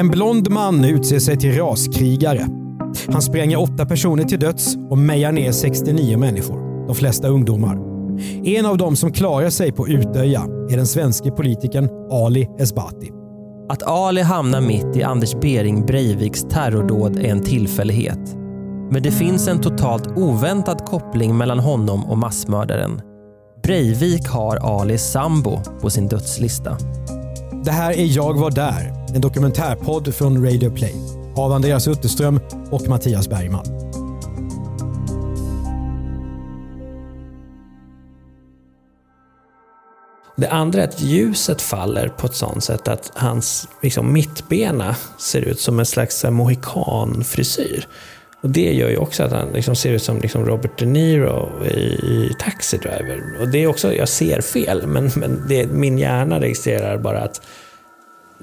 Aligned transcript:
En 0.00 0.08
blond 0.08 0.50
man 0.50 0.84
utser 0.84 1.18
sig 1.18 1.36
till 1.36 1.56
raskrigare. 1.56 2.46
Han 3.12 3.22
spränger 3.22 3.60
åtta 3.60 3.86
personer 3.86 4.24
till 4.24 4.38
döds 4.40 4.76
och 4.90 4.98
mejar 4.98 5.32
ner 5.32 5.52
69 5.52 6.18
människor, 6.18 6.86
de 6.86 6.94
flesta 6.94 7.28
ungdomar. 7.28 7.78
En 8.44 8.66
av 8.66 8.78
dem 8.78 8.96
som 8.96 9.12
klarar 9.12 9.50
sig 9.50 9.72
på 9.72 9.88
Utöja 9.88 10.40
är 10.70 10.76
den 10.76 10.86
svenske 10.86 11.30
politikern 11.30 11.88
Ali 12.10 12.48
Esbati. 12.58 13.10
Att 13.68 13.82
Ali 13.82 14.22
hamnar 14.22 14.60
mitt 14.60 14.96
i 14.96 15.02
Anders 15.02 15.34
Bering 15.40 15.86
Breiviks 15.86 16.42
terrordåd 16.50 17.16
är 17.16 17.30
en 17.30 17.42
tillfällighet. 17.42 18.36
Men 18.90 19.02
det 19.02 19.10
finns 19.10 19.48
en 19.48 19.60
totalt 19.60 20.06
oväntad 20.16 20.84
koppling 20.84 21.36
mellan 21.36 21.58
honom 21.58 22.04
och 22.04 22.18
massmördaren. 22.18 23.00
Breivik 23.62 24.28
har 24.28 24.80
Alis 24.80 25.02
sambo 25.02 25.58
på 25.80 25.90
sin 25.90 26.08
dödslista. 26.08 26.76
Det 27.64 27.70
här 27.70 27.92
är 27.92 28.04
Jag 28.04 28.38
var 28.38 28.50
där, 28.50 28.92
en 29.14 29.20
dokumentärpodd 29.20 30.14
från 30.14 30.44
Radio 30.44 30.70
Play 30.70 30.94
av 31.36 31.52
Andreas 31.52 31.88
Utterström 31.88 32.40
och 32.70 32.88
Mattias 32.88 33.28
Bergman. 33.28 33.64
Det 40.36 40.48
andra 40.50 40.82
är 40.82 40.88
att 40.88 41.00
ljuset 41.00 41.62
faller 41.62 42.08
på 42.08 42.26
ett 42.26 42.34
sånt 42.34 42.64
sätt 42.64 42.88
att 42.88 43.12
hans 43.14 43.68
liksom, 43.82 44.12
mittbena 44.12 44.96
ser 45.18 45.40
ut 45.40 45.60
som 45.60 45.78
en 45.78 45.86
slags 45.86 46.24
mohikanfrisyr. 46.24 47.86
Och 48.40 48.50
det 48.50 48.72
gör 48.72 48.88
ju 48.88 48.96
också 48.96 49.22
att 49.22 49.32
han 49.32 49.48
liksom 49.48 49.76
ser 49.76 49.92
ut 49.92 50.02
som 50.02 50.20
liksom 50.20 50.44
Robert 50.44 50.78
De 50.78 50.86
Niro 50.86 51.64
i, 51.64 51.70
i 51.70 52.36
Taxi 52.38 52.76
Driver. 52.76 53.40
Och 53.40 53.48
det 53.48 53.58
är 53.58 53.66
också, 53.66 53.94
jag 53.94 54.08
ser 54.08 54.40
fel, 54.40 54.86
men, 54.86 55.10
men 55.16 55.44
det, 55.48 55.66
min 55.66 55.98
hjärna 55.98 56.40
registrerar 56.40 56.98
bara 56.98 57.20
att 57.20 57.42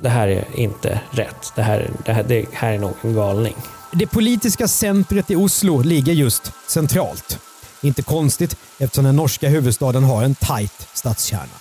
det 0.02 0.09
här 0.09 0.28
är 0.28 0.45
inte 0.54 1.00
rätt. 1.12 1.54
Det 1.56 1.62
här, 1.62 1.89
det 2.06 2.14
här, 2.14 2.23
det 2.23 2.45
här 2.54 2.73
är 2.73 2.80
nog 2.80 2.94
en 3.02 3.14
galning. 3.14 3.56
Det 3.94 4.08
politiska 4.08 4.67
centret 4.67 5.31
i 5.31 5.36
Oslo 5.36 5.81
ligger 5.81 6.14
just 6.14 6.52
centralt. 6.67 7.39
Inte 7.82 8.02
konstigt 8.02 8.58
eftersom 8.78 9.06
den 9.06 9.16
norska 9.16 9.50
huvudstaden 9.50 10.04
har 10.04 10.23
en 10.23 10.36
tajt 10.36 10.88
stadskärna. 10.94 11.58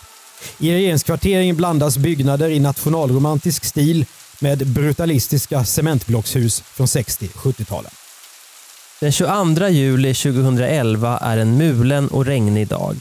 I 0.59 0.73
regeringskvarteringen 0.73 1.57
blandas 1.57 1.99
byggnader 1.99 2.49
i 2.49 2.61
nationalromantisk 2.61 3.65
stil 3.65 4.07
med 4.41 4.67
brutalistiska 4.67 5.65
cementblockshus 5.65 6.61
från 6.61 6.87
60-70-talen. 6.87 7.91
Den 9.01 9.13
22 9.13 9.69
juli 9.69 10.15
2011 10.15 11.19
är 11.19 11.39
en 11.39 11.57
mulen 11.57 12.09
och 12.09 12.27
regnig 12.27 12.69
dag. 12.69 12.97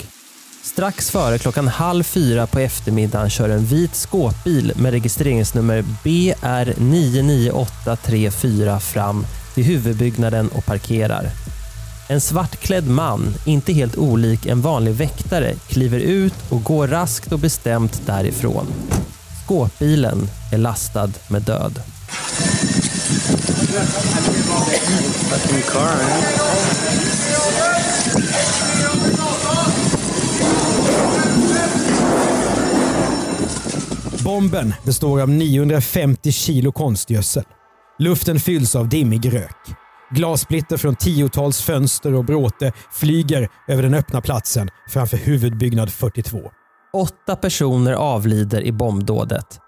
Strax 0.64 1.12
före 1.12 1.38
klockan 1.38 1.68
halv 1.68 2.04
fyra 2.04 2.48
på 2.48 2.60
eftermiddagen 2.60 3.30
kör 3.30 3.50
en 3.50 3.66
vit 3.66 3.96
skåpbil 3.96 4.74
med 4.76 4.92
registreringsnummer 4.92 5.84
BR99834 6.04 8.80
fram 8.80 9.26
till 9.54 9.64
huvudbyggnaden 9.64 10.48
och 10.48 10.66
parkerar. 10.66 11.26
En 12.10 12.22
svartklädd 12.22 12.90
man, 12.90 13.36
inte 13.46 13.74
helt 13.74 13.98
olik 13.98 14.46
en 14.46 14.62
vanlig 14.62 14.94
väktare, 14.94 15.54
kliver 15.68 16.00
ut 16.00 16.36
och 16.50 16.64
går 16.64 16.88
raskt 16.88 17.32
och 17.32 17.40
bestämt 17.40 18.02
därifrån. 18.06 18.68
Skåpbilen 19.46 20.30
är 20.52 20.58
lastad 20.58 21.12
med 21.28 21.42
död. 21.42 21.80
Bomben 34.24 34.74
består 34.84 35.22
av 35.22 35.30
950 35.30 36.32
kilo 36.32 36.72
konstgödsel. 36.72 37.44
Luften 38.00 38.40
fylls 38.40 38.76
av 38.76 38.90
dimmig 38.90 39.34
rök. 39.34 39.58
Glassplitter 40.12 40.78
från 40.78 40.96
tiotals 40.96 41.62
fönster 41.62 42.14
och 42.14 42.26
bråte 42.26 42.72
flyger 42.92 43.48
över 43.68 43.84
den 43.84 43.94
öppna 43.94 44.22
platsen 44.22 44.70
framför 44.90 45.18
huvudbyggnad 45.18 45.92
42. 45.92 46.38
Åtta 46.94 47.36
personer 47.36 47.94
avlider 47.94 48.62
i 48.62 48.72
bombdådet. 48.72 49.65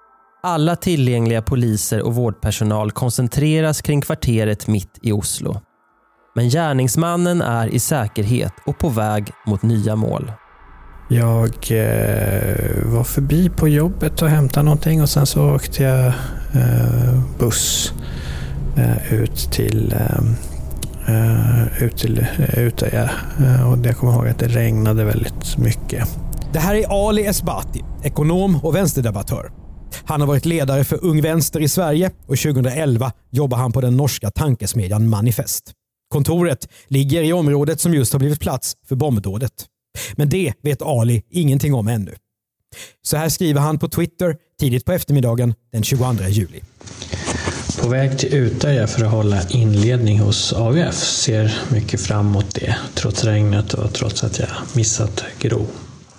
Alla 0.48 0.76
tillgängliga 0.76 1.42
poliser 1.42 2.02
och 2.02 2.16
vårdpersonal 2.16 2.92
koncentreras 2.92 3.82
kring 3.82 4.02
kvarteret 4.02 4.68
mitt 4.68 5.00
i 5.02 5.12
Oslo. 5.12 5.62
Men 6.36 6.50
gärningsmannen 6.50 7.42
är 7.42 7.68
i 7.68 7.80
säkerhet 7.80 8.54
och 8.66 8.80
på 8.80 8.90
väg 8.90 9.32
mot 9.46 9.62
nya 9.62 9.96
mål. 9.96 10.32
Jag 11.10 11.50
eh, 11.50 12.86
var 12.86 13.04
förbi 13.04 13.50
på 13.50 13.68
jobbet 13.68 14.22
och 14.22 14.30
hämtade 14.30 14.64
någonting 14.64 15.02
och 15.02 15.10
sen 15.10 15.26
så 15.26 15.56
åkte 15.56 15.84
jag 15.84 16.06
eh, 16.08 17.20
buss 17.40 17.94
eh, 18.78 19.14
ut 19.14 19.52
till 19.52 19.94
eh, 19.94 20.20
eh, 21.16 21.84
ut 21.84 21.98
till 21.98 22.20
eh, 22.20 22.60
Utöja. 22.60 23.10
Eh, 23.40 23.72
och 23.72 23.86
jag 23.86 23.98
kommer 23.98 24.14
ihåg 24.14 24.28
att 24.28 24.40
det 24.40 24.48
regnade 24.48 25.04
väldigt 25.04 25.58
mycket. 25.58 26.20
Det 26.54 26.60
här 26.60 26.76
är 26.76 27.08
Ali 27.08 27.26
Esbati, 27.26 27.84
ekonom 28.04 28.60
och 28.64 28.76
vänsterdebattör. 28.76 29.67
Han 30.06 30.22
har 30.22 30.28
varit 30.28 30.46
ledare 30.46 30.84
för 30.84 31.06
Ung 31.06 31.22
Vänster 31.22 31.60
i 31.60 31.70
Sverige 31.70 32.12
och 32.26 32.38
2011 32.38 33.12
jobbar 33.32 33.58
han 33.58 33.72
på 33.72 33.82
den 33.82 33.98
norska 33.98 34.32
tankesmedjan 34.32 35.10
Manifest. 35.10 35.72
Kontoret 36.10 36.68
ligger 36.88 37.24
i 37.24 37.34
området 37.34 37.82
som 37.82 37.94
just 37.94 38.14
har 38.14 38.20
blivit 38.20 38.40
plats 38.40 38.74
för 38.88 38.96
bombdådet. 38.96 39.54
Men 40.16 40.30
det 40.30 40.54
vet 40.62 40.82
Ali 40.82 41.24
ingenting 41.30 41.74
om 41.74 41.88
ännu. 41.88 42.16
Så 43.02 43.18
här 43.18 43.30
skriver 43.30 43.62
han 43.62 43.80
på 43.80 43.90
Twitter 43.90 44.36
tidigt 44.60 44.86
på 44.86 44.92
eftermiddagen 44.92 45.54
den 45.72 45.84
22 45.84 46.14
juli. 46.30 46.62
På 47.82 47.88
väg 47.90 48.20
till 48.20 48.34
Utöja 48.34 48.88
för 48.88 49.06
att 49.06 49.12
hålla 49.12 49.50
inledning 49.50 50.20
hos 50.20 50.54
AUF. 50.54 50.96
Ser 50.96 51.54
mycket 51.72 52.02
fram 52.02 52.28
emot 52.28 52.56
det, 52.56 52.76
trots 52.94 53.24
regnet 53.24 53.74
och 53.74 53.94
trots 53.94 54.24
att 54.24 54.40
jag 54.40 54.50
missat 54.74 55.24
Gro. 55.40 55.68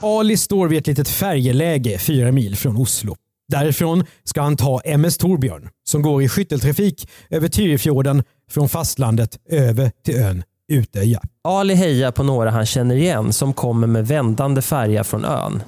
Ali 0.00 0.36
står 0.36 0.68
vid 0.68 0.78
ett 0.78 0.86
litet 0.86 1.08
färjeläge 1.08 1.98
fyra 1.98 2.32
mil 2.32 2.56
från 2.56 2.76
Oslo. 2.76 3.16
Därifrån 3.52 4.04
ska 4.24 4.42
han 4.42 4.56
ta 4.56 4.80
MS 4.84 5.18
Torbjörn 5.18 5.68
som 5.88 6.02
går 6.02 6.22
i 6.22 6.28
skytteltrafik 6.28 7.10
över 7.30 7.48
Tyrifjorden 7.48 8.22
från 8.50 8.68
fastlandet 8.68 9.38
över 9.50 9.90
till 10.04 10.16
ön 10.16 10.42
Utöja. 10.72 11.20
Ali 11.44 11.74
hejar 11.74 12.10
på 12.10 12.22
några 12.22 12.50
han 12.50 12.66
känner 12.66 12.94
igen 12.94 13.32
som 13.32 13.52
kommer 13.52 13.86
med 13.86 14.06
vändande 14.06 14.62
färja 14.62 15.04
från 15.04 15.24
ön. 15.24 15.62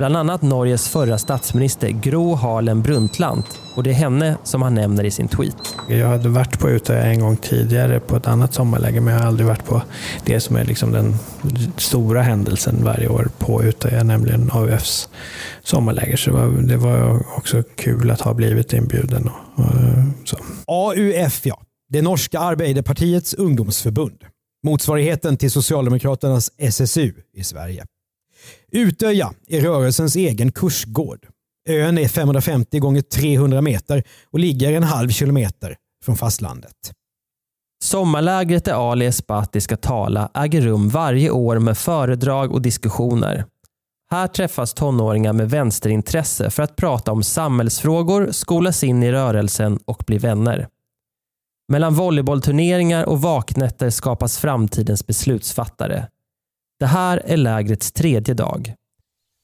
Bland 0.00 0.16
annat 0.16 0.42
Norges 0.42 0.88
förra 0.88 1.18
statsminister 1.18 1.88
Gro 1.88 2.34
Harlem 2.34 2.82
Brundtland 2.82 3.42
och 3.74 3.82
det 3.82 3.90
är 3.90 3.94
henne 3.94 4.36
som 4.44 4.62
han 4.62 4.74
nämner 4.74 5.04
i 5.04 5.10
sin 5.10 5.28
tweet. 5.28 5.76
Jag 5.88 6.08
hade 6.08 6.28
varit 6.28 6.58
på 6.58 6.70
Utöja 6.70 7.02
en 7.02 7.20
gång 7.20 7.36
tidigare 7.36 8.00
på 8.00 8.16
ett 8.16 8.26
annat 8.26 8.54
sommarläge, 8.54 9.00
men 9.00 9.14
jag 9.14 9.20
har 9.20 9.26
aldrig 9.26 9.46
varit 9.46 9.64
på 9.64 9.82
det 10.24 10.40
som 10.40 10.56
är 10.56 10.64
liksom 10.64 10.92
den 10.92 11.14
stora 11.76 12.22
händelsen 12.22 12.84
varje 12.84 13.08
år 13.08 13.28
på 13.38 13.64
Utöja, 13.64 14.02
nämligen 14.02 14.50
AUFs 14.52 15.08
sommarläger. 15.62 16.16
Så 16.16 16.30
det 16.30 16.36
var, 16.36 16.48
det 16.62 16.76
var 16.76 17.22
också 17.36 17.62
kul 17.76 18.10
att 18.10 18.20
ha 18.20 18.34
blivit 18.34 18.72
inbjuden. 18.72 19.30
Och, 19.54 19.64
och 19.64 20.28
så. 20.28 20.36
AUF 20.66 21.46
ja, 21.46 21.60
det 21.88 22.02
norska 22.02 22.38
Arbeiderpartiets 22.38 23.34
ungdomsförbund. 23.34 24.24
Motsvarigheten 24.66 25.36
till 25.36 25.50
Socialdemokraternas 25.50 26.50
SSU 26.58 27.12
i 27.34 27.44
Sverige. 27.44 27.86
Utöja 28.72 29.32
är 29.48 29.60
rörelsens 29.60 30.16
egen 30.16 30.52
kursgård. 30.52 31.26
Ön 31.68 31.98
är 31.98 32.08
550 32.08 32.78
gånger 32.78 33.02
300 33.02 33.60
meter 33.60 34.02
och 34.30 34.38
ligger 34.38 34.72
en 34.72 34.82
halv 34.82 35.08
kilometer 35.08 35.76
från 36.04 36.16
fastlandet. 36.16 36.92
Sommarlägret 37.84 38.64
där 38.64 38.90
Ali 38.92 39.06
Esbati 39.06 39.60
ska 39.60 39.76
tala 39.76 40.30
äger 40.34 40.60
rum 40.60 40.88
varje 40.88 41.30
år 41.30 41.58
med 41.58 41.78
föredrag 41.78 42.52
och 42.52 42.62
diskussioner. 42.62 43.44
Här 44.10 44.26
träffas 44.26 44.74
tonåringar 44.74 45.32
med 45.32 45.50
vänsterintresse 45.50 46.50
för 46.50 46.62
att 46.62 46.76
prata 46.76 47.12
om 47.12 47.22
samhällsfrågor, 47.22 48.28
skolas 48.32 48.84
in 48.84 49.02
i 49.02 49.12
rörelsen 49.12 49.78
och 49.84 50.02
bli 50.06 50.18
vänner. 50.18 50.68
Mellan 51.68 51.94
volleybollturneringar 51.94 53.04
och 53.04 53.22
vaknätter 53.22 53.90
skapas 53.90 54.38
framtidens 54.38 55.06
beslutsfattare. 55.06 56.06
Det 56.80 56.86
här 56.86 57.22
är 57.26 57.36
lägrets 57.36 57.92
tredje 57.92 58.34
dag. 58.34 58.74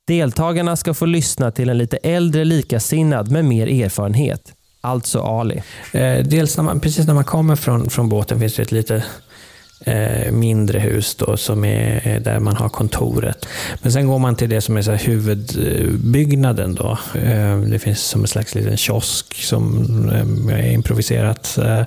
Deltagarna 0.06 0.76
ska 0.76 0.94
få 0.94 1.06
lyssna 1.06 1.50
till 1.50 1.68
en 1.68 1.78
lite 1.78 1.96
äldre 1.96 2.44
likasinnad 2.44 3.30
med 3.30 3.44
mer 3.44 3.84
erfarenhet. 3.84 4.52
alltså 4.80 5.20
Ali. 5.20 5.62
Eh, 5.92 6.26
dels 6.26 6.56
när 6.56 6.64
man, 6.64 6.80
precis 6.80 7.06
när 7.06 7.14
man 7.14 7.24
kommer 7.24 7.56
från, 7.56 7.90
från 7.90 8.08
båten 8.08 8.40
finns 8.40 8.54
det 8.54 8.62
ett 8.62 8.72
lite 8.72 9.04
eh, 9.80 10.32
mindre 10.32 10.78
hus 10.78 11.14
då, 11.14 11.36
som 11.36 11.64
är 11.64 12.20
där 12.20 12.40
man 12.40 12.56
har 12.56 12.68
kontoret. 12.68 13.46
Men 13.82 13.92
sen 13.92 14.06
går 14.06 14.18
man 14.18 14.36
till 14.36 14.48
det 14.48 14.60
som 14.60 14.76
är 14.76 14.82
så 14.82 14.90
här 14.90 15.06
huvudbyggnaden. 15.06 16.74
Då. 16.74 16.98
Eh, 17.14 17.58
det 17.58 17.78
finns 17.78 18.00
som 18.00 18.20
en 18.20 18.26
slags 18.26 18.54
liten 18.54 18.76
kiosk 18.76 19.34
som 19.34 19.84
eh, 20.48 20.58
är 20.58 20.72
improviserat. 20.72 21.58
Eh, 21.58 21.82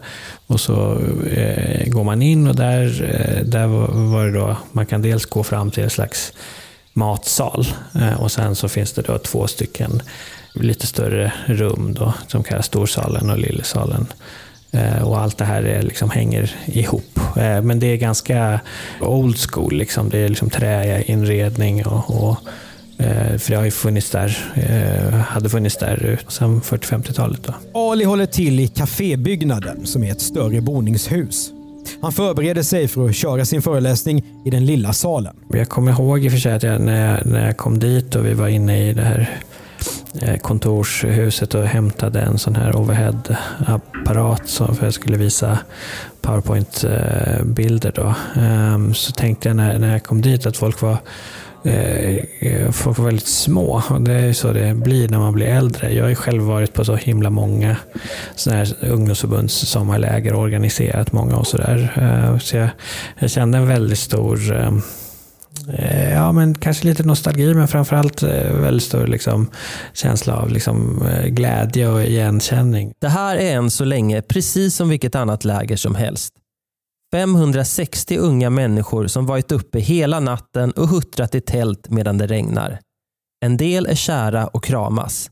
och 0.48 0.60
så 0.60 1.02
eh, 1.32 1.90
går 1.90 2.04
man 2.04 2.22
in 2.22 2.48
och 2.48 2.56
där, 2.56 2.86
eh, 3.04 3.46
där 3.46 3.68
var 4.12 4.26
det 4.26 4.40
då, 4.40 4.58
man 4.72 4.86
kan 4.86 5.02
dels 5.02 5.26
gå 5.26 5.44
fram 5.44 5.72
till 5.72 5.84
en 5.84 5.90
slags 5.90 6.34
matsal 6.94 7.68
och 8.18 8.32
sen 8.32 8.56
så 8.56 8.70
finns 8.70 8.94
det 8.94 9.02
då 9.02 9.18
två 9.18 9.48
stycken 9.48 10.02
lite 10.54 10.88
större 10.88 11.34
rum 11.46 11.94
då, 11.94 12.14
som 12.28 12.44
kallas 12.44 12.66
storsalen 12.66 13.30
och 13.30 13.38
lillesalen. 13.38 14.08
Eh, 14.72 15.04
Och 15.04 15.20
allt 15.20 15.38
det 15.38 15.46
här 15.46 15.64
är, 15.64 15.82
liksom, 15.82 16.10
hänger 16.10 16.52
ihop. 16.66 17.20
Eh, 17.38 17.62
Men 17.62 17.80
det 17.80 17.88
är 17.88 17.96
ganska 17.98 18.60
old 19.02 19.38
school. 19.38 19.74
Liksom. 19.74 20.10
Det 20.10 20.18
är 20.20 20.30
liksom 20.30 20.50
träinredning. 20.50 21.86
Och, 21.86 22.24
och, 22.24 22.38
eh, 23.06 23.38
för 23.38 23.50
det 23.52 23.56
har 23.58 23.66
ju 23.66 23.72
funnits 23.72 24.10
där, 24.12 24.38
hade 25.28 25.50
funnits 25.50 25.78
där 25.78 26.20
sedan 26.28 26.62
40-50-talet. 26.62 27.40
Då. 27.44 27.80
Ali 27.90 28.04
håller 28.04 28.26
till 28.26 28.60
i 28.60 28.68
kafébyggnaden 28.68 29.86
som 29.86 30.04
är 30.04 30.12
ett 30.12 30.22
större 30.22 30.62
boningshus. 30.62 31.50
Han 32.02 32.12
förbereder 32.12 32.64
sig 32.64 32.88
för 32.88 33.10
att 33.10 33.16
köra 33.16 33.46
sin 33.46 33.62
föreläsning 33.62 34.24
i 34.46 34.50
den 34.50 34.66
lilla 34.66 34.94
salen. 34.94 35.36
Jag 35.54 35.70
kommer 35.70 35.92
ihåg 35.92 36.26
i 36.26 36.28
och 36.28 36.32
för 36.32 36.40
sig 36.40 36.54
att 36.54 36.64
jag, 36.64 36.82
när, 36.82 37.12
jag, 37.18 37.26
när 37.26 37.46
jag 37.46 37.58
kom 37.58 37.80
dit 37.80 38.16
och 38.16 38.26
vi 38.26 38.34
var 38.34 38.48
inne 38.48 38.90
i 38.90 38.94
det 38.94 39.02
här 39.02 39.40
Eh, 40.22 40.38
kontorshuset 40.38 41.56
och 41.56 41.64
hämtade 41.64 42.20
en 42.20 42.38
sån 42.38 42.56
här 42.56 42.76
overhead-apparat 42.76 44.50
för 44.50 44.74
för 44.74 44.86
jag 44.86 44.94
skulle 44.94 45.18
visa 45.18 45.60
powerpoint-bilder. 46.22 47.92
Då. 47.96 48.16
Ehm, 48.42 48.94
så 48.94 49.12
tänkte 49.12 49.50
jag 49.50 49.56
när, 49.56 49.92
jag 49.92 50.04
kom 50.04 50.22
dit 50.22 50.46
att 50.46 50.58
folk 50.58 50.82
var 50.82 50.98
eh, 51.64 52.16
eh, 52.40 52.72
Folk 52.72 52.98
var 52.98 53.06
väldigt 53.06 53.28
små 53.28 53.84
och 53.90 54.02
det 54.02 54.14
är 54.14 54.26
ju 54.26 54.34
så 54.34 54.52
det 54.52 54.74
blir 54.74 55.10
när 55.10 55.20
man 55.20 55.34
blir 55.34 55.48
äldre. 55.48 55.94
Jag 55.94 56.04
har 56.04 56.10
ju 56.10 56.16
själv 56.16 56.44
varit 56.44 56.74
på 56.74 56.86
så 56.86 56.96
himla 56.96 57.30
många 57.30 57.76
såna 58.36 58.56
här 58.56 58.74
ungdomsförbunds 58.82 59.54
sommarläger 59.54 60.34
och 60.34 60.42
organiserat 60.42 61.12
många 61.12 61.36
och 61.36 61.48
sådär. 61.48 62.40
Så 62.42 62.58
jag, 62.58 62.70
jag 63.20 63.30
kände 63.30 63.58
en 63.58 63.68
väldigt 63.68 64.00
stor 64.00 64.56
ehm, 64.56 64.82
Ja, 66.12 66.32
men 66.32 66.56
kanske 66.56 66.86
lite 66.86 67.04
nostalgi, 67.04 67.54
men 67.54 67.68
framförallt 67.68 68.24
eh, 68.24 68.54
väldigt 68.54 68.84
stor 68.84 69.08
liksom, 69.08 69.52
känsla 69.94 70.38
av 70.38 70.50
liksom, 70.50 71.06
eh, 71.08 71.26
glädje 71.26 71.88
och 71.88 72.04
igenkänning. 72.04 72.94
Det 73.00 73.08
här 73.08 73.36
är 73.36 73.56
än 73.56 73.72
så 73.72 73.86
länge 73.86 74.22
precis 74.22 74.76
som 74.76 74.90
vilket 74.90 75.16
annat 75.16 75.46
läger 75.46 75.76
som 75.76 75.96
helst. 75.96 76.34
560 77.14 78.18
unga 78.18 78.50
människor 78.50 79.08
som 79.08 79.26
varit 79.26 79.52
uppe 79.52 79.80
hela 79.80 80.20
natten 80.20 80.72
och 80.72 80.88
huttrat 80.88 81.36
i 81.36 81.42
tält 81.42 81.90
medan 81.90 82.18
det 82.18 82.28
regnar. 82.28 82.80
En 83.46 83.58
del 83.58 83.86
är 83.86 83.96
kära 83.96 84.48
och 84.48 84.64
kramas. 84.64 85.30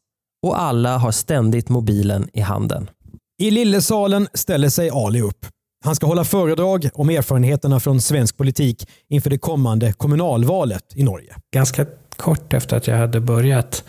Och 0.47 0.61
alla 0.61 0.97
har 0.97 1.11
ständigt 1.11 1.69
mobilen 1.69 2.29
i 2.33 2.41
handen. 2.41 2.89
I 3.41 3.51
lillesalen 3.51 4.27
ställer 4.33 4.69
sig 4.69 4.89
Ali 4.93 5.21
upp. 5.21 5.45
Han 5.83 5.95
ska 5.95 6.07
hålla 6.07 6.23
föredrag 6.23 6.89
om 6.93 7.09
erfarenheterna 7.09 7.79
från 7.79 8.01
svensk 8.01 8.37
politik 8.37 8.87
inför 9.09 9.29
det 9.29 9.37
kommande 9.37 9.93
kommunalvalet 9.93 10.83
i 10.95 11.03
Norge. 11.03 11.35
Ganska 11.53 11.85
kort 12.15 12.53
efter 12.53 12.77
att 12.77 12.87
jag 12.87 12.97
hade 12.97 13.19
börjat 13.19 13.83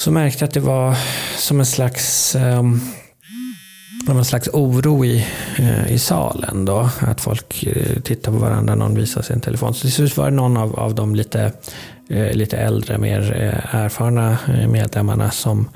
så 0.00 0.10
märkte 0.10 0.42
jag 0.42 0.48
att 0.48 0.54
det 0.54 0.60
var 0.60 0.96
som 1.36 1.60
en 1.60 1.66
slags 1.66 2.34
um, 2.34 2.80
en 4.08 4.24
slags 4.24 4.48
oro 4.48 5.04
i, 5.04 5.26
eh, 5.58 5.92
i 5.92 5.98
salen. 5.98 6.64
Då, 6.64 6.90
att 7.00 7.20
folk 7.20 7.62
eh, 7.62 8.00
tittar 8.02 8.32
på 8.32 8.38
varandra, 8.38 8.74
någon 8.74 8.94
visar 8.94 9.22
sin 9.22 9.40
telefon. 9.40 9.74
Så 9.74 9.80
till 9.80 9.92
slut 9.92 10.16
var 10.16 10.24
det 10.24 10.36
någon 10.36 10.56
av, 10.56 10.80
av 10.80 10.94
de 10.94 11.14
lite, 11.14 11.52
eh, 12.10 12.32
lite 12.32 12.56
äldre, 12.56 12.98
mer 12.98 13.32
erfarna 13.72 14.38
medlemmarna 14.68 15.30
som 15.30 15.68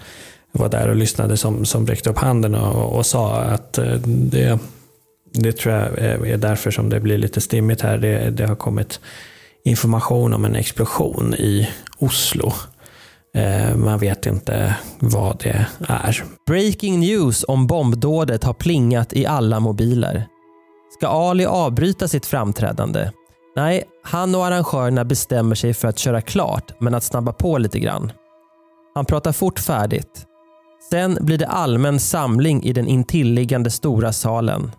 var 0.58 0.68
där 0.68 0.88
och 0.88 0.96
lyssnade 0.96 1.36
som, 1.36 1.64
som 1.64 1.86
räckte 1.86 2.10
upp 2.10 2.18
handen 2.18 2.54
och, 2.54 2.96
och 2.96 3.06
sa 3.06 3.36
att 3.36 3.78
eh, 3.78 3.94
det, 4.06 4.58
det 5.32 5.52
tror 5.52 5.74
jag 5.74 5.98
är 6.28 6.36
därför 6.36 6.70
som 6.70 6.88
det 6.88 7.00
blir 7.00 7.18
lite 7.18 7.40
stimmigt 7.40 7.80
här. 7.80 7.98
Det, 7.98 8.30
det 8.30 8.46
har 8.46 8.56
kommit 8.56 9.00
information 9.64 10.34
om 10.34 10.44
en 10.44 10.54
explosion 10.54 11.34
i 11.34 11.68
Oslo. 11.98 12.52
Eh, 13.34 13.76
man 13.76 13.98
vet 13.98 14.26
inte 14.26 14.76
vad 14.98 15.38
det 15.38 15.66
är. 15.88 16.24
Breaking 16.46 17.00
news 17.00 17.44
om 17.48 17.66
bombdådet 17.66 18.44
har 18.44 18.54
plingat 18.54 19.12
i 19.12 19.26
alla 19.26 19.60
mobiler. 19.60 20.26
Ska 20.98 21.08
Ali 21.08 21.46
avbryta 21.46 22.08
sitt 22.08 22.26
framträdande? 22.26 23.10
Nej, 23.56 23.84
han 24.02 24.34
och 24.34 24.46
arrangörerna 24.46 25.04
bestämmer 25.04 25.54
sig 25.54 25.74
för 25.74 25.88
att 25.88 25.98
köra 25.98 26.20
klart, 26.20 26.72
men 26.80 26.94
att 26.94 27.04
snabba 27.04 27.32
på 27.32 27.58
lite 27.58 27.78
grann. 27.78 28.12
Han 28.94 29.04
pratar 29.04 29.32
fort 29.32 29.58
färdigt. 29.58 30.26
Sen 30.94 31.18
blir 31.20 31.38
det 31.38 31.46
allmän 31.46 32.00
samling 32.00 32.62
i 32.62 32.72
den 32.72 32.88
intilliggande 32.88 33.70
stora 33.70 34.12
salen. 34.12 34.70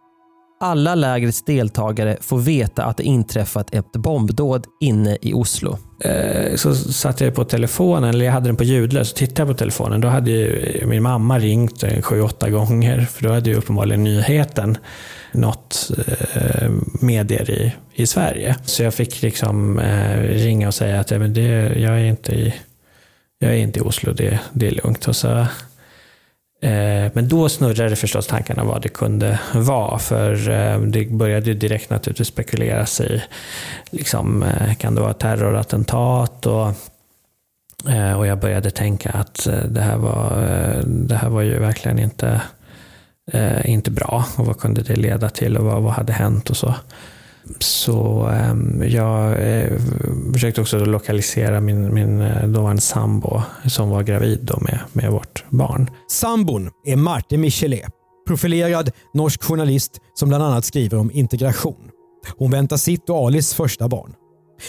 Alla 0.59 0.95
lägrets 0.95 1.43
deltagare 1.43 2.17
får 2.21 2.37
veta 2.39 2.83
att 2.83 2.97
det 2.97 3.03
inträffat 3.03 3.73
ett 3.73 3.91
bombdåd 3.91 4.65
inne 4.81 5.17
i 5.21 5.33
Oslo. 5.33 5.77
Eh, 6.03 6.55
Så 6.55 6.75
satt 6.75 7.21
jag 7.21 7.35
på 7.35 7.43
telefonen, 7.43 8.09
eller 8.09 8.25
jag 8.25 8.31
hade 8.31 8.45
den 8.45 8.55
på 8.55 8.63
ljudlös, 8.63 9.09
så 9.09 9.15
tittade 9.15 9.41
jag 9.41 9.47
på 9.47 9.59
telefonen. 9.59 10.01
Då 10.01 10.07
hade 10.07 10.31
ju 10.31 10.57
eh, 10.59 10.87
min 10.87 11.03
mamma 11.03 11.39
ringt 11.39 11.83
eh, 11.83 12.01
sju, 12.01 12.21
åtta 12.21 12.49
gånger. 12.49 13.01
För 13.01 13.23
då 13.23 13.33
hade 13.33 13.49
ju 13.49 13.55
uppenbarligen 13.55 14.03
nyheten 14.03 14.77
nått 15.31 15.91
eh, 16.33 16.69
medier 17.01 17.49
i, 17.49 17.73
i 17.93 18.07
Sverige. 18.07 18.55
Så 18.65 18.83
jag 18.83 18.93
fick 18.93 19.21
liksom 19.21 19.79
eh, 19.79 20.19
ringa 20.19 20.67
och 20.67 20.73
säga 20.73 20.99
att 20.99 21.11
ja, 21.11 21.19
men 21.19 21.33
det, 21.33 21.79
jag, 21.79 21.99
är 21.99 22.05
inte 22.05 22.31
i, 22.31 22.53
jag 23.39 23.51
är 23.51 23.57
inte 23.57 23.79
i 23.79 23.81
Oslo, 23.81 24.13
det, 24.13 24.39
det 24.53 24.67
är 24.67 24.71
lugnt. 24.71 25.07
Och 25.07 25.15
så, 25.15 25.45
Eh, 26.65 27.11
men 27.13 27.27
då 27.27 27.49
snurrade 27.49 27.95
förstås 27.95 28.27
tankarna 28.27 28.63
vad 28.63 28.81
det 28.81 28.89
kunde 28.89 29.39
vara. 29.53 29.99
För 29.99 30.49
eh, 30.49 30.79
det 30.79 31.11
började 31.11 31.45
ju 31.45 31.53
direkt 31.53 31.89
naturligtvis 31.89 32.27
spekuleras 32.27 33.01
i, 33.01 33.23
liksom, 33.89 34.43
eh, 34.43 34.75
kan 34.75 34.95
det 34.95 35.01
vara 35.01 35.13
terrorattentat? 35.13 36.45
Och, 36.45 36.67
och 38.17 38.27
jag 38.27 38.39
började 38.39 38.71
tänka 38.71 39.09
att 39.09 39.47
det 39.69 39.81
här 39.81 39.97
var, 39.97 40.29
det 40.85 41.15
här 41.15 41.29
var 41.29 41.41
ju 41.41 41.59
verkligen 41.59 41.99
inte, 41.99 42.41
inte 43.65 43.91
bra. 43.91 44.25
Och 44.37 44.45
vad 44.45 44.59
kunde 44.59 44.81
det 44.81 44.95
leda 44.95 45.29
till 45.29 45.57
och 45.57 45.65
vad, 45.65 45.81
vad 45.81 45.93
hade 45.93 46.13
hänt 46.13 46.49
och 46.49 46.57
så. 46.57 46.75
Så 47.59 48.29
eh, 48.29 48.87
jag 48.87 49.31
eh, 49.31 49.77
försökte 50.33 50.61
också 50.61 50.77
lokalisera 50.77 51.61
min, 51.61 51.93
min 51.93 52.21
eh, 52.21 52.47
dåvarande 52.47 52.81
sambo 52.81 53.41
som 53.67 53.89
var 53.89 54.03
gravid 54.03 54.39
då 54.41 54.59
med, 54.59 54.79
med 54.93 55.11
vårt 55.11 55.43
barn. 55.49 55.89
Sambon 56.11 56.69
är 56.85 56.95
Marte 56.95 57.37
Michelet, 57.37 57.89
profilerad 58.27 58.91
norsk 59.13 59.43
journalist 59.43 59.91
som 60.13 60.29
bland 60.29 60.43
annat 60.43 60.65
skriver 60.65 60.97
om 60.97 61.11
integration. 61.11 61.89
Hon 62.37 62.51
väntar 62.51 62.77
sitt 62.77 63.09
och 63.09 63.27
Alis 63.27 63.53
första 63.53 63.87
barn. 63.87 64.13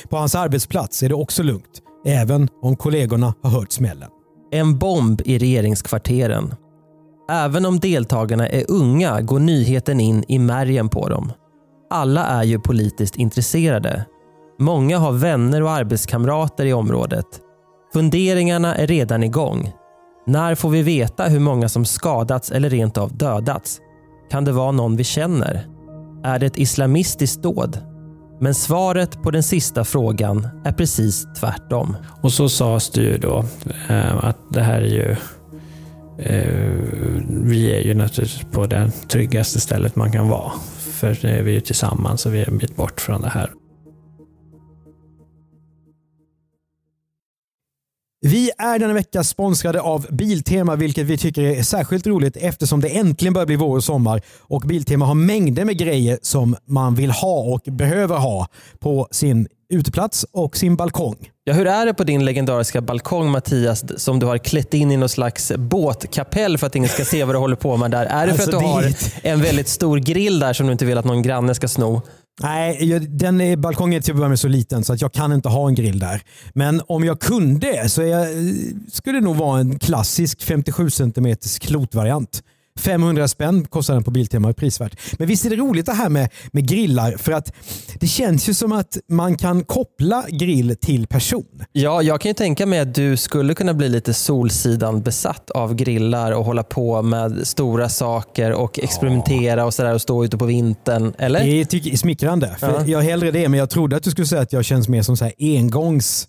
På 0.09 0.17
hans 0.17 0.35
arbetsplats 0.35 1.03
är 1.03 1.09
det 1.09 1.15
också 1.15 1.43
lugnt, 1.43 1.83
även 2.07 2.49
om 2.63 2.77
kollegorna 2.77 3.35
har 3.43 3.51
hört 3.51 3.73
smällen. 3.73 4.09
En 4.53 4.79
bomb 4.79 5.23
i 5.25 5.39
regeringskvarteren. 5.39 6.55
Även 7.31 7.67
om 7.67 7.81
deltagarna 7.81 8.49
är 8.49 8.65
unga 8.69 9.21
går 9.21 9.39
nyheten 9.39 10.01
in 10.01 10.25
i 10.29 10.39
märgen 10.39 10.89
på 10.89 11.09
dem. 11.09 11.33
Alla 11.91 12.27
är 12.27 12.45
ju 12.45 12.59
politiskt 12.59 13.17
intresserade. 13.17 14.05
Många 14.59 14.99
har 14.99 15.13
vänner 15.13 15.63
och 15.63 15.71
arbetskamrater 15.71 16.67
i 16.67 16.73
området. 16.73 17.27
Funderingarna 17.93 18.75
är 18.75 18.87
redan 18.87 19.23
igång. 19.23 19.73
När 20.27 20.55
får 20.55 20.71
vi 20.71 20.83
veta 20.83 21.25
hur 21.25 21.41
många 21.41 21.69
som 21.69 21.85
skadats 21.85 22.51
eller 22.51 22.71
rent 22.71 22.99
av 22.99 23.17
dödats? 23.17 23.81
Kan 24.31 24.45
det 24.45 24.53
vara 24.53 24.73
någon 24.73 24.97
vi 24.97 25.05
känner? 25.05 25.67
Är 26.25 26.39
det 26.39 26.47
ett 26.47 26.59
islamistiskt 26.59 27.43
dåd? 27.43 27.79
Men 28.41 28.55
svaret 28.55 29.23
på 29.23 29.31
den 29.31 29.43
sista 29.43 29.85
frågan 29.85 30.49
är 30.65 30.73
precis 30.73 31.27
tvärtom. 31.41 31.97
Och 32.23 32.33
så 32.33 32.49
sades 32.49 32.91
det 32.91 33.01
ju 33.01 33.19
då 33.19 33.45
eh, 33.89 34.25
att 34.25 34.39
det 34.51 34.63
här 34.63 34.83
är 34.83 34.87
ju 34.87 35.17
eh, 36.19 36.77
vi 37.29 37.73
är 37.73 37.81
ju 37.81 37.95
naturligtvis 37.95 38.53
på 38.53 38.67
det 38.67 38.91
tryggaste 39.09 39.61
stället 39.61 39.97
man 39.97 40.13
kan 40.13 40.29
vara. 40.29 40.53
För 40.97 41.19
nu 41.23 41.39
är 41.39 41.43
vi 41.43 41.53
ju 41.53 41.61
tillsammans 41.61 42.27
och 42.27 42.35
vi 42.35 42.41
är 42.41 42.49
en 42.49 42.59
bit 42.59 42.77
bort 42.77 43.01
från 43.01 43.23
det 43.23 43.29
här. 43.29 43.51
Vi 48.27 48.51
är 48.59 48.79
denna 48.79 48.95
vecka 48.95 49.25
sponsrade 49.25 49.81
av 49.81 50.07
Biltema, 50.11 50.77
vilket 50.77 51.07
vi 51.07 51.19
tycker 51.19 51.43
är 51.43 51.63
särskilt 51.63 52.07
roligt 52.07 52.37
eftersom 52.37 52.81
det 52.81 52.89
äntligen 52.89 53.35
börjar 53.35 53.47
bli 53.47 53.57
vår 53.57 53.77
och 53.77 53.85
sommar 53.85 54.21
och 54.41 54.61
Biltema 54.61 55.07
har 55.07 55.15
mängder 55.15 55.65
med 55.65 55.79
grejer 55.79 56.19
som 56.23 56.57
man 56.69 56.95
vill 56.95 57.11
ha 57.11 57.39
och 57.41 57.61
behöver 57.65 58.17
ha 58.17 58.49
på 58.79 59.09
sin 59.11 59.49
uteplats 59.73 60.27
och 60.33 60.57
sin 60.57 60.77
balkong. 60.77 61.17
Ja, 61.45 61.55
hur 61.55 61.67
är 61.67 61.87
det 61.87 61.95
på 61.95 62.05
din 62.05 62.25
legendariska 62.25 62.81
balkong 62.81 63.31
Mattias, 63.31 63.85
som 64.03 64.19
du 64.19 64.27
har 64.27 64.39
klätt 64.39 64.75
in 64.75 64.91
i 64.91 64.97
någon 64.97 65.09
slags 65.09 65.53
båtkapell 65.57 66.59
för 66.59 66.67
att 66.67 66.77
ingen 66.77 66.89
ska 66.89 67.05
se 67.05 67.25
vad 67.25 67.35
du 67.35 67.39
håller 67.39 67.57
på 67.57 67.77
med 67.77 67.91
där? 67.91 68.07
Är 68.07 68.27
det 68.27 68.35
för 68.35 68.43
Alltså, 68.43 68.57
att 68.57 68.63
du 68.63 68.67
har 68.67 68.93
en 69.33 69.43
väldigt 69.43 69.69
stor 69.69 69.99
grill 69.99 70.39
där 70.39 70.53
som 70.53 70.67
du 70.67 70.73
inte 70.73 70.85
vill 70.85 70.99
att 70.99 71.05
någon 71.05 71.23
granne 71.23 71.55
ska 71.55 71.69
sno? 71.69 72.03
Nej, 72.41 73.01
den 73.09 73.41
är, 73.41 73.57
balkongen 73.57 73.99
är 73.99 74.03
till 74.03 74.13
att 74.13 74.17
börja 74.17 74.29
med 74.29 74.39
så 74.39 74.49
liten 74.49 74.85
så 74.85 74.93
att 74.93 75.01
jag 75.01 75.13
kan 75.13 75.33
inte 75.33 75.49
ha 75.49 75.69
en 75.69 75.75
grill 75.75 75.99
där. 75.99 76.23
Men 76.53 76.83
om 76.87 77.05
jag 77.05 77.21
kunde 77.21 77.89
så 77.89 78.03
jag, 78.03 78.29
skulle 78.93 79.19
det 79.19 79.25
nog 79.25 79.37
vara 79.37 79.61
en 79.61 79.79
klassisk 79.79 80.43
57 80.43 80.91
cm 80.91 81.37
klotvariant. 81.61 82.43
500 82.77 83.29
spänn 83.29 83.65
kostar 83.65 83.95
den 83.95 84.05
på 84.05 84.11
Biltema, 84.11 84.53
prisvärt. 84.53 85.01
Men 85.19 85.29
visst 85.29 85.45
är 85.45 85.51
det 85.51 85.57
roligt 85.57 85.87
det 85.87 85.93
här 85.93 86.09
med, 86.09 86.29
med 86.53 86.69
grillar 86.69 87.13
för 87.13 87.33
att 87.33 87.53
det 88.01 88.07
känns 88.07 88.49
ju 88.49 88.55
som 88.55 88.73
att 88.73 88.97
man 89.09 89.37
kan 89.37 89.65
koppla 89.65 90.25
grill 90.29 90.77
till 90.81 91.07
person. 91.07 91.65
Ja, 91.73 92.03
jag 92.03 92.21
kan 92.21 92.31
ju 92.31 92.35
tänka 92.35 92.67
mig 92.67 92.79
att 92.79 92.95
du 92.95 93.17
skulle 93.17 93.55
kunna 93.55 93.75
bli 93.75 93.89
lite 93.89 94.15
Solsidan 94.15 95.03
besatt 95.03 95.51
av 95.51 95.75
grillar 95.75 96.33
och 96.33 96.45
hålla 96.45 96.63
på 96.63 97.03
med 97.03 97.47
stora 97.47 97.89
saker 97.89 98.53
och 98.53 98.79
experimentera 98.79 99.65
och 99.65 99.75
sådär 99.75 99.95
och 99.95 100.03
stå 100.03 100.25
ute 100.25 100.39
på 100.39 100.45
vintern. 100.45 101.15
Eller? 101.19 101.45
Det 101.45 101.75
är, 101.75 101.97
smickrande. 101.97 102.57
För 102.59 102.67
Ja. 102.77 102.87
Jag 102.87 103.01
hellre 103.01 103.31
det, 103.31 103.49
men 103.49 103.59
jag 103.59 103.71
trodde 103.71 103.97
att 103.97 104.03
du 104.03 104.11
skulle 104.11 104.27
säga 104.27 104.43
att 104.43 104.53
jag 104.53 104.65
känns 104.65 104.89
mer 104.89 105.03
som 105.03 105.17
så 105.17 105.25
här 105.25 105.35
engångs 105.39 106.29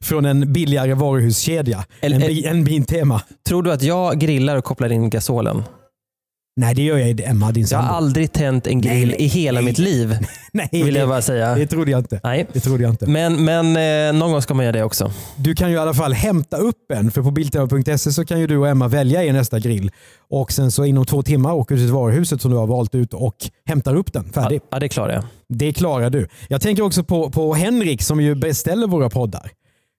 från 0.00 0.24
en 0.24 0.52
billigare 0.52 0.94
varuhuskedja 0.94 1.84
Eller- 2.00 2.46
än, 2.48 2.56
än 2.56 2.64
Biltema. 2.64 3.22
Tror 3.48 3.62
du 3.62 3.72
att 3.72 3.82
jag 3.82 4.18
grillar 4.20 4.56
och 4.56 4.64
kopplar 4.64 4.92
in 4.92 5.10
gasolen? 5.10 5.62
Nej, 6.58 6.74
det 6.74 6.82
gör 6.82 6.98
jag 6.98 7.20
Emma, 7.20 7.52
din 7.52 7.66
Jag 7.70 7.78
har 7.78 7.96
aldrig 7.96 8.32
tänt 8.32 8.66
en 8.66 8.80
grill 8.80 9.08
Nej, 9.08 9.16
i 9.22 9.26
hela 9.26 9.60
nej. 9.60 9.64
mitt 9.64 9.78
liv. 9.78 10.18
Nej, 10.52 10.68
Vill 10.72 10.94
jag 10.94 11.08
bara 11.08 11.22
säga. 11.22 11.54
det 11.54 11.66
trodde 11.66 11.90
jag 11.90 12.00
inte. 12.00 12.20
Nej. 12.24 12.46
Det 12.52 12.60
trodde 12.60 12.82
jag 12.82 12.92
inte. 12.92 13.06
Men, 13.06 13.44
men 13.44 13.66
eh, 13.76 14.18
någon 14.20 14.32
gång 14.32 14.42
ska 14.42 14.54
man 14.54 14.64
göra 14.64 14.76
det 14.76 14.84
också. 14.84 15.12
Du 15.36 15.54
kan 15.54 15.70
ju 15.70 15.74
i 15.76 15.78
alla 15.78 15.94
fall 15.94 16.12
hämta 16.12 16.56
upp 16.56 16.90
en, 16.92 17.10
för 17.10 17.22
på 17.22 17.30
biltema.se 17.30 18.12
så 18.12 18.24
kan 18.24 18.40
ju 18.40 18.46
du 18.46 18.56
och 18.56 18.68
Emma 18.68 18.88
välja 18.88 19.24
er 19.24 19.32
nästa 19.32 19.58
grill. 19.58 19.90
Och 20.30 20.52
sen 20.52 20.70
så 20.70 20.84
inom 20.84 21.06
två 21.06 21.22
timmar 21.22 21.52
åker 21.52 21.74
du 21.74 21.80
till 21.80 21.92
varuhuset 21.92 22.42
som 22.42 22.50
du 22.50 22.56
har 22.56 22.66
valt 22.66 22.94
ut 22.94 23.14
och 23.14 23.36
hämtar 23.66 23.94
upp 23.94 24.12
den 24.12 24.32
färdig. 24.32 24.60
Ja, 24.70 24.78
det 24.78 24.88
klarar 24.88 25.12
jag. 25.12 25.24
Det 25.48 25.72
klarar 25.72 26.10
du. 26.10 26.28
Jag 26.48 26.60
tänker 26.60 26.82
också 26.82 27.04
på, 27.04 27.30
på 27.30 27.54
Henrik 27.54 28.02
som 28.02 28.20
ju 28.20 28.34
beställer 28.34 28.86
våra 28.86 29.10
poddar. 29.10 29.50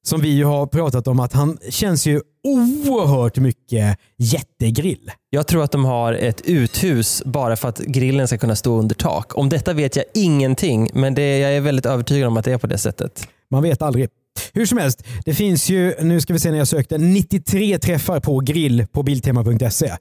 Som 0.08 0.22
vi 0.22 0.30
ju 0.30 0.44
har 0.46 0.68
pratat 0.68 1.08
om 1.08 1.20
att 1.20 1.34
han 1.34 1.58
känns 1.70 2.08
ju 2.08 2.22
oerhört 2.44 3.38
mycket 3.38 3.98
jättegrill. 4.18 5.12
Jag 5.30 5.48
tror 5.48 5.64
att 5.64 5.72
de 5.72 5.86
har 5.86 6.14
ett 6.14 6.42
uthus 6.42 7.24
bara 7.26 7.56
för 7.56 7.70
att 7.70 7.80
grillen 7.80 8.28
ska 8.28 8.38
kunna 8.38 8.56
stå 8.56 8.80
under 8.80 8.96
tak. 8.96 9.38
Om 9.38 9.50
detta 9.50 9.74
vet 9.74 9.96
jag 9.96 10.06
ingenting, 10.14 10.90
men 10.94 11.14
det, 11.14 11.38
jag 11.40 11.56
är 11.56 11.62
väldigt 11.62 11.86
övertygad 11.86 12.28
om 12.28 12.38
att 12.38 12.46
det 12.46 12.52
är 12.52 12.58
på 12.58 12.68
det 12.68 12.78
sättet. 12.78 13.28
Man 13.52 13.64
vet 13.64 13.82
aldrig. 13.82 14.10
Hur 14.54 14.66
som 14.66 14.78
helst, 14.78 15.04
det 15.26 15.34
finns 15.34 15.70
ju, 15.70 15.94
nu 16.02 16.22
ska 16.22 16.34
vi 16.34 16.40
se 16.40 16.52
när 16.52 16.58
jag 16.58 16.68
sökte, 16.68 16.98
93 16.98 17.80
träffar 17.80 18.20
på 18.20 18.40
grill 18.40 18.86
på 18.92 19.04
biltema.se. 19.04 19.92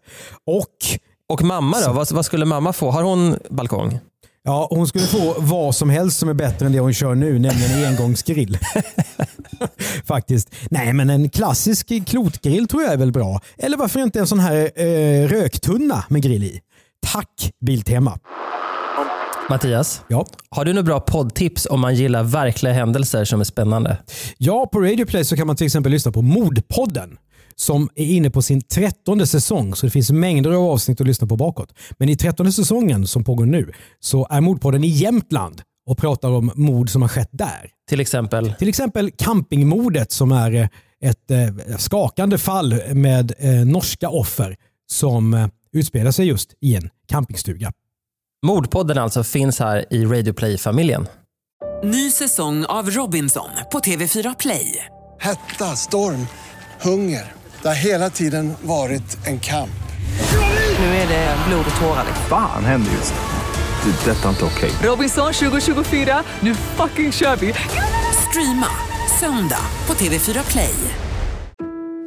Och 0.46 0.64
Och 1.28 1.42
mamma 1.42 1.76
då? 1.86 1.92
Vad, 1.92 2.12
vad 2.12 2.24
skulle 2.24 2.44
mamma 2.44 2.72
få? 2.72 2.90
Har 2.90 3.02
hon 3.02 3.36
balkong? 3.50 3.98
Ja, 4.48 4.66
hon 4.70 4.86
skulle 4.88 5.04
få 5.04 5.34
vad 5.38 5.74
som 5.74 5.90
helst 5.90 6.18
som 6.18 6.28
är 6.28 6.34
bättre 6.34 6.66
än 6.66 6.72
det 6.72 6.80
hon 6.80 6.94
kör 6.94 7.14
nu, 7.14 7.38
nämligen 7.38 7.70
en 7.78 7.88
engångsgrill. 7.88 8.58
Faktiskt. 10.04 10.54
Nej, 10.70 10.92
men 10.92 11.10
en 11.10 11.30
klassisk 11.30 12.06
klotgrill 12.06 12.68
tror 12.68 12.82
jag 12.82 12.92
är 12.92 12.96
väl 12.96 13.12
bra. 13.12 13.40
Eller 13.58 13.76
varför 13.76 14.00
inte 14.00 14.20
en 14.20 14.26
sån 14.26 14.38
här 14.40 14.70
eh, 14.82 15.28
röktunna 15.28 16.04
med 16.08 16.22
grill 16.22 16.44
i? 16.44 16.60
Tack 17.12 17.50
Biltema. 17.66 18.18
Mattias, 19.50 20.02
Ja. 20.08 20.26
har 20.50 20.64
du 20.64 20.72
några 20.72 20.82
bra 20.84 21.00
poddtips 21.00 21.66
om 21.70 21.80
man 21.80 21.94
gillar 21.94 22.22
verkliga 22.22 22.72
händelser 22.72 23.24
som 23.24 23.40
är 23.40 23.44
spännande? 23.44 23.96
Ja, 24.38 24.68
på 24.72 24.80
Radio 24.80 25.06
Play 25.06 25.24
så 25.24 25.36
kan 25.36 25.46
man 25.46 25.56
till 25.56 25.66
exempel 25.66 25.92
lyssna 25.92 26.12
på 26.12 26.22
Mordpodden 26.22 27.16
som 27.60 27.88
är 27.94 28.04
inne 28.04 28.30
på 28.30 28.42
sin 28.42 28.60
trettonde 28.60 29.26
säsong. 29.26 29.74
Så 29.74 29.86
det 29.86 29.90
finns 29.90 30.10
mängder 30.10 30.50
av 30.50 30.62
avsnitt 30.62 31.00
att 31.00 31.06
lyssna 31.06 31.26
på 31.26 31.36
bakåt. 31.36 31.74
Men 31.98 32.08
i 32.08 32.16
trettonde 32.16 32.52
säsongen 32.52 33.06
som 33.06 33.24
pågår 33.24 33.46
nu 33.46 33.72
så 34.00 34.26
är 34.30 34.40
Mordpodden 34.40 34.84
i 34.84 34.88
Jämtland 34.88 35.62
och 35.86 35.98
pratar 35.98 36.30
om 36.30 36.52
mord 36.54 36.90
som 36.90 37.02
har 37.02 37.08
skett 37.08 37.30
där. 37.32 37.70
Till 37.88 38.00
exempel? 38.00 38.54
Till 38.58 38.68
exempel 38.68 39.10
campingmordet 39.10 40.12
som 40.12 40.32
är 40.32 40.54
eh, 40.54 40.68
ett 41.00 41.30
eh, 41.30 41.76
skakande 41.76 42.38
fall 42.38 42.94
med 42.94 43.32
eh, 43.38 43.50
norska 43.50 44.08
offer 44.08 44.56
som 44.90 45.50
utspelar 45.72 46.10
sig 46.10 46.26
just 46.26 46.54
i 46.60 46.76
en 46.76 46.90
campingstuga. 47.08 47.72
Mordpodden 48.46 48.98
alltså 48.98 49.24
finns 49.24 49.58
här 49.58 49.84
i 49.90 50.04
Radio 50.04 50.32
Play-familjen. 50.32 51.06
Ny 51.84 52.10
säsong 52.10 52.64
av 52.64 52.90
Robinson 52.90 53.48
på 53.72 53.78
TV4 53.78 54.36
Play. 54.38 54.84
Hetta, 55.20 55.64
storm, 55.64 56.26
hunger. 56.80 57.32
Det 57.62 57.68
har 57.68 57.74
hela 57.74 58.10
tiden 58.10 58.54
varit 58.62 59.26
en 59.26 59.40
kamp. 59.40 59.70
Nu 60.78 60.84
är 60.86 61.08
det 61.08 61.36
blod 61.48 61.64
och 61.74 61.80
tårar. 61.80 62.04
Fan 62.28 62.64
händer 62.64 62.92
just 62.92 63.14
det. 63.14 63.20
Det 63.84 64.10
är 64.10 64.14
detta 64.14 64.28
inte 64.28 64.44
okej. 64.44 64.70
Robinson 64.82 65.32
2024, 65.32 66.22
nu 66.40 66.54
fucking 66.54 67.12
kör 67.12 67.36
vi! 67.36 67.54
Streama 68.30 68.66
söndag 69.20 69.60
på 69.86 69.94
TV4 69.94 70.50
Play. 70.50 70.74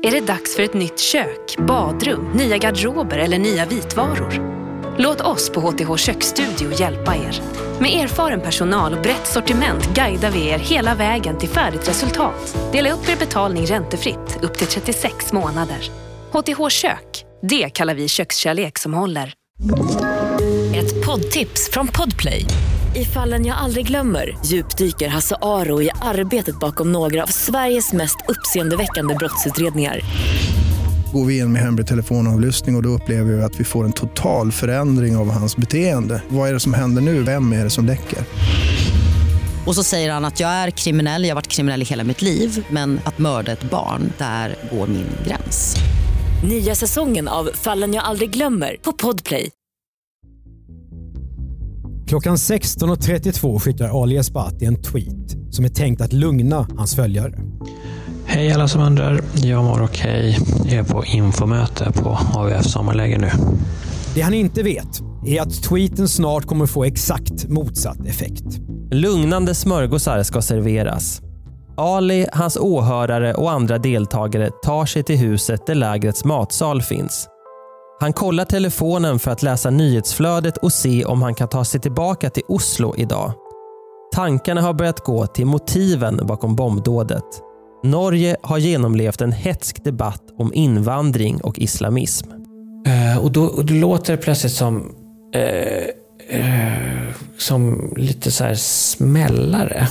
Är 0.04 0.12
det 0.12 0.22
dags 0.22 0.56
för 0.56 0.64
ett 0.64 0.74
nytt 0.74 1.00
kök, 1.00 1.58
badrum, 1.68 2.32
nya 2.34 2.58
garderober 2.58 3.18
eller 3.18 3.40
nya 3.40 3.66
vitvaror? 3.66 4.61
Låt 4.98 5.22
oss 5.22 5.50
på 5.50 5.62
HTH 5.62 5.96
Köksstudio 5.96 6.80
hjälpa 6.80 7.16
er. 7.16 7.42
Med 7.80 8.04
erfaren 8.04 8.42
personal 8.42 8.94
och 8.94 9.02
brett 9.02 9.28
sortiment 9.28 9.94
guidar 9.94 10.32
vi 10.32 10.48
er 10.48 10.60
hela 10.60 10.96
vägen 10.96 11.38
till 11.38 11.50
färdigt 11.50 11.90
resultat. 11.90 12.58
Dela 12.72 12.92
upp 12.92 13.10
er 13.10 13.16
betalning 13.16 13.66
räntefritt 13.66 14.40
upp 14.42 14.58
till 14.58 14.68
36 14.68 15.34
månader. 15.34 15.92
HTH 16.32 16.70
Kök, 16.70 17.26
det 17.42 17.70
kallar 17.70 17.96
vi 17.96 18.08
kökskärlek 18.08 18.78
som 18.78 18.94
håller. 18.94 19.34
Ett 20.76 21.06
poddtips 21.06 21.70
från 21.72 21.88
Podplay. 21.88 22.46
I 22.96 23.06
fallen 23.06 23.46
jag 23.46 23.58
aldrig 23.58 23.88
glömmer 23.88 24.38
djupdyker 24.46 25.08
Hasse 25.08 25.36
Aro 25.42 25.82
i 25.82 25.90
arbetet 26.02 26.60
bakom 26.60 26.92
några 26.92 27.24
av 27.24 27.28
Sveriges 27.28 27.94
mest 27.94 28.18
uppseendeväckande 28.28 29.16
brottsutredningar. 29.16 30.02
Går 31.14 31.26
vi 31.26 31.40
in 31.40 31.52
med 31.52 31.62
hemlig 31.62 31.88
telefonavlyssning 31.88 32.76
och, 32.76 32.80
och 32.80 32.84
då 32.84 32.90
upplever 32.90 33.34
vi 33.34 33.42
att 33.42 33.60
vi 33.60 33.64
får 33.64 33.86
en 33.86 33.92
total 33.92 34.52
förändring 34.52 35.18
av 35.18 35.32
hans 35.32 35.58
beteende. 35.58 36.24
Vad 36.30 36.50
är 36.50 36.54
det 36.54 36.60
som 36.60 36.74
händer 36.74 37.02
nu? 37.02 37.24
Vem 37.24 37.54
är 37.54 37.64
det 37.64 37.70
som 37.70 37.86
läcker? 37.86 38.20
Och 39.66 39.76
så 39.76 39.84
säger 39.84 40.12
han 40.12 40.26
att 40.26 40.40
jag 40.40 40.50
är 40.50 40.70
kriminell, 40.70 41.24
jag 41.24 41.30
har 41.30 41.36
varit 41.36 41.48
kriminell 41.48 41.82
i 41.82 41.86
hela 41.86 42.04
mitt 42.04 42.22
liv 42.22 42.66
men 42.70 43.00
att 43.04 43.18
mörda 43.18 43.52
ett 43.52 43.64
barn, 43.64 44.14
där 44.18 44.56
går 44.72 44.88
min 44.88 45.08
gräns. 45.28 45.76
Nya 46.50 46.76
säsongen 46.76 47.28
av 47.28 47.50
Fallen 47.54 47.94
jag 47.94 48.04
aldrig 48.04 48.30
glömmer 48.30 48.78
på 48.82 48.92
Podplay. 48.92 49.50
Klockan 52.08 52.36
16.32 52.36 53.60
skickar 53.60 54.04
Ali 54.04 54.18
Esbati 54.18 54.66
en 54.66 54.82
tweet 54.82 55.38
som 55.52 55.66
är 55.66 55.70
tänkt 55.70 56.02
att 56.02 56.14
lugna 56.14 56.68
hans 56.78 56.96
följare. 56.96 57.40
Hej 58.34 58.52
alla 58.52 58.68
som 58.68 58.82
undrar. 58.82 59.22
Jag 59.36 59.64
mår 59.64 59.84
okej. 59.84 60.38
Jag 60.66 60.74
är 60.74 60.84
på 60.84 61.06
infomöte 61.06 61.92
på 61.92 62.18
AVF 62.36 62.66
sommarläger 62.66 63.20
nu. 63.20 63.30
Det 64.16 64.22
han 64.22 64.34
inte 64.34 64.64
vet 64.64 65.02
är 65.26 65.42
att 65.42 65.64
tweeten 65.64 66.08
snart 66.08 66.46
kommer 66.46 66.66
få 66.66 66.84
exakt 66.84 67.48
motsatt 67.48 68.08
effekt. 68.08 68.44
Lugnande 68.92 69.56
smörgåsar 69.56 70.24
ska 70.24 70.42
serveras. 70.42 71.22
Ali, 71.78 72.28
hans 72.34 72.58
åhörare 72.58 73.34
och 73.34 73.52
andra 73.52 73.78
deltagare 73.78 74.50
tar 74.64 74.86
sig 74.86 75.04
till 75.04 75.18
huset 75.18 75.66
där 75.66 75.76
lägrets 75.76 76.26
matsal 76.26 76.82
finns. 76.82 77.28
Han 78.00 78.14
kollar 78.14 78.46
telefonen 78.46 79.20
för 79.20 79.32
att 79.32 79.44
läsa 79.44 79.70
nyhetsflödet 79.70 80.58
och 80.58 80.74
se 80.74 81.06
om 81.06 81.22
han 81.22 81.36
kan 81.36 81.48
ta 81.48 81.66
sig 81.66 81.82
tillbaka 81.82 82.30
till 82.30 82.44
Oslo 82.48 82.96
idag. 82.98 83.34
Tankarna 84.16 84.62
har 84.62 84.74
börjat 84.74 85.00
gå 85.00 85.28
till 85.28 85.46
motiven 85.46 86.20
bakom 86.28 86.56
bombdådet. 86.56 87.51
Norge 87.84 88.36
har 88.42 88.58
genomlevt 88.58 89.22
en 89.22 89.32
hetsk 89.32 89.84
debatt 89.84 90.24
om 90.38 90.54
invandring 90.54 91.42
och 91.42 91.60
islamism. 91.60 92.30
Eh, 92.88 93.18
och, 93.18 93.32
då, 93.32 93.44
och 93.44 93.66
då 93.66 93.74
låter 93.74 94.16
det 94.16 94.22
plötsligt 94.22 94.54
som, 94.54 94.96
eh, 95.34 96.40
eh, 96.40 97.14
som 97.38 97.94
lite 97.98 98.32
så 98.32 98.44
här 98.44 98.56
smällare. 98.56 99.88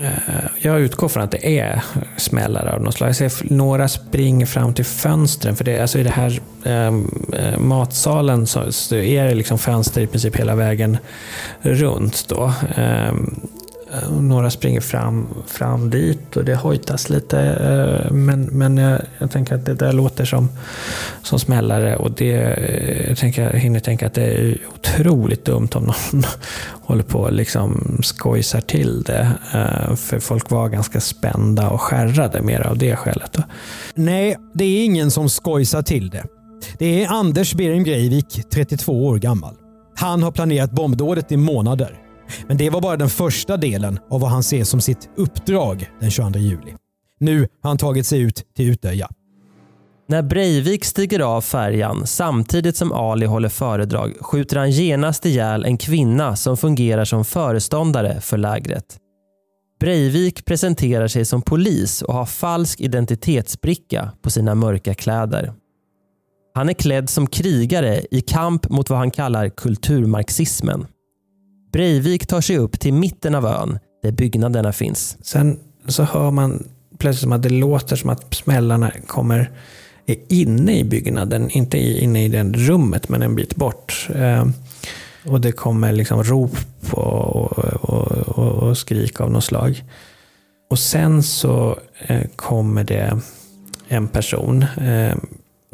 Eh, 0.00 0.44
jag 0.58 0.80
utgår 0.80 1.08
från 1.08 1.22
att 1.22 1.30
det 1.30 1.58
är 1.58 1.82
smällare 2.16 2.72
av 2.72 2.82
något 2.82 2.94
slag. 2.94 3.08
Jag 3.08 3.16
ser 3.16 3.52
några 3.52 3.88
springer 3.88 4.46
fram 4.46 4.74
till 4.74 4.84
fönstren. 4.84 5.56
För 5.56 5.64
det, 5.64 5.80
alltså 5.80 5.98
i 5.98 6.02
den 6.02 6.12
här 6.12 6.40
ehm, 6.64 7.24
eh, 7.32 7.58
matsalen 7.58 8.46
så, 8.46 8.72
så 8.72 8.94
är 8.94 9.24
det 9.24 9.34
liksom 9.34 9.58
fönster 9.58 10.00
i 10.00 10.06
princip 10.06 10.36
hela 10.36 10.54
vägen 10.54 10.98
runt. 11.60 12.24
Då. 12.28 12.52
Eh, 12.76 13.12
Eh, 13.92 14.20
några 14.20 14.50
springer 14.50 14.80
fram, 14.80 15.28
fram 15.46 15.90
dit 15.90 16.36
och 16.36 16.44
det 16.44 16.54
hojtas 16.54 17.10
lite. 17.10 17.40
Eh, 17.40 18.12
men, 18.12 18.42
men 18.42 18.76
jag, 18.76 19.00
jag 19.18 19.30
tänker 19.30 19.54
att 19.54 19.64
det 19.64 19.74
där 19.74 19.92
låter 19.92 20.24
som, 20.24 20.48
som 21.22 21.38
smällare 21.38 21.96
och 21.96 22.10
det, 22.10 22.32
eh, 22.32 23.08
jag, 23.08 23.18
tänker, 23.18 23.42
jag 23.42 23.60
hinner 23.60 23.80
tänka 23.80 24.06
att 24.06 24.14
det 24.14 24.24
är 24.24 24.58
otroligt 24.74 25.44
dumt 25.44 25.68
om 25.74 25.82
någon 25.82 26.24
håller 26.82 27.02
på 27.02 27.18
och 27.18 27.32
liksom 27.32 27.98
skojsar 28.02 28.60
till 28.60 29.02
det. 29.02 29.32
För 29.96 30.20
folk 30.20 30.50
var 30.50 30.68
ganska 30.68 31.00
spända 31.00 31.70
och 31.70 31.80
skärrade 31.80 32.42
mer 32.42 32.60
av 32.60 32.78
det 32.78 32.96
skälet. 32.96 33.36
Nej, 33.94 34.36
det 34.54 34.64
är 34.64 34.84
ingen 34.84 35.10
som 35.10 35.28
skojsar 35.28 35.82
till 35.82 36.10
det. 36.10 36.24
Det 36.78 37.04
är 37.04 37.08
Anders 37.08 37.54
Behring 37.54 37.82
Breivik, 37.82 38.42
32 38.52 39.06
år 39.06 39.18
gammal. 39.18 39.54
Han 39.94 40.22
har 40.22 40.30
planerat 40.30 40.70
bombdådet 40.70 41.32
i 41.32 41.36
månader. 41.36 42.09
Men 42.46 42.56
det 42.56 42.70
var 42.70 42.80
bara 42.80 42.96
den 42.96 43.10
första 43.10 43.56
delen 43.56 43.98
av 44.10 44.20
vad 44.20 44.30
han 44.30 44.42
ser 44.42 44.64
som 44.64 44.80
sitt 44.80 45.10
uppdrag 45.16 45.90
den 46.00 46.10
22 46.10 46.38
juli. 46.38 46.74
Nu 47.18 47.40
har 47.40 47.70
han 47.70 47.78
tagit 47.78 48.06
sig 48.06 48.20
ut 48.20 48.44
till 48.56 48.70
Utöja. 48.70 49.08
När 50.08 50.22
Breivik 50.22 50.84
stiger 50.84 51.20
av 51.20 51.40
färjan 51.40 52.06
samtidigt 52.06 52.76
som 52.76 52.92
Ali 52.92 53.26
håller 53.26 53.48
föredrag 53.48 54.16
skjuter 54.20 54.56
han 54.56 54.70
genast 54.70 55.26
ihjäl 55.26 55.64
en 55.64 55.76
kvinna 55.76 56.36
som 56.36 56.56
fungerar 56.56 57.04
som 57.04 57.24
föreståndare 57.24 58.20
för 58.20 58.36
lägret. 58.38 58.98
Breivik 59.80 60.44
presenterar 60.44 61.08
sig 61.08 61.24
som 61.24 61.42
polis 61.42 62.02
och 62.02 62.14
har 62.14 62.26
falsk 62.26 62.80
identitetsbricka 62.80 64.12
på 64.22 64.30
sina 64.30 64.54
mörka 64.54 64.94
kläder. 64.94 65.52
Han 66.54 66.68
är 66.68 66.72
klädd 66.72 67.10
som 67.10 67.26
krigare 67.26 68.02
i 68.10 68.20
kamp 68.20 68.70
mot 68.70 68.90
vad 68.90 68.98
han 68.98 69.10
kallar 69.10 69.48
kulturmarxismen. 69.48 70.86
Breivik 71.72 72.26
tar 72.26 72.40
sig 72.40 72.58
upp 72.58 72.80
till 72.80 72.92
mitten 72.92 73.34
av 73.34 73.46
ön 73.46 73.78
där 74.02 74.10
byggnaderna 74.10 74.72
finns. 74.72 75.16
Sen 75.22 75.58
så 75.88 76.02
hör 76.02 76.30
man 76.30 76.68
plötsligt 76.98 77.22
som 77.22 77.32
att 77.32 77.42
det 77.42 77.48
låter 77.48 77.96
som 77.96 78.10
att 78.10 78.34
smällarna 78.34 78.92
kommer 79.06 79.50
är 80.06 80.16
inne 80.28 80.78
i 80.78 80.84
byggnaden, 80.84 81.50
inte 81.50 81.78
inne 81.78 82.24
i 82.24 82.28
det 82.28 82.42
rummet 82.42 83.08
men 83.08 83.22
en 83.22 83.34
bit 83.34 83.56
bort. 83.56 84.08
Eh, 84.14 84.46
och 85.26 85.40
det 85.40 85.52
kommer 85.52 85.92
liksom 85.92 86.24
rop 86.24 86.56
och, 86.90 87.58
och, 87.58 88.08
och, 88.38 88.62
och 88.62 88.78
skrik 88.78 89.20
av 89.20 89.30
något 89.30 89.44
slag. 89.44 89.84
Och 90.70 90.78
sen 90.78 91.22
så 91.22 91.78
eh, 91.98 92.26
kommer 92.36 92.84
det 92.84 93.20
en 93.88 94.08
person 94.08 94.62
eh, 94.62 95.16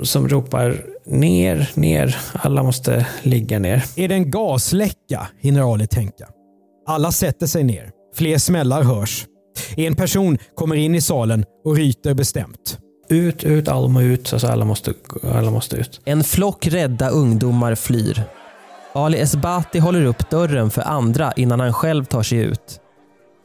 som 0.02 0.28
ropar 0.28 0.84
ner, 1.06 1.70
ner, 1.74 2.16
alla 2.32 2.62
måste 2.62 3.06
ligga 3.22 3.58
ner. 3.58 3.84
Är 3.96 4.08
det 4.08 4.14
en 4.14 4.30
gasläcka, 4.30 5.28
hinner 5.40 5.72
Ali 5.72 5.86
tänka. 5.86 6.28
Alla 6.86 7.12
sätter 7.12 7.46
sig 7.46 7.64
ner. 7.64 7.90
Fler 8.14 8.38
smällar 8.38 8.82
hörs. 8.82 9.26
En 9.76 9.96
person 9.96 10.38
kommer 10.54 10.76
in 10.76 10.94
i 10.94 11.00
salen 11.00 11.44
och 11.64 11.76
ryter 11.76 12.14
bestämt. 12.14 12.78
Ut, 13.08 13.44
ut, 13.44 13.68
Alma 13.68 14.02
ut, 14.02 14.32
alltså 14.32 14.46
alla 14.46 14.64
måste, 14.64 14.94
alla 15.22 15.50
måste 15.50 15.76
ut. 15.76 16.00
En 16.04 16.24
flock 16.24 16.66
rädda 16.66 17.08
ungdomar 17.08 17.74
flyr. 17.74 18.22
Ali 18.92 19.18
Esbati 19.18 19.78
håller 19.78 20.04
upp 20.04 20.30
dörren 20.30 20.70
för 20.70 20.82
andra 20.82 21.32
innan 21.32 21.60
han 21.60 21.72
själv 21.72 22.04
tar 22.04 22.22
sig 22.22 22.38
ut. 22.38 22.80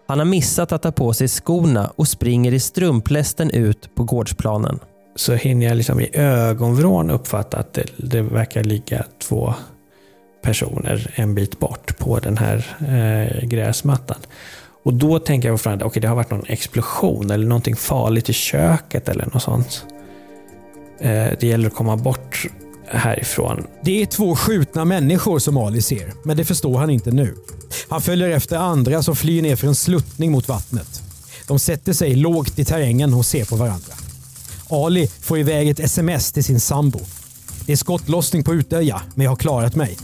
Han 0.08 0.20
har 0.20 0.26
missat 0.26 0.72
att 0.72 0.82
ta 0.82 0.92
på 0.92 1.14
sig 1.14 1.28
skorna 1.28 1.92
och 1.96 2.08
springer 2.08 2.54
i 2.54 2.60
strumplästen 2.60 3.52
ut 3.52 3.96
på 3.96 4.04
gårdsplanen 4.04 4.80
så 5.16 5.34
hinner 5.34 5.68
jag 5.68 5.78
liksom 5.78 6.00
i 6.00 6.10
ögonvrån 6.14 7.10
uppfatta 7.10 7.58
att 7.58 7.74
det, 7.74 7.86
det 7.98 8.22
verkar 8.22 8.64
ligga 8.64 9.06
två 9.20 9.54
personer 10.42 11.14
en 11.16 11.36
bit 11.36 11.60
bort 11.60 11.98
på 11.98 12.20
den 12.20 12.38
här 12.38 12.78
eh, 12.80 13.48
gräsmattan. 13.48 14.18
Och 14.84 14.94
då 14.94 15.20
tänker 15.20 15.48
jag 15.48 15.60
fortfarande 15.60 15.86
att 15.86 15.92
okay, 15.92 16.02
det 16.02 16.08
har 16.08 16.16
varit 16.16 16.32
någon 16.32 16.46
explosion 16.48 17.32
eller 17.32 17.48
någonting 17.48 17.76
farligt 17.76 18.30
i 18.30 18.34
köket 18.34 19.10
eller 19.10 19.30
något 19.34 19.44
sånt. 19.44 19.86
Eh, 21.00 21.28
det 21.40 21.44
gäller 21.44 21.68
att 21.68 21.76
komma 21.76 21.98
bort 21.98 22.46
härifrån. 22.88 23.68
Det 23.82 24.02
är 24.02 24.06
två 24.06 24.36
skjutna 24.36 24.86
människor 24.86 25.40
som 25.40 25.58
Ali 25.58 25.82
ser, 25.82 26.14
men 26.24 26.38
det 26.38 26.46
förstår 26.46 26.80
han 26.80 26.90
inte 26.90 27.12
nu. 27.12 27.36
Han 27.90 28.02
följer 28.02 28.30
efter 28.30 28.58
andra 28.58 29.04
som 29.04 29.16
flyr 29.16 29.42
ner 29.42 29.56
för 29.56 29.68
en 29.68 29.76
sluttning 29.76 30.32
mot 30.32 30.48
vattnet. 30.48 31.02
De 31.48 31.60
sätter 31.60 31.94
sig 31.94 32.16
lågt 32.16 32.60
i 32.60 32.66
terrängen 32.66 33.14
och 33.14 33.26
ser 33.26 33.46
på 33.46 33.56
varandra. 33.56 33.94
Ali 34.72 35.08
får 35.08 35.40
iväg 35.40 35.70
ett 35.70 35.80
sms 35.80 36.32
till 36.32 36.44
sin 36.44 36.60
sambo. 36.60 37.00
Det 37.66 37.72
är 37.72 37.78
skottlossning 37.78 38.44
på 38.44 38.54
Utöja, 38.54 39.02
men 39.16 39.24
jag 39.24 39.32
har 39.32 39.36
klarat 39.36 39.76
mig. 39.76 39.98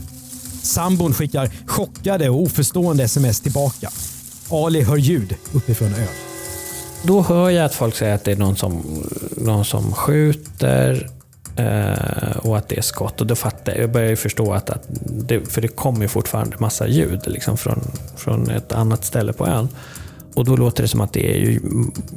Sambon 0.62 1.14
skickar 1.14 1.50
chockade 1.66 2.28
och 2.28 2.42
oförstående 2.42 3.04
sms 3.04 3.40
tillbaka. 3.40 3.90
Ali 4.50 4.82
hör 4.82 4.96
ljud 4.96 5.34
uppifrån 5.52 5.88
ön. 5.88 6.08
Då 7.02 7.22
hör 7.22 7.50
jag 7.50 7.64
att 7.64 7.74
folk 7.74 7.96
säger 7.96 8.14
att 8.14 8.24
det 8.24 8.32
är 8.32 8.36
någon 8.36 8.56
som, 8.56 9.02
någon 9.36 9.64
som 9.64 9.92
skjuter 9.92 11.10
eh, 11.56 12.36
och 12.36 12.58
att 12.58 12.68
det 12.68 12.78
är 12.78 12.82
skott. 12.82 13.20
Och 13.20 13.26
då 13.26 13.34
fattar 13.34 13.72
jag, 13.72 13.82
jag 13.82 13.92
börjar 13.92 14.10
ju 14.10 14.16
förstå 14.16 14.52
att, 14.52 14.70
att 14.70 14.82
det, 15.04 15.52
för 15.52 15.60
det 15.60 15.68
kommer 15.68 16.02
ju 16.02 16.08
fortfarande 16.08 16.56
massa 16.58 16.88
ljud 16.88 17.20
liksom 17.26 17.56
från, 17.56 17.80
från 18.16 18.50
ett 18.50 18.72
annat 18.72 19.04
ställe 19.04 19.32
på 19.32 19.46
ön. 19.46 19.68
Och 20.38 20.44
då 20.44 20.56
låter 20.56 20.82
det 20.82 20.88
som 20.88 21.00
att 21.00 21.12
det 21.12 21.30
är 21.30 21.36
ju 21.36 21.60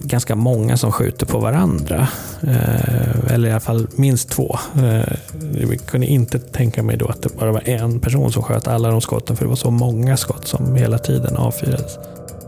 ganska 0.03 0.35
många 0.35 0.77
som 0.77 0.91
skjuter 0.91 1.25
på 1.25 1.39
varandra. 1.39 2.07
Eh, 2.41 3.33
eller 3.33 3.47
i 3.47 3.51
alla 3.51 3.59
fall 3.59 3.87
minst 3.95 4.29
två. 4.29 4.57
Eh, 4.75 5.13
jag 5.59 5.79
kunde 5.85 6.07
inte 6.07 6.39
tänka 6.39 6.83
mig 6.83 6.97
då 6.97 7.07
att 7.07 7.21
det 7.21 7.29
bara 7.39 7.51
var 7.51 7.69
en 7.69 7.99
person 7.99 8.31
som 8.31 8.43
sköt 8.43 8.67
alla 8.67 8.91
de 8.91 9.01
skotten, 9.01 9.35
för 9.35 9.45
det 9.45 9.49
var 9.49 9.55
så 9.55 9.71
många 9.71 10.17
skott 10.17 10.47
som 10.47 10.75
hela 10.75 10.97
tiden 10.97 11.37
avfyrades. 11.37 11.97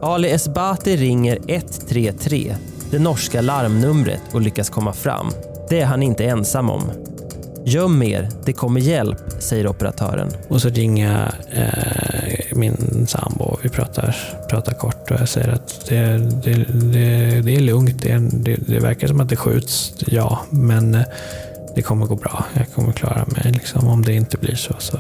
Ali 0.01 0.31
Esbati 0.31 0.97
ringer 0.97 1.39
133, 1.47 2.55
det 2.91 2.99
norska 2.99 3.41
larmnumret 3.41 4.21
och 4.33 4.41
lyckas 4.41 4.69
komma 4.69 4.93
fram. 4.93 5.31
Det 5.69 5.79
är 5.79 5.86
han 5.86 6.03
inte 6.03 6.25
ensam 6.25 6.69
om. 6.69 6.91
Göm 7.65 8.03
er, 8.03 8.29
det 8.45 8.53
kommer 8.53 8.79
hjälp, 8.81 9.19
säger 9.39 9.67
operatören. 9.67 10.29
Och 10.47 10.62
så 10.62 10.69
ringer 10.69 11.12
jag 11.12 11.62
eh, 11.63 12.22
min 12.55 13.07
sambo 13.07 13.43
och 13.43 13.59
vi 13.63 13.69
pratar, 13.69 14.15
pratar 14.49 14.73
kort 14.73 15.11
och 15.11 15.17
jag 15.19 15.29
säger 15.29 15.49
att 15.49 15.85
det, 15.89 16.17
det, 16.43 16.65
det, 16.93 17.41
det 17.41 17.55
är 17.55 17.59
lugnt. 17.59 18.01
Det, 18.03 18.29
det, 18.31 18.55
det 18.67 18.79
verkar 18.79 19.07
som 19.07 19.19
att 19.19 19.29
det 19.29 19.35
skjuts, 19.35 19.93
ja, 20.07 20.39
men 20.49 20.95
eh, 20.95 21.01
det 21.75 21.81
kommer 21.81 22.05
gå 22.05 22.15
bra. 22.15 22.45
Jag 22.53 22.71
kommer 22.73 22.93
klara 22.93 23.25
mig 23.27 23.51
liksom, 23.53 23.87
om 23.87 24.01
det 24.01 24.13
inte 24.13 24.37
blir 24.37 24.55
så. 24.55 24.73
så. 24.79 24.99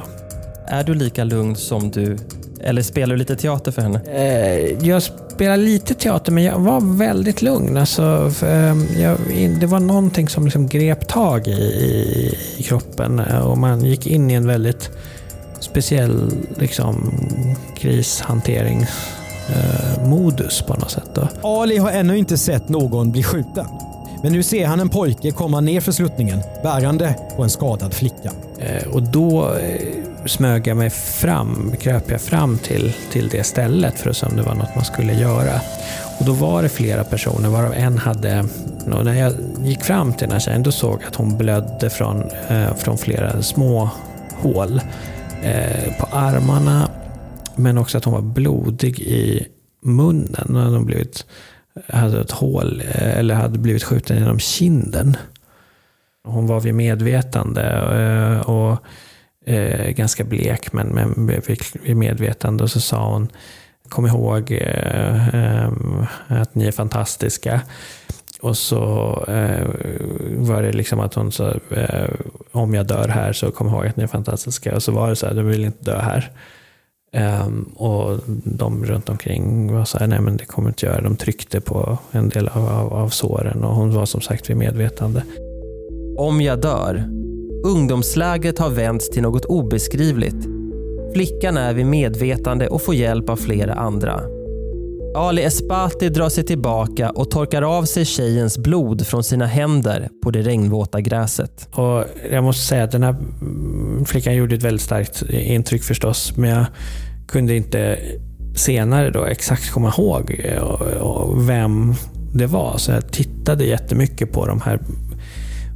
Är 0.67 0.83
du 0.83 0.93
lika 0.93 1.23
lugn 1.23 1.55
som 1.55 1.91
du... 1.91 2.17
Eller 2.59 2.81
spelar 2.81 3.15
du 3.15 3.19
lite 3.19 3.35
teater 3.35 3.71
för 3.71 3.81
henne? 3.81 4.01
Eh, 4.15 4.87
jag 4.87 5.03
spelar 5.03 5.57
lite 5.57 5.93
teater, 5.93 6.31
men 6.31 6.43
jag 6.43 6.59
var 6.59 6.97
väldigt 6.97 7.41
lugn. 7.41 7.77
Alltså, 7.77 8.29
för, 8.29 8.47
eh, 8.47 9.01
jag, 9.01 9.17
det 9.59 9.65
var 9.65 9.79
någonting 9.79 10.29
som 10.29 10.45
liksom 10.45 10.67
grep 10.67 11.07
tag 11.07 11.47
i, 11.47 11.51
i, 11.51 12.37
i 12.57 12.63
kroppen 12.63 13.19
eh, 13.19 13.39
och 13.39 13.57
man 13.57 13.85
gick 13.85 14.07
in 14.07 14.31
i 14.31 14.33
en 14.33 14.47
väldigt 14.47 14.91
speciell 15.63 16.31
liksom, 16.57 17.13
krishanteringsmodus 17.75 20.61
på 20.61 20.73
något 20.73 20.91
sätt. 20.91 21.09
Då. 21.15 21.27
Ali 21.43 21.77
har 21.77 21.91
ännu 21.91 22.17
inte 22.17 22.37
sett 22.37 22.69
någon 22.69 23.11
bli 23.11 23.23
skjuten. 23.23 23.65
Men 24.23 24.31
nu 24.31 24.43
ser 24.43 24.65
han 24.65 24.79
en 24.79 24.89
pojke 24.89 25.31
komma 25.31 25.61
ner 25.61 25.81
för 25.81 25.91
sluttningen 25.91 26.39
bärande 26.63 27.15
på 27.35 27.43
en 27.43 27.49
skadad 27.49 27.93
flicka. 27.93 28.31
Eh, 28.59 28.87
och 28.87 29.03
då 29.03 29.55
eh, 29.55 29.81
smög 30.25 30.67
jag 30.67 30.77
mig 30.77 30.89
fram, 30.89 31.73
kröp 31.79 32.11
jag 32.11 32.21
fram 32.21 32.57
till, 32.57 32.93
till 33.11 33.29
det 33.29 33.43
stället 33.43 33.99
för 33.99 34.09
att 34.09 34.17
se 34.17 34.25
om 34.25 34.35
det 34.35 34.41
var 34.41 34.55
något 34.55 34.75
man 34.75 34.85
skulle 34.85 35.13
göra. 35.13 35.61
Och 36.19 36.25
då 36.25 36.31
var 36.31 36.63
det 36.63 36.69
flera 36.69 37.03
personer, 37.03 37.49
varav 37.49 37.73
en 37.73 37.97
hade... 37.97 38.45
När 38.85 39.13
jag 39.13 39.33
gick 39.63 39.83
fram 39.83 40.13
till 40.13 40.21
den 40.21 40.31
här 40.31 40.39
tjejen, 40.39 40.63
då 40.63 40.71
såg 40.71 41.01
jag 41.01 41.07
att 41.07 41.15
hon 41.15 41.37
blödde 41.37 41.89
från, 41.89 42.23
eh, 42.49 42.75
från 42.75 42.97
flera 42.97 43.41
små 43.41 43.89
hål 44.41 44.81
eh, 45.43 45.97
på 45.99 46.05
armarna. 46.05 46.89
Men 47.55 47.77
också 47.77 47.97
att 47.97 48.05
hon 48.05 48.13
var 48.13 48.21
blodig 48.21 48.99
i 48.99 49.47
munnen. 49.81 50.45
Hon 50.47 50.55
hade, 50.55 50.79
blivit, 50.79 51.25
hade 51.87 52.21
ett 52.21 52.31
hål, 52.31 52.81
eh, 52.81 53.17
eller 53.17 53.35
hade 53.35 53.59
blivit 53.59 53.83
skjuten 53.83 54.17
genom 54.17 54.39
kinden. 54.39 55.17
Hon 56.23 56.47
var 56.47 56.59
vid 56.59 56.75
medvetande 56.75 57.81
och, 58.45 58.71
och 58.71 58.77
eh, 59.45 59.89
ganska 59.89 60.23
blek, 60.23 60.73
men, 60.73 60.87
men 60.87 61.27
vid, 61.27 61.61
vid 61.83 61.97
medvetande. 61.97 62.63
Och 62.63 62.71
så 62.71 62.79
sa 62.79 63.13
hon, 63.13 63.29
kom 63.89 64.07
ihåg 64.07 64.51
eh, 64.51 65.35
eh, 65.35 65.71
att 66.27 66.55
ni 66.55 66.67
är 66.67 66.71
fantastiska. 66.71 67.61
Och 68.43 68.57
så 68.57 68.77
eh, 69.27 69.67
var 70.37 70.61
det 70.61 70.71
liksom 70.71 70.99
att 70.99 71.13
hon 71.13 71.31
sa, 71.31 71.53
eh, 71.69 72.09
om 72.51 72.73
jag 72.73 72.87
dör 72.87 73.07
här 73.07 73.33
så 73.33 73.51
kom 73.51 73.67
ihåg 73.67 73.85
att 73.85 73.97
ni 73.97 74.03
är 74.03 74.07
fantastiska. 74.07 74.75
Och 74.75 74.83
så 74.83 74.91
var 74.91 75.09
det 75.09 75.15
så 75.15 75.27
här, 75.27 75.33
du 75.33 75.43
vill 75.43 75.65
inte 75.65 75.91
dö 75.91 75.99
här. 75.99 76.31
Um, 77.45 77.63
och 77.63 78.19
de 78.43 78.85
runt 78.85 79.09
omkring 79.09 79.73
var 79.73 79.85
så 79.85 79.97
här, 79.97 80.07
nej 80.07 80.21
men 80.21 80.37
det 80.37 80.45
kommer 80.45 80.69
inte 80.69 80.85
göra. 80.85 81.01
De 81.01 81.15
tryckte 81.15 81.61
på 81.61 81.97
en 82.11 82.29
del 82.29 82.47
av, 82.47 82.69
av, 82.69 82.93
av 82.93 83.09
såren 83.09 83.63
och 83.63 83.75
hon 83.75 83.93
var 83.93 84.05
som 84.05 84.21
sagt 84.21 84.49
vid 84.49 84.57
medvetande. 84.57 85.23
Om 86.17 86.41
jag 86.41 86.61
dör. 86.61 87.09
Ungdomslägret 87.65 88.59
har 88.59 88.69
vänts 88.69 89.09
till 89.09 89.21
något 89.21 89.45
obeskrivligt. 89.45 90.47
Flickan 91.13 91.57
är 91.57 91.73
vid 91.73 91.85
medvetande 91.85 92.67
och 92.67 92.81
får 92.81 92.95
hjälp 92.95 93.29
av 93.29 93.35
flera 93.35 93.73
andra. 93.73 94.42
Ali 95.15 95.43
Esbati 95.43 96.09
drar 96.09 96.29
sig 96.29 96.43
tillbaka 96.43 97.09
och 97.09 97.31
torkar 97.31 97.61
av 97.61 97.83
sig 97.83 98.05
tjejens 98.05 98.57
blod 98.57 99.07
från 99.07 99.23
sina 99.23 99.45
händer 99.45 100.09
på 100.23 100.31
det 100.31 100.41
regnvåta 100.41 101.01
gräset. 101.01 101.67
Och 101.71 102.03
jag 102.31 102.43
måste 102.43 102.65
säga 102.65 102.83
att 102.83 102.91
den 102.91 103.03
här 103.03 103.15
flickan 104.05 104.35
gjorde 104.35 104.55
ett 104.55 104.63
väldigt 104.63 104.81
starkt 104.81 105.23
intryck 105.29 105.83
förstås, 105.83 106.37
men 106.37 106.49
jag 106.49 106.65
kunde 107.27 107.55
inte 107.55 107.99
senare 108.55 109.09
då 109.09 109.25
exakt 109.25 109.71
komma 109.71 109.93
ihåg 109.97 110.41
eh, 110.43 111.29
vem 111.35 111.93
det 112.33 112.45
var. 112.45 112.77
Så 112.77 112.91
jag 112.91 113.11
tittade 113.11 113.65
jättemycket 113.65 114.31
på 114.31 114.45
de 114.45 114.61
här 114.61 114.79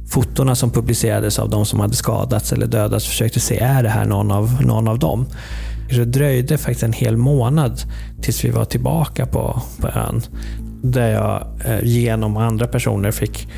fotona 0.08 0.54
som 0.54 0.70
publicerades 0.70 1.38
av 1.38 1.50
de 1.50 1.66
som 1.66 1.80
hade 1.80 1.94
skadats 1.94 2.52
eller 2.52 2.66
dödats. 2.66 3.06
Försökte 3.06 3.40
se, 3.40 3.58
är 3.58 3.82
det 3.82 3.88
här 3.88 4.04
någon 4.04 4.30
av, 4.30 4.62
någon 4.62 4.88
av 4.88 4.98
dem? 4.98 5.26
Det 5.90 6.04
dröjde 6.04 6.58
faktiskt 6.58 6.82
en 6.82 6.92
hel 6.92 7.16
månad 7.16 7.80
tills 8.22 8.44
vi 8.44 8.50
var 8.50 8.64
tillbaka 8.64 9.26
på, 9.26 9.62
på 9.80 9.88
ön. 9.88 10.22
Där 10.82 11.08
jag 11.08 11.46
eh, 11.64 11.84
genom 11.84 12.36
andra 12.36 12.66
personer 12.66 13.10
fick 13.10 13.48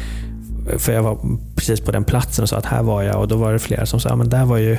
för 0.79 0.93
jag 0.93 1.03
var 1.03 1.19
precis 1.57 1.81
på 1.81 1.93
den 1.93 2.05
platsen 2.05 2.43
och 2.43 2.49
sa 2.49 2.57
att 2.57 2.66
här 2.66 2.83
var 2.83 3.03
jag 3.03 3.21
och 3.21 3.29
då 3.29 3.37
var 3.37 3.53
det 3.53 3.59
flera 3.59 3.87
som 3.87 4.01
sa, 4.01 4.16
men 4.16 4.29
där 4.29 4.45
var 4.45 4.57
ju, 4.57 4.79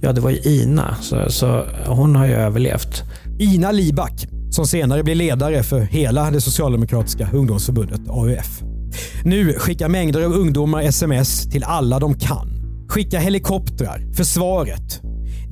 ja 0.00 0.12
det 0.12 0.20
var 0.20 0.30
ju 0.30 0.38
Ina. 0.38 0.96
Så, 1.00 1.30
så 1.30 1.64
hon 1.86 2.16
har 2.16 2.26
ju 2.26 2.32
överlevt. 2.32 3.02
Ina 3.38 3.72
Liback, 3.72 4.26
som 4.50 4.66
senare 4.66 5.02
blir 5.02 5.14
ledare 5.14 5.62
för 5.62 5.80
hela 5.80 6.30
det 6.30 6.40
socialdemokratiska 6.40 7.28
ungdomsförbundet 7.32 8.00
AUF. 8.08 8.62
Nu 9.24 9.52
skickar 9.52 9.88
mängder 9.88 10.24
av 10.24 10.32
ungdomar 10.32 10.82
sms 10.82 11.50
till 11.50 11.64
alla 11.64 11.98
de 11.98 12.14
kan. 12.14 12.48
Skicka 12.88 13.18
helikoptrar, 13.18 14.14
försvaret, 14.14 15.02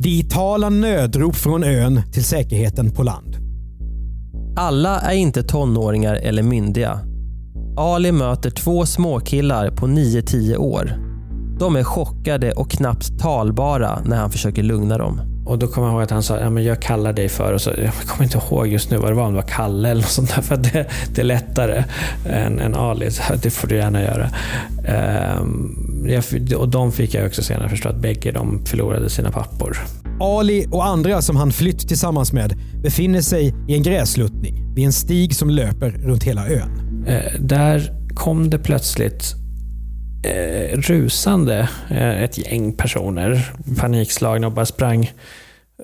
digitala 0.03 0.69
nödrop 0.69 1.37
från 1.37 1.65
ön 1.65 2.03
till 2.13 2.25
säkerheten 2.25 2.91
på 2.91 3.03
land. 3.03 3.37
Alla 4.57 5.01
är 5.01 5.15
inte 5.15 5.43
tonåringar 5.43 6.15
eller 6.15 6.43
myndiga. 6.43 7.01
Ali 7.77 8.13
möter 8.13 8.51
två 8.51 8.87
småkillar 8.87 9.71
på 9.71 9.87
9-10 9.87 10.57
år. 10.57 10.93
De 11.59 11.77
är 11.77 11.85
chockade 11.85 12.53
och 12.53 12.71
knappt 12.71 13.19
talbara 13.21 13.99
när 14.05 14.17
han 14.17 14.31
försöker 14.31 14.63
lugna 14.63 14.99
dem. 14.99 15.21
Och 15.47 15.59
då 15.59 15.67
kommer 15.67 15.89
jag 15.89 15.95
ihåg 15.95 16.03
att 16.03 16.11
han 16.11 16.23
sa, 16.23 16.39
ja, 16.39 16.51
men 16.51 16.65
jag 16.65 16.83
kallar 16.83 17.13
dig 17.13 17.29
för, 17.29 17.53
och 17.53 17.61
så, 17.61 17.71
jag 17.71 17.95
kommer 17.95 18.25
inte 18.25 18.39
ihåg 18.39 18.67
just 18.67 18.91
nu 18.91 18.97
vad 18.97 19.11
det 19.11 19.15
var, 19.15 19.25
om 19.25 19.33
det 19.33 19.41
var 19.41 19.49
Kalle 19.49 19.89
eller 19.89 20.03
något 20.03 20.11
sånt 20.11 20.35
där, 20.35 20.43
för 20.43 20.57
det, 20.57 20.87
det 21.15 21.21
är 21.21 21.25
lättare 21.25 21.85
än, 22.27 22.59
än 22.59 22.75
Ali. 22.75 23.11
Så 23.11 23.23
det 23.43 23.51
får 23.51 23.69
du 23.69 23.77
gärna 23.77 24.03
göra. 24.03 24.31
Um, 25.41 25.89
och 26.57 26.69
de 26.69 26.93
fick 26.93 27.15
jag 27.15 27.27
också 27.27 27.43
senare 27.43 27.69
förstå 27.69 27.89
att 27.89 28.03
bägge 28.03 28.33
de 28.33 28.67
förlorade 28.67 29.11
sina 29.11 29.31
pappor. 29.31 29.77
Ali 30.21 30.67
och 30.71 30.87
andra 30.87 31.23
som 31.23 31.37
han 31.37 31.53
flytt 31.53 31.89
tillsammans 31.89 32.33
med 32.33 32.59
befinner 32.83 33.21
sig 33.21 33.55
i 33.69 33.75
en 33.75 33.83
gräsluttning 33.83 34.75
vid 34.75 34.87
en 34.87 34.93
stig 34.93 35.35
som 35.37 35.51
löper 35.51 35.91
runt 35.91 36.25
hela 36.25 36.49
ön. 36.49 37.05
Uh, 37.09 37.41
där 37.41 37.93
kom 38.15 38.51
det 38.51 38.59
plötsligt 38.59 39.35
eh, 40.23 40.79
rusande 40.79 41.69
eh, 41.89 42.23
ett 42.23 42.39
gäng 42.39 42.73
personer, 42.73 43.53
panikslagna 43.79 44.47
och 44.47 44.53
bara 44.53 44.67
sprang 44.67 45.13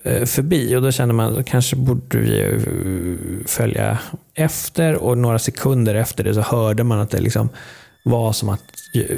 eh, 0.04 0.24
förbi. 0.24 0.76
Och 0.76 0.82
då 0.82 0.92
kände 0.92 1.14
man 1.14 1.38
att 1.38 1.46
kanske 1.46 1.76
borde 1.76 2.18
vi 2.18 2.40
eh, 2.40 3.46
följa 3.46 3.98
efter 4.34 4.94
och 4.94 5.18
några 5.18 5.38
sekunder 5.38 5.94
efter 5.94 6.24
det 6.24 6.34
så 6.34 6.40
hörde 6.40 6.84
man 6.84 7.00
att 7.00 7.10
det 7.10 7.20
liksom 7.20 7.48
var 8.06 8.32
som 8.32 8.48
att 8.48 8.62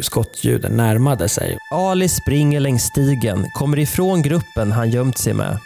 skottljuden 0.00 0.76
närmade 0.76 1.28
sig. 1.28 1.58
Ali 1.72 2.08
springer 2.08 2.60
längs 2.60 2.82
stigen, 2.82 3.46
kommer 3.54 3.78
ifrån 3.78 4.22
gruppen 4.22 4.72
han 4.72 4.90
gömt 4.90 5.18
sig 5.18 5.34
med. 5.34 5.58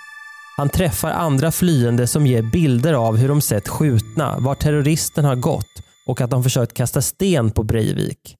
Han 0.56 0.68
träffar 0.68 1.10
andra 1.10 1.52
flyende 1.52 2.06
som 2.06 2.26
ger 2.26 2.42
bilder 2.42 2.92
av 2.92 3.16
hur 3.16 3.28
de 3.28 3.40
sett 3.40 3.68
skjutna, 3.68 4.38
var 4.38 4.54
terroristen 4.54 5.24
har 5.24 5.36
gått 5.36 5.82
och 6.06 6.20
att 6.20 6.30
de 6.30 6.42
försökt 6.42 6.74
kasta 6.74 7.02
sten 7.02 7.50
på 7.50 7.62
Breivik. 7.62 8.36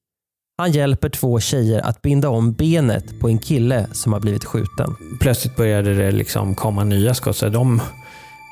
Han 0.59 0.73
hjälper 0.73 1.09
två 1.09 1.41
tjejer 1.41 1.81
att 1.81 2.03
binda 2.03 2.29
om 2.29 2.53
benet 2.53 3.21
på 3.21 3.29
en 3.29 3.39
kille 3.39 3.87
som 3.93 4.13
har 4.13 4.21
blivit 4.21 4.45
skjuten. 4.45 4.97
Plötsligt 5.21 5.57
började 5.57 5.95
det 5.95 6.11
liksom 6.13 6.55
komma 6.55 6.85
nya 6.85 7.15
skott. 7.15 7.37
Så 7.37 7.49
de 7.49 7.81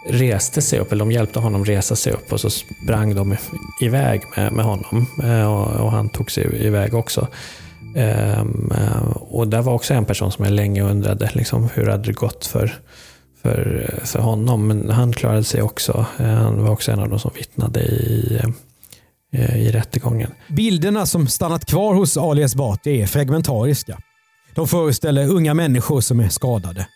reste 0.06 0.62
sig 0.62 0.78
upp, 0.78 0.92
eller 0.92 1.04
de 1.04 1.12
hjälpte 1.12 1.38
honom 1.38 1.64
resa 1.64 1.96
sig 1.96 2.12
upp 2.12 2.32
och 2.32 2.40
så 2.40 2.50
sprang 2.50 3.14
de 3.14 3.36
iväg 3.82 4.22
med, 4.36 4.52
med 4.52 4.64
honom. 4.64 5.06
Eh, 5.22 5.52
och, 5.52 5.84
och, 5.84 5.92
han 5.92 6.08
tog 6.08 6.30
sig 6.30 6.66
iväg 6.66 6.94
också. 6.94 7.28
Um, 7.96 8.72
och 9.14 9.48
där 9.48 9.62
var 9.62 9.72
också 9.72 9.94
en 9.94 10.04
person 10.04 10.32
som 10.32 10.44
jag 10.44 10.54
länge 10.54 10.82
undrade 10.82 11.30
liksom, 11.34 11.68
hur 11.74 11.86
hade 11.86 12.02
det 12.02 12.12
gått 12.12 12.46
för, 12.46 12.74
för, 13.42 13.90
för 14.04 14.18
honom. 14.18 14.66
Men 14.66 14.90
han 14.90 15.12
klarade 15.12 15.44
sig 15.44 15.62
också. 15.62 16.06
Eh, 16.18 16.26
han 16.26 16.62
var 16.62 16.70
också 16.70 16.92
en 16.92 16.98
av 16.98 17.08
de 17.08 17.18
som 17.18 17.30
vittnade 17.34 17.80
i 17.80 18.40
i 19.32 19.70
rättegången. 19.70 20.30
Bilderna 20.48 21.06
som 21.06 21.28
stannat 21.28 21.66
kvar 21.66 21.94
hos 21.94 22.16
Ali 22.16 22.42
Esbati 22.42 23.02
är 23.02 23.06
fragmentariska. 23.06 23.98
De 24.54 24.68
föreställer 24.68 25.28
unga 25.28 25.54
människor 25.54 26.00
som 26.00 26.20
är 26.20 26.28
skadade. 26.28 26.86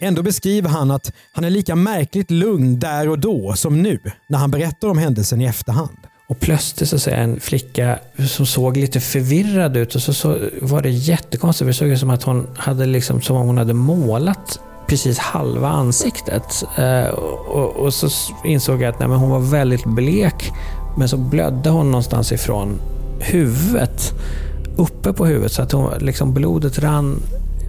Ändå 0.00 0.22
beskriver 0.22 0.68
han 0.68 0.90
att 0.90 1.12
han 1.32 1.44
är 1.44 1.50
lika 1.50 1.74
märkligt 1.74 2.30
lugn 2.30 2.78
där 2.78 3.08
och 3.08 3.18
då 3.18 3.54
som 3.56 3.82
nu 3.82 3.98
när 4.28 4.38
han 4.38 4.50
berättar 4.50 4.88
om 4.88 4.98
händelsen 4.98 5.40
i 5.40 5.44
efterhand. 5.44 5.98
Och 6.28 6.40
plötsligt 6.40 6.88
så 6.88 6.98
ser 6.98 7.12
en 7.12 7.40
flicka 7.40 7.98
som 8.28 8.46
såg 8.46 8.76
lite 8.76 9.00
förvirrad 9.00 9.76
ut 9.76 9.94
och 9.94 10.02
så, 10.02 10.14
så 10.14 10.38
var 10.62 10.82
det 10.82 10.90
jättekonstigt. 10.90 11.66
Det 11.66 11.74
såg 11.74 11.88
ut 11.88 11.98
som 11.98 12.10
att 12.10 12.22
hon 12.22 12.46
hade 12.56 12.86
liksom, 12.86 13.22
som 13.22 13.36
om 13.36 13.46
hon 13.46 13.58
hade 13.58 13.74
målat 13.74 14.60
precis 14.86 15.18
halva 15.18 15.68
ansiktet. 15.68 16.64
Eh, 16.78 17.08
och, 17.08 17.76
och, 17.76 17.94
så 17.94 18.08
insåg 18.44 18.82
jag 18.82 18.94
att 18.94 18.98
nej, 18.98 19.08
men 19.08 19.18
hon 19.18 19.30
var 19.30 19.40
väldigt 19.40 19.84
blek 19.84 20.52
men 20.96 21.08
så 21.08 21.16
blödde 21.16 21.70
hon 21.70 21.90
någonstans 21.90 22.32
ifrån 22.32 22.80
huvudet, 23.20 24.12
uppe 24.76 25.12
på 25.12 25.26
huvudet, 25.26 25.52
så 25.52 25.62
att 25.62 25.72
hon, 25.72 25.92
liksom 25.98 26.34
blodet 26.34 26.78
rann 26.78 27.22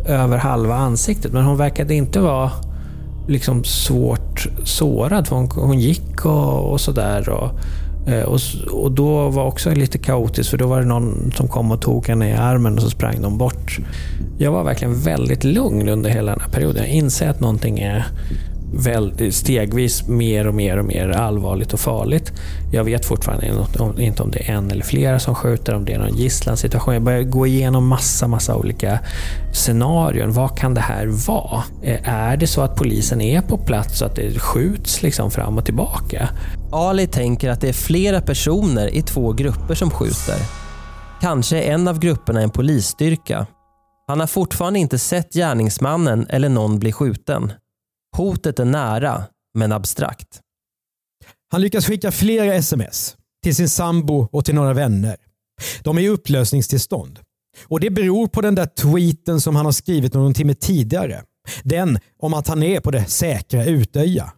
över 0.06 0.38
halva 0.38 0.76
ansiktet. 0.76 1.34
Men 1.34 1.44
hon 1.44 1.58
verkade 1.58 1.94
inte 1.94 2.20
vara 2.20 2.52
liksom 3.28 3.64
svårt 3.64 4.48
sårad, 4.64 5.28
för 5.28 5.36
hon, 5.36 5.50
hon 5.52 5.80
gick 5.80 6.26
och, 6.26 6.72
och 6.72 6.82
sådär. 6.82 7.30
Och, 7.30 7.52
eh, 8.12 8.24
och, 8.24 8.40
och 8.72 8.92
då 8.92 9.30
var 9.30 9.46
också 9.46 9.72
lite 9.72 9.98
kaotiskt, 9.98 10.50
för 10.50 10.58
då 10.58 10.68
var 10.68 10.80
det 10.80 10.86
någon 10.88 11.32
som 11.36 11.48
kom 11.48 11.72
och 11.72 11.82
tog 11.82 12.08
henne 12.08 12.30
i 12.30 12.34
armen 12.34 12.76
och 12.76 12.82
så 12.82 12.90
sprang 12.90 13.22
de 13.22 13.38
bort. 13.38 13.80
Jag 14.38 14.52
var 14.52 14.64
verkligen 14.64 15.00
väldigt 15.00 15.44
lugn 15.44 15.90
under 15.90 16.10
hela 16.10 16.32
den 16.32 16.42
här 16.42 16.52
perioden. 16.52 16.84
Jag 16.84 16.92
inser 16.92 17.30
att 17.30 17.40
någonting 17.40 17.80
är 17.80 18.06
väldigt, 18.76 19.36
stegvis 19.36 20.08
mer 20.08 20.48
och 20.48 20.54
mer 20.54 20.78
och 20.78 20.86
mer 20.86 21.10
allvarligt 21.10 21.74
och 21.74 21.80
farligt. 21.80 22.34
Jag 22.72 22.84
vet 22.84 23.06
fortfarande 23.06 23.66
inte 23.98 24.24
om 24.24 24.32
det 24.32 24.50
är 24.50 24.54
en 24.54 24.72
eller 24.72 24.84
flera 24.84 25.20
som 25.20 25.36
skjuter, 25.36 25.74
om 25.74 25.86
det 25.86 25.94
är 25.94 26.00
någon 26.00 26.16
gisslansituation. 26.16 26.94
Jag 26.94 27.04
börjar 27.04 27.24
gå 27.24 27.48
igenom 27.48 27.88
massa, 27.88 28.28
massa 28.28 28.56
olika 28.56 29.00
scenarion. 29.54 30.32
Vad 30.32 30.58
kan 30.58 30.74
det 30.74 30.82
här 30.82 31.08
vara? 31.08 31.64
Eh, 31.84 32.10
är 32.10 32.38
det 32.38 32.48
så 32.48 32.62
att 32.62 32.76
polisen 32.76 33.22
är 33.22 33.42
på 33.42 33.58
plats 33.58 34.00
så 34.00 34.06
att 34.06 34.16
det 34.16 34.40
skjuts 34.40 35.04
liksom 35.04 35.32
fram 35.32 35.58
och 35.58 35.66
tillbaka? 35.66 36.30
Ali 36.72 37.08
tänker 37.08 37.50
att 37.50 37.62
det 37.62 37.70
är 37.70 37.74
flera 37.74 38.22
personer 38.22 38.96
i 38.96 39.02
två 39.02 39.32
grupper 39.32 39.76
som 39.76 39.92
skjuter. 39.92 40.38
Kanske 41.22 41.62
är 41.62 41.74
en 41.74 41.88
av 41.88 42.00
grupperna 42.00 42.42
en 42.42 42.50
polisstyrka. 42.50 43.48
Han 44.08 44.20
har 44.20 44.28
fortfarande 44.28 44.80
inte 44.80 45.00
sett 45.00 45.34
gärningsmannen 45.34 46.28
eller 46.30 46.50
någon 46.50 46.80
bli 46.80 46.92
skjuten. 46.92 47.54
Hotet 48.16 48.60
är 48.60 48.66
nära, 48.66 49.24
men 49.54 49.72
abstrakt. 49.72 50.42
Han 51.52 51.62
lyckas 51.62 51.86
skicka 51.86 52.12
flera 52.12 52.54
sms 52.54 53.16
till 53.44 53.56
sin 53.56 53.70
sambo 53.70 54.28
och 54.32 54.46
till 54.46 54.56
några 54.56 54.74
vänner. 54.74 55.18
De 55.84 55.98
är 55.98 56.02
i 56.02 56.08
upplösningstillstånd. 56.08 57.20
Och 57.68 57.80
Det 57.80 57.90
beror 57.90 58.28
på 58.28 58.42
den 58.42 58.56
där 58.56 58.66
tweeten 58.66 59.42
som 59.42 59.56
han 59.56 59.66
har 59.66 59.72
skrivit 59.72 60.14
någon 60.14 60.34
timme 60.34 60.54
tidigare. 60.54 61.24
Den 61.64 62.00
om 62.20 62.34
att 62.34 62.48
han 62.48 62.64
är 62.64 62.80
på 62.80 62.92
det 62.92 63.06
säkra 63.06 63.66
Utöja. 63.66 64.32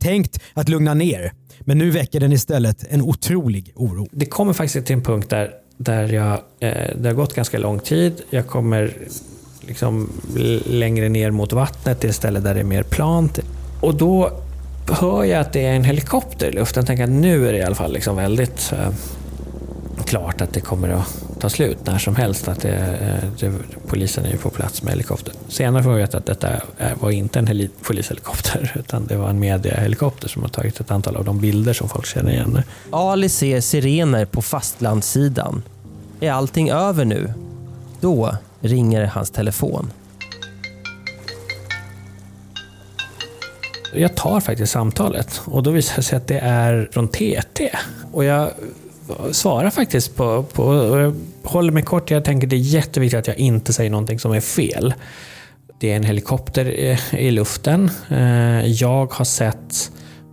Tänkt 0.00 0.40
att 0.54 0.68
lugna 0.68 0.94
ner, 0.94 1.32
men 1.60 1.78
nu 1.78 1.90
väcker 1.90 2.20
den 2.20 2.32
istället 2.32 2.84
en 2.90 3.02
otrolig 3.02 3.72
oro. 3.74 4.08
Det 4.12 4.26
kommer 4.26 4.52
faktiskt 4.52 4.86
till 4.86 4.96
en 4.96 5.02
punkt 5.02 5.30
där, 5.30 5.54
där 5.76 6.12
jag, 6.12 6.32
eh, 6.60 6.96
det 6.96 7.08
har 7.08 7.14
gått 7.14 7.34
ganska 7.34 7.58
lång 7.58 7.78
tid. 7.78 8.22
Jag 8.30 8.46
kommer 8.46 8.94
liksom 9.68 10.12
längre 10.66 11.08
ner 11.08 11.30
mot 11.30 11.52
vattnet 11.52 12.00
till 12.00 12.10
ett 12.10 12.16
ställe 12.16 12.40
där 12.40 12.54
det 12.54 12.60
är 12.60 12.64
mer 12.64 12.82
plant. 12.82 13.38
Och 13.80 13.94
då 13.94 14.30
hör 14.90 15.24
jag 15.24 15.40
att 15.40 15.52
det 15.52 15.66
är 15.66 15.72
en 15.72 15.84
helikopter 15.84 16.48
i 16.48 16.52
luften. 16.52 16.80
Jag 16.80 16.86
tänker 16.86 17.04
att 17.04 17.10
nu 17.10 17.48
är 17.48 17.52
det 17.52 17.58
i 17.58 17.62
alla 17.62 17.74
fall 17.74 17.92
liksom 17.92 18.16
väldigt 18.16 18.72
eh, 18.72 18.88
klart 20.04 20.40
att 20.40 20.52
det 20.52 20.60
kommer 20.60 20.88
att 20.88 21.24
ta 21.40 21.48
slut 21.48 21.78
när 21.84 21.98
som 21.98 22.16
helst. 22.16 22.48
Att 22.48 22.60
det, 22.60 22.76
eh, 22.76 23.30
det, 23.40 23.52
polisen 23.86 24.24
är 24.24 24.30
ju 24.30 24.36
på 24.36 24.50
plats 24.50 24.82
med 24.82 24.92
helikopter. 24.92 25.34
Senare 25.48 25.82
får 25.82 25.92
jag 25.92 25.98
veta 25.98 26.18
att 26.18 26.26
detta 26.26 26.48
var 27.00 27.10
inte 27.10 27.38
en 27.38 27.68
polishelikopter 27.82 28.72
utan 28.78 29.06
det 29.06 29.16
var 29.16 29.30
en 29.30 29.38
mediehelikopter 29.38 30.28
som 30.28 30.42
har 30.42 30.48
tagit 30.48 30.80
ett 30.80 30.90
antal 30.90 31.16
av 31.16 31.24
de 31.24 31.40
bilder 31.40 31.72
som 31.72 31.88
folk 31.88 32.06
känner 32.06 32.32
igen. 32.32 32.62
Ali 32.90 33.28
ser 33.28 33.60
sirener 33.60 34.24
på 34.24 34.42
fastlandssidan. 34.42 35.62
Är 36.20 36.32
allting 36.32 36.70
över 36.70 37.04
nu? 37.04 37.32
Då 38.00 38.36
ringer 38.60 39.04
hans 39.04 39.30
telefon. 39.30 39.92
Jag 43.94 44.16
tar 44.16 44.40
faktiskt 44.40 44.72
samtalet 44.72 45.40
och 45.44 45.62
då 45.62 45.70
visar 45.70 45.96
det 45.96 46.02
sig 46.02 46.16
att 46.16 46.26
det 46.26 46.38
är 46.38 46.88
från 46.92 47.08
TT. 47.08 47.70
Och 48.12 48.24
jag 48.24 48.50
svarar 49.32 49.70
faktiskt 49.70 50.16
på, 50.16 50.42
på 50.42 50.62
och 50.64 51.00
jag 51.00 51.14
håller 51.42 51.72
mig 51.72 51.82
kort. 51.82 52.10
Jag 52.10 52.24
tänker 52.24 52.46
det 52.46 52.56
är 52.56 52.58
jätteviktigt 52.58 53.18
att 53.18 53.26
jag 53.26 53.36
inte 53.36 53.72
säger 53.72 53.90
någonting 53.90 54.18
som 54.18 54.32
är 54.32 54.40
fel. 54.40 54.94
Det 55.80 55.92
är 55.92 55.96
en 55.96 56.04
helikopter 56.04 56.64
i 57.14 57.30
luften. 57.30 57.90
Eh, 58.08 58.66
jag 58.66 59.12
har 59.12 59.24
sett 59.24 59.90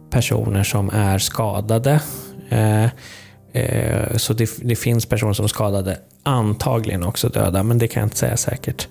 personer 0.09 0.63
som 0.63 0.89
är 0.89 1.17
skadade. 1.17 1.99
Eh, 2.49 2.85
Eh, 3.55 4.17
så 4.17 4.33
det, 4.33 4.49
det 4.61 4.75
finns 4.75 5.05
personer 5.05 5.33
som 5.33 5.43
är 5.43 5.47
skadade, 5.47 5.97
antagligen 6.23 7.03
också 7.03 7.29
döda, 7.29 7.63
men 7.63 7.77
det 7.77 7.87
kan 7.87 8.01
jag 8.01 8.05
inte 8.05 8.17
säga 8.17 8.37
säkert. 8.37 8.87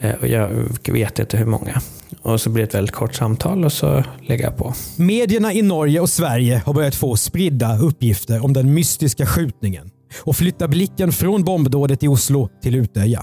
Eh, 0.00 0.14
och 0.20 0.28
jag 0.28 0.50
vet 0.88 1.18
inte 1.18 1.36
hur 1.36 1.46
många. 1.46 1.80
Och 2.22 2.40
så 2.40 2.50
blir 2.50 2.62
det 2.62 2.68
ett 2.68 2.74
väldigt 2.74 2.94
kort 2.94 3.14
samtal 3.14 3.64
och 3.64 3.72
så 3.72 4.04
lägger 4.22 4.44
jag 4.44 4.56
på. 4.56 4.74
Medierna 4.96 5.52
i 5.52 5.62
Norge 5.62 6.00
och 6.00 6.10
Sverige 6.10 6.62
har 6.66 6.74
börjat 6.74 6.94
få 6.94 7.16
spridda 7.16 7.78
uppgifter 7.78 8.44
om 8.44 8.52
den 8.52 8.74
mystiska 8.74 9.26
skjutningen 9.26 9.90
och 10.22 10.36
flyttar 10.36 10.68
blicken 10.68 11.12
från 11.12 11.44
bombdådet 11.44 12.02
i 12.02 12.08
Oslo 12.08 12.48
till 12.62 12.74
Utöja. 12.74 13.22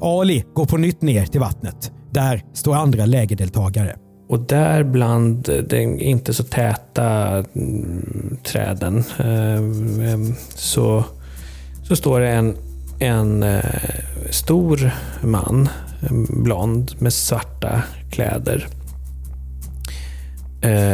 Ali 0.00 0.44
går 0.54 0.66
på 0.66 0.76
nytt 0.76 1.02
ner 1.02 1.26
till 1.26 1.40
vattnet. 1.40 1.92
Där 2.12 2.44
står 2.54 2.74
andra 2.74 3.06
lägerdeltagare. 3.06 3.96
Och 4.30 4.40
där 4.40 4.82
bland 4.82 5.64
de 5.68 6.00
inte 6.00 6.34
så 6.34 6.42
täta 6.42 7.44
mm, 7.54 8.36
träden 8.44 9.04
eh, 9.18 9.54
eh, 10.12 10.18
så, 10.54 11.04
så 11.82 11.96
står 11.96 12.20
det 12.20 12.28
en, 12.28 12.56
en 12.98 13.42
eh, 13.42 13.64
stor 14.30 14.90
man, 15.22 15.68
mm, 16.10 16.42
blond 16.42 16.94
med 16.98 17.12
svarta 17.12 17.82
kläder 18.10 18.68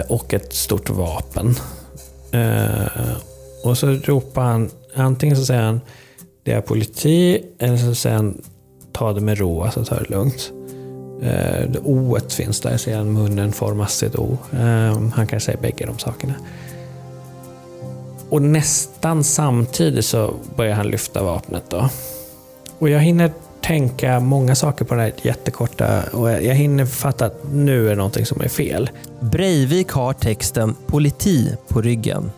och 0.09 0.35
ett 0.35 0.53
stort 0.53 0.91
vapen. 0.91 1.55
Och 3.65 3.79
så 3.79 3.87
ropar 3.87 4.43
han, 4.43 4.71
antingen 4.95 5.37
så 5.37 5.45
säger 5.45 5.63
han 5.63 5.81
det 6.45 6.53
är 6.53 6.61
politi 6.61 7.45
eller 7.59 7.77
så 7.77 7.95
säger 7.95 8.17
han 8.17 8.43
ta 8.93 9.13
det 9.13 9.21
med 9.21 9.39
ro, 9.39 9.63
alltså 9.63 9.85
ta 9.85 9.95
det 9.95 10.11
lugnt. 10.11 10.53
Eh, 11.23 11.71
o 11.85 12.19
finns 12.29 12.61
där, 12.61 12.71
jag 12.71 12.81
ser 12.81 13.05
munnen 13.05 13.53
formas 13.53 13.99
till 13.99 14.09
ett 14.09 14.17
O. 14.17 14.39
Eh, 14.53 14.99
han 15.15 15.27
kan 15.27 15.41
säga 15.41 15.59
bägge 15.61 15.87
de 15.87 15.99
sakerna. 15.99 16.35
Och 18.29 18.43
nästan 18.43 19.25
samtidigt 19.25 20.05
så 20.05 20.35
börjar 20.57 20.75
han 20.75 20.87
lyfta 20.87 21.23
vapnet 21.23 21.65
då. 21.69 21.89
Och 22.79 22.89
jag 22.89 23.01
hinner 23.01 23.31
tänka 23.67 24.21
många 24.21 24.55
saker 24.55 24.85
på 24.85 24.95
det 24.95 25.01
här 25.01 25.13
jättekorta 25.23 26.03
och 26.13 26.31
jag 26.31 26.55
hinner 26.55 26.87
fatta 26.87 27.27
att 27.27 27.41
nu 27.53 27.87
är 27.87 27.91
det 27.91 27.97
någonting 27.97 28.27
som 28.27 28.41
är 28.41 28.49
fel. 28.49 28.91
Breivik 29.21 29.89
har 29.89 30.13
texten 30.13 30.75
“Politi” 30.87 31.57
på 31.69 31.81
ryggen. 31.81 32.31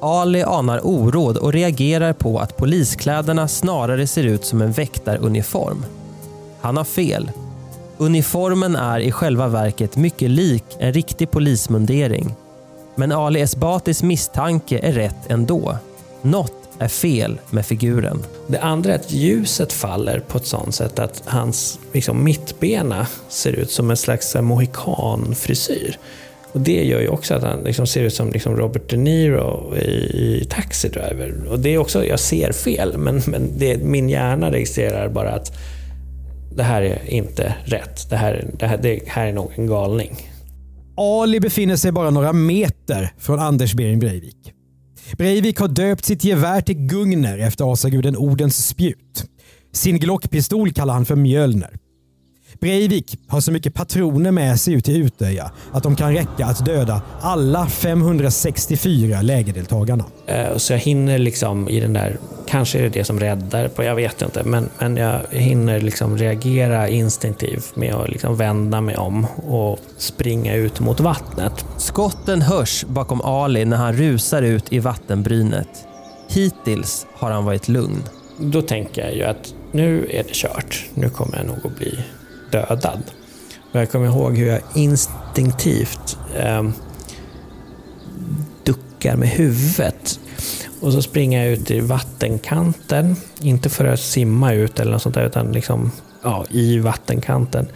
Ali 0.00 0.42
anar 0.42 0.86
oråd 0.86 1.36
och 1.36 1.52
reagerar 1.52 2.12
på 2.12 2.38
att 2.38 2.56
poliskläderna 2.56 3.48
snarare 3.48 4.06
ser 4.06 4.24
ut 4.24 4.44
som 4.44 4.62
en 4.62 4.72
väktaruniform. 4.72 5.84
Han 6.60 6.76
har 6.76 6.84
fel. 6.84 7.30
Uniformen 8.00 8.76
är 8.76 9.00
i 9.00 9.12
själva 9.12 9.48
verket 9.48 9.96
mycket 9.96 10.30
lik 10.30 10.64
en 10.78 10.92
riktig 10.92 11.30
polismundering. 11.30 12.34
Men 12.94 13.12
Ali 13.12 13.40
Esbatis 13.40 14.02
misstanke 14.02 14.78
är 14.78 14.92
rätt 14.92 15.30
ändå. 15.30 15.76
Något 16.22 16.52
är 16.78 16.88
fel 16.88 17.38
med 17.50 17.66
figuren. 17.66 18.18
Det 18.46 18.58
andra 18.58 18.92
är 18.92 18.94
att 18.94 19.12
ljuset 19.12 19.72
faller 19.72 20.20
på 20.28 20.38
ett 20.38 20.46
sånt 20.46 20.74
sätt 20.74 20.98
att 20.98 21.22
hans 21.26 21.78
liksom, 21.92 22.24
mittbena 22.24 23.06
ser 23.28 23.52
ut 23.52 23.70
som 23.70 23.90
en 23.90 23.96
slags 23.96 24.36
mohikanfrisyr. 24.40 25.98
Och 26.52 26.60
det 26.60 26.84
gör 26.84 27.00
ju 27.00 27.08
också 27.08 27.34
att 27.34 27.42
han 27.42 27.60
liksom 27.60 27.86
ser 27.86 28.02
ut 28.02 28.14
som 28.14 28.30
liksom 28.30 28.56
Robert 28.56 28.90
De 28.90 28.96
Niro 28.96 29.76
i, 29.76 30.40
i 30.40 30.46
Taxi 30.50 30.88
Driver. 30.88 31.48
Och 31.50 31.58
det 31.58 31.74
är 31.74 31.78
också, 31.78 32.04
jag 32.04 32.20
ser 32.20 32.52
fel, 32.52 32.98
men, 32.98 33.22
men 33.26 33.58
det, 33.58 33.76
min 33.76 34.08
hjärna 34.08 34.52
registrerar 34.52 35.08
bara 35.08 35.30
att 35.30 35.52
det 36.54 36.62
här 36.62 36.82
är 36.82 37.10
inte 37.10 37.54
rätt. 37.64 38.10
Det 38.10 38.16
här, 38.16 38.50
det 38.58 38.66
här, 38.66 38.78
det 38.78 39.00
här 39.06 39.26
är 39.26 39.32
nog 39.32 39.52
en 39.54 39.66
galning. 39.66 40.16
Ali 40.96 41.40
befinner 41.40 41.76
sig 41.76 41.92
bara 41.92 42.10
några 42.10 42.32
meter 42.32 43.12
från 43.18 43.38
Anders 43.38 43.74
Behring 43.74 43.98
Breivik. 43.98 44.52
Breivik 45.12 45.58
har 45.58 45.68
döpt 45.68 46.04
sitt 46.04 46.24
gevär 46.24 46.60
till 46.60 46.76
Gungner 46.76 47.38
efter 47.38 47.72
asaguden 47.72 48.16
Odens 48.16 48.66
spjut. 48.66 49.24
Sin 49.72 49.98
Glockpistol 49.98 50.72
kallar 50.72 50.94
han 50.94 51.04
för 51.04 51.16
Mjölner. 51.16 51.76
Breivik 52.60 53.18
har 53.26 53.40
så 53.40 53.52
mycket 53.52 53.74
patroner 53.74 54.30
med 54.30 54.60
sig 54.60 54.74
ut 54.74 54.84
till 54.84 55.02
Utöja 55.02 55.50
att 55.72 55.82
de 55.82 55.96
kan 55.96 56.14
räcka 56.14 56.46
att 56.46 56.64
döda 56.64 57.02
alla 57.20 57.66
564 57.66 59.22
lägerdeltagarna. 59.22 60.04
Uh, 60.30 60.56
så 60.56 60.72
jag 60.72 60.78
hinner 60.78 61.18
liksom 61.18 61.68
i 61.68 61.80
den 61.80 61.92
där, 61.92 62.18
kanske 62.46 62.78
är 62.78 62.82
det 62.82 62.88
det 62.88 63.04
som 63.04 63.20
räddar, 63.20 63.68
på, 63.68 63.82
jag 63.82 63.94
vet 63.94 64.22
inte, 64.22 64.44
men, 64.44 64.68
men 64.78 64.96
jag 64.96 65.20
hinner 65.30 65.80
liksom 65.80 66.18
reagera 66.18 66.88
instinktivt 66.88 67.76
med 67.76 67.94
att 67.94 68.08
liksom 68.08 68.36
vända 68.36 68.80
mig 68.80 68.96
om 68.96 69.26
och 69.46 69.78
springa 69.96 70.54
ut 70.54 70.80
mot 70.80 71.00
vattnet. 71.00 71.64
Skotten 71.76 72.42
hörs 72.42 72.84
bakom 72.84 73.20
Ali 73.20 73.64
när 73.64 73.76
han 73.76 73.92
rusar 73.92 74.42
ut 74.42 74.72
i 74.72 74.78
vattenbrynet. 74.78 75.68
Hittills 76.28 77.06
har 77.14 77.30
han 77.30 77.44
varit 77.44 77.68
lugn. 77.68 78.02
Då 78.38 78.62
tänker 78.62 79.02
jag 79.02 79.14
ju 79.14 79.22
att 79.22 79.54
nu 79.72 80.06
är 80.10 80.22
det 80.22 80.34
kört. 80.34 80.84
Nu 80.94 81.10
kommer 81.10 81.36
jag 81.36 81.46
nog 81.46 81.66
att 81.66 81.78
bli 81.78 81.98
dödad. 82.52 83.02
Men 83.72 83.80
jag 83.80 83.90
kommer 83.90 84.06
ihåg 84.06 84.36
hur 84.36 84.46
jag 84.46 84.60
instinktivt 84.74 86.18
eh, 86.36 86.62
duckar 88.64 89.16
med 89.16 89.28
huvudet. 89.28 90.20
Och 90.80 90.92
så 90.92 91.02
springer 91.02 91.44
jag 91.44 91.52
ut 91.52 91.70
i 91.70 91.80
vattenkanten. 91.80 93.16
Inte 93.40 93.68
för 93.68 93.84
att 93.84 94.00
simma 94.00 94.52
ut 94.52 94.80
eller 94.80 94.92
något 94.92 95.02
sånt 95.02 95.14
där, 95.14 95.26
utan 95.26 95.52
liksom, 95.52 95.90
ja, 96.22 96.44
i 96.50 96.78
vattenkanten. 96.78 97.66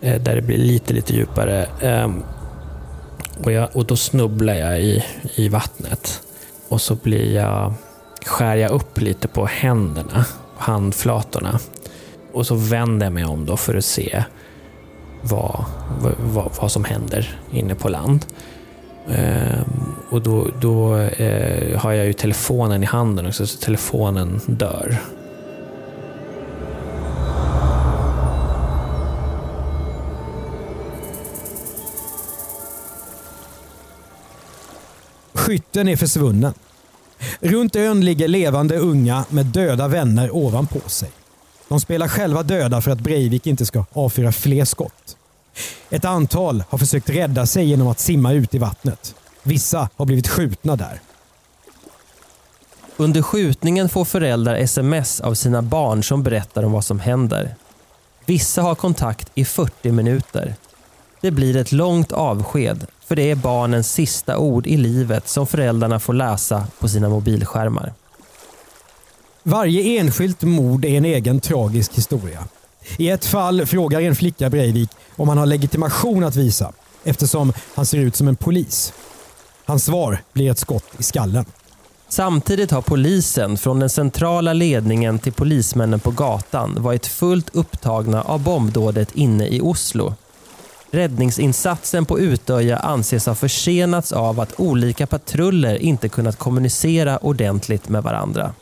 Eh, 0.00 0.22
där 0.22 0.36
det 0.36 0.42
blir 0.42 0.58
lite, 0.58 0.94
lite 0.94 1.14
djupare. 1.14 1.66
Eh, 1.80 2.10
och, 3.44 3.52
jag, 3.52 3.76
och 3.76 3.86
då 3.86 3.96
snubblar 3.96 4.54
jag 4.54 4.80
i, 4.80 5.04
i 5.34 5.48
vattnet. 5.48 6.22
Och 6.68 6.80
så 6.80 6.94
blir 6.94 7.34
jag, 7.34 7.72
skär 8.26 8.56
jag 8.56 8.70
upp 8.70 9.00
lite 9.00 9.28
på 9.28 9.46
händerna, 9.46 10.24
handflatorna. 10.56 11.58
Och 12.38 12.46
så 12.46 12.54
vänder 12.54 13.06
jag 13.06 13.12
mig 13.12 13.24
om 13.24 13.46
då 13.46 13.56
för 13.56 13.74
att 13.74 13.84
se 13.84 14.24
vad, 15.22 15.64
vad, 16.18 16.50
vad 16.60 16.72
som 16.72 16.84
händer 16.84 17.40
inne 17.52 17.74
på 17.74 17.88
land. 17.88 18.26
Ehm, 19.08 19.94
och 20.10 20.22
då, 20.22 20.46
då 20.60 20.96
eh, 20.96 21.78
har 21.78 21.92
jag 21.92 22.06
ju 22.06 22.12
telefonen 22.12 22.82
i 22.82 22.86
handen 22.86 23.26
också, 23.26 23.46
så 23.46 23.58
telefonen 23.58 24.40
dör. 24.46 24.96
Skytten 35.34 35.88
är 35.88 35.96
försvunnen. 35.96 36.54
Runt 37.40 37.76
ön 37.76 38.04
ligger 38.04 38.28
levande 38.28 38.78
unga 38.78 39.24
med 39.28 39.46
döda 39.46 39.88
vänner 39.88 40.36
ovanpå 40.36 40.80
sig. 40.86 41.10
De 41.68 41.80
spelar 41.80 42.08
själva 42.08 42.42
döda 42.42 42.80
för 42.80 42.90
att 42.90 43.00
Breivik 43.00 43.46
inte 43.46 43.66
ska 43.66 43.84
avfyra 43.92 44.32
fler 44.32 44.64
skott. 44.64 45.16
Ett 45.90 46.04
antal 46.04 46.64
har 46.68 46.78
försökt 46.78 47.10
rädda 47.10 47.46
sig 47.46 47.64
genom 47.64 47.88
att 47.88 48.00
simma 48.00 48.32
ut 48.32 48.54
i 48.54 48.58
vattnet. 48.58 49.14
Vissa 49.42 49.88
har 49.96 50.06
blivit 50.06 50.28
skjutna 50.28 50.76
där. 50.76 51.00
Under 52.96 53.22
skjutningen 53.22 53.88
får 53.88 54.04
föräldrar 54.04 54.54
sms 54.54 55.20
av 55.20 55.34
sina 55.34 55.62
barn 55.62 56.02
som 56.02 56.22
berättar 56.22 56.62
om 56.62 56.72
vad 56.72 56.84
som 56.84 57.00
händer. 57.00 57.54
Vissa 58.26 58.62
har 58.62 58.74
kontakt 58.74 59.30
i 59.34 59.44
40 59.44 59.92
minuter. 59.92 60.54
Det 61.20 61.30
blir 61.30 61.56
ett 61.56 61.72
långt 61.72 62.12
avsked 62.12 62.86
för 63.06 63.16
det 63.16 63.30
är 63.30 63.34
barnens 63.34 63.92
sista 63.92 64.38
ord 64.38 64.66
i 64.66 64.76
livet 64.76 65.28
som 65.28 65.46
föräldrarna 65.46 66.00
får 66.00 66.12
läsa 66.12 66.66
på 66.78 66.88
sina 66.88 67.08
mobilskärmar. 67.08 67.92
Varje 69.42 69.98
enskilt 69.98 70.42
mord 70.42 70.84
är 70.84 70.96
en 70.96 71.04
egen 71.04 71.40
tragisk 71.40 71.94
historia. 71.94 72.44
I 72.96 73.08
ett 73.08 73.24
fall 73.24 73.66
frågar 73.66 74.00
en 74.00 74.16
flicka 74.16 74.50
Breivik 74.50 74.90
om 75.16 75.28
han 75.28 75.38
har 75.38 75.46
legitimation 75.46 76.24
att 76.24 76.36
visa 76.36 76.72
eftersom 77.04 77.52
han 77.74 77.86
ser 77.86 77.98
ut 77.98 78.16
som 78.16 78.28
en 78.28 78.36
polis. 78.36 78.92
Hans 79.64 79.84
svar 79.84 80.22
blir 80.32 80.50
ett 80.50 80.58
skott 80.58 80.84
i 80.98 81.02
skallen. 81.02 81.44
Samtidigt 82.08 82.70
har 82.70 82.82
polisen 82.82 83.58
från 83.58 83.80
den 83.80 83.90
centrala 83.90 84.52
ledningen 84.52 85.18
till 85.18 85.32
polismännen 85.32 86.00
på 86.00 86.10
gatan 86.10 86.82
varit 86.82 87.06
fullt 87.06 87.54
upptagna 87.54 88.22
av 88.22 88.42
bombdådet 88.42 89.14
inne 89.14 89.48
i 89.48 89.60
Oslo. 89.60 90.14
Räddningsinsatsen 90.90 92.04
på 92.04 92.20
Utöja 92.20 92.76
anses 92.76 93.26
ha 93.26 93.34
försenats 93.34 94.12
av 94.12 94.40
att 94.40 94.60
olika 94.60 95.06
patruller 95.06 95.76
inte 95.76 96.08
kunnat 96.08 96.38
kommunicera 96.38 97.18
ordentligt 97.18 97.88
med 97.88 98.02
varandra. 98.02 98.52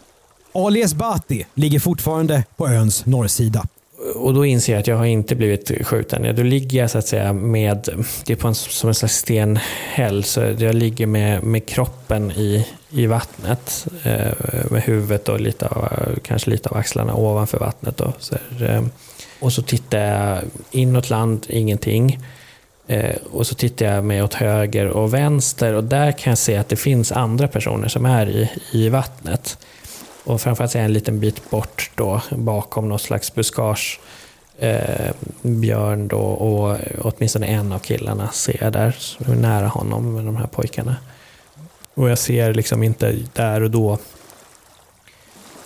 Ali 0.56 0.82
Esbati 0.82 1.46
ligger 1.54 1.78
fortfarande 1.78 2.44
på 2.56 2.68
öns 2.68 3.06
norrsida. 3.06 3.66
och 4.14 4.34
då 4.34 4.44
inser 4.44 4.72
jag 4.72 4.80
att 4.80 4.86
jag 4.86 4.96
har 4.96 5.04
inte 5.04 5.34
blivit 5.34 5.86
skjuten. 5.86 6.36
Då 6.36 6.42
ligger 6.42 6.78
jag 6.78 6.90
så 6.90 6.98
att 6.98 7.06
säga 7.06 7.32
med, 7.32 8.04
det 8.24 8.32
är 8.32 8.36
på 8.36 8.48
en, 8.48 8.54
som 8.54 8.88
en 8.88 8.94
slags 8.94 9.16
stenhäll, 9.16 10.24
så 10.24 10.40
jag 10.40 10.74
ligger 10.74 11.06
med, 11.06 11.42
med 11.42 11.66
kroppen 11.66 12.30
i, 12.30 12.66
i 12.90 13.06
vattnet. 13.06 13.86
Eh, 14.02 14.32
med 14.70 14.82
huvudet 14.82 15.28
och 15.28 15.40
lite 15.40 15.66
av, 15.66 15.88
kanske 16.22 16.50
lite 16.50 16.68
av 16.68 16.76
axlarna 16.76 17.14
ovanför 17.14 17.58
vattnet. 17.58 17.96
Då. 17.96 18.12
Så, 18.18 18.34
eh, 18.64 18.82
och 19.40 19.52
så 19.52 19.62
tittar 19.62 19.98
jag 19.98 20.38
inåt 20.70 21.10
land, 21.10 21.46
ingenting. 21.48 22.18
Eh, 22.86 23.16
och 23.32 23.46
så 23.46 23.54
tittar 23.54 23.86
jag 23.86 24.04
mig 24.04 24.22
åt 24.22 24.34
höger 24.34 24.86
och 24.86 25.14
vänster 25.14 25.74
och 25.74 25.84
där 25.84 26.12
kan 26.12 26.30
jag 26.30 26.38
se 26.38 26.56
att 26.56 26.68
det 26.68 26.76
finns 26.76 27.12
andra 27.12 27.48
personer 27.48 27.88
som 27.88 28.06
är 28.06 28.28
i, 28.28 28.50
i 28.72 28.88
vattnet. 28.88 29.58
Och 30.26 30.40
framförallt 30.40 30.74
är 30.74 30.78
jag 30.78 30.84
en 30.84 30.92
liten 30.92 31.20
bit 31.20 31.50
bort 31.50 31.90
då, 31.94 32.22
bakom 32.30 32.88
något 32.88 33.02
slags 33.02 33.34
buskage. 33.34 34.00
Eh, 34.58 35.10
Björn 35.42 36.08
då, 36.08 36.18
och 36.18 36.78
åtminstone 36.98 37.46
en 37.46 37.72
av 37.72 37.78
killarna 37.78 38.30
ser 38.30 38.58
jag 38.60 38.72
där, 38.72 38.96
nära 39.18 39.66
honom 39.66 40.14
med 40.14 40.24
de 40.24 40.36
här 40.36 40.46
pojkarna. 40.46 40.96
Och 41.94 42.10
jag 42.10 42.18
ser 42.18 42.54
liksom 42.54 42.82
inte 42.82 43.18
där 43.32 43.62
och 43.62 43.70
då 43.70 43.98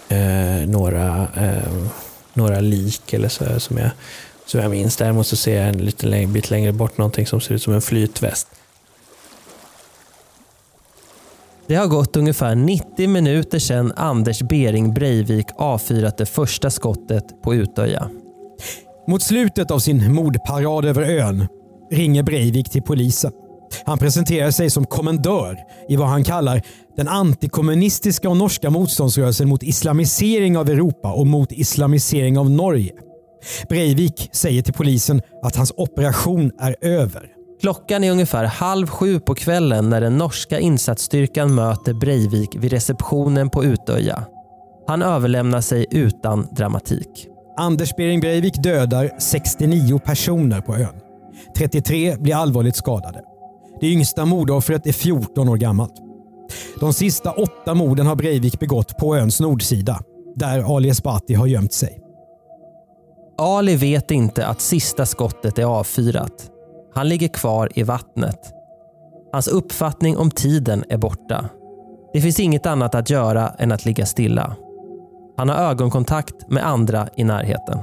eh, 0.09 0.67
några, 0.67 1.27
eh, 1.37 1.87
några 2.35 2.61
lik 2.61 3.13
eller 3.13 3.29
så 3.29 3.61
som 3.61 3.79
jag, 3.79 3.91
som 4.47 4.61
jag 4.61 4.71
minns. 4.71 4.97
Däremot 4.97 5.27
så 5.27 5.37
ser 5.37 5.61
jag 5.61 5.69
en 5.69 5.79
liten 5.79 6.33
bit 6.33 6.51
längre 6.51 6.73
bort 6.73 6.99
någonting 6.99 7.27
som 7.27 7.41
ser 7.41 7.55
ut 7.55 7.63
som 7.63 7.75
en 7.75 7.83
flytväst. 7.83 8.49
Det 11.71 11.77
har 11.77 11.87
gått 11.87 12.17
ungefär 12.17 12.55
90 12.55 13.09
minuter 13.09 13.59
sedan 13.59 13.93
Anders 13.97 14.43
Bering 14.43 14.95
Breivik 14.95 15.47
avfyrat 15.57 16.19
det 16.19 16.27
första 16.27 16.71
skottet 16.71 17.43
på 17.43 17.55
Utöja. 17.55 18.11
Mot 19.09 19.23
slutet 19.23 19.71
av 19.71 19.79
sin 19.79 20.15
mordparad 20.15 20.85
över 20.85 21.03
ön 21.03 21.47
ringer 21.91 22.23
Breivik 22.23 22.71
till 22.71 22.83
polisen. 22.83 23.33
Han 23.85 23.99
presenterar 23.99 24.51
sig 24.51 24.71
som 24.71 24.85
kommendör 24.85 25.59
i 25.89 25.97
vad 25.97 26.09
han 26.09 26.25
kallar 26.25 26.63
den 26.97 27.09
antikommunistiska 27.09 28.29
och 28.29 28.37
norska 28.37 28.71
motståndsrörelsen 28.71 29.49
mot 29.49 29.63
islamisering 29.63 30.59
av 30.59 30.69
Europa 30.69 31.13
och 31.13 31.27
mot 31.27 31.53
islamisering 31.53 32.39
av 32.39 32.51
Norge. 32.51 32.93
Breivik 33.69 34.29
säger 34.33 34.63
till 34.63 34.75
polisen 34.75 35.23
att 35.43 35.57
hans 35.57 35.73
operation 35.77 36.53
är 36.61 36.77
över. 36.81 37.40
Klockan 37.61 38.05
är 38.05 38.11
ungefär 38.11 38.45
halv 38.45 38.87
sju 38.87 39.21
på 39.21 39.35
kvällen 39.35 39.91
när 39.91 40.01
den 40.01 40.19
norska 40.19 40.61
insatsstyrkan 40.61 41.55
möter 41.55 41.93
Breivik 41.93 42.57
vid 42.57 42.73
receptionen 42.73 43.51
på 43.51 43.65
Utöja. 43.65 44.25
Han 44.87 45.03
överlämnar 45.03 45.61
sig 45.61 45.87
utan 45.91 46.49
dramatik. 46.51 47.29
Anders 47.57 47.97
Behring 47.97 48.21
Breivik 48.21 48.55
dödar 48.63 49.11
69 49.19 49.99
personer 49.99 50.61
på 50.61 50.77
ön. 50.77 51.01
33 51.57 52.17
blir 52.17 52.35
allvarligt 52.35 52.77
skadade. 52.77 53.21
Det 53.81 53.87
yngsta 53.87 54.25
mordoffret 54.25 54.87
är 54.87 54.93
14 54.93 55.49
år 55.49 55.57
gammalt. 55.57 55.95
De 56.81 56.93
sista 56.93 57.33
åtta 57.33 57.75
morden 57.75 58.07
har 58.07 58.17
Breivik 58.17 58.61
begått 58.61 58.99
på 58.99 59.17
öns 59.17 59.41
nordsida, 59.41 60.01
där 60.37 60.77
Ali 60.77 60.89
Esbati 60.89 61.35
har 61.35 61.47
gömt 61.47 61.73
sig. 61.73 61.99
Ali 63.39 63.77
vet 63.77 64.11
inte 64.11 64.47
att 64.47 64.61
sista 64.61 65.07
skottet 65.07 65.59
är 65.59 65.65
avfyrat. 65.65 66.50
Han 66.95 67.09
ligger 67.09 67.29
kvar 67.29 67.69
i 67.75 67.83
vattnet. 67.83 68.55
Hans 69.33 69.49
uppfattning 69.49 70.17
om 70.17 70.31
tiden 70.31 70.85
är 70.89 70.97
borta. 70.97 71.49
Det 72.13 72.21
finns 72.21 72.41
inget 72.41 72.67
annat 72.67 72.95
att 72.95 73.11
göra 73.11 73.49
än 73.49 73.73
att 73.73 73.85
ligga 73.85 74.07
stilla. 74.07 74.57
Han 75.37 75.49
har 75.49 75.57
ögonkontakt 75.57 76.49
med 76.49 76.67
andra 76.67 77.09
i 77.17 77.25
närheten. 77.25 77.79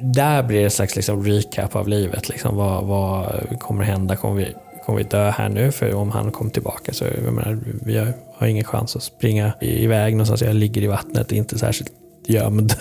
Där 0.00 0.42
blir 0.42 0.58
det 0.58 0.64
en 0.64 0.70
slags 0.70 0.96
liksom 0.96 1.24
recap 1.24 1.76
av 1.76 1.88
livet. 1.88 2.28
Liksom 2.28 2.56
vad, 2.56 2.84
vad 2.84 3.42
kommer 3.60 3.84
hända? 3.84 4.16
Kommer 4.16 4.34
vi, 4.36 4.54
kommer 4.86 4.98
vi 4.98 5.04
dö 5.04 5.30
här 5.30 5.48
nu? 5.48 5.72
För 5.72 5.94
om 5.94 6.10
han 6.10 6.30
kom 6.30 6.50
tillbaka 6.50 6.92
så 6.92 7.04
jag 7.24 7.34
menar, 7.34 7.58
vi 7.82 7.98
har, 7.98 8.12
har 8.34 8.46
ingen 8.46 8.64
chans 8.64 8.96
att 8.96 9.02
springa 9.02 9.52
iväg 9.60 10.14
någonstans. 10.14 10.42
Jag 10.42 10.54
ligger 10.54 10.82
i 10.82 10.86
vattnet, 10.86 11.32
inte 11.32 11.58
särskilt 11.58 11.90
gömd. 12.28 12.74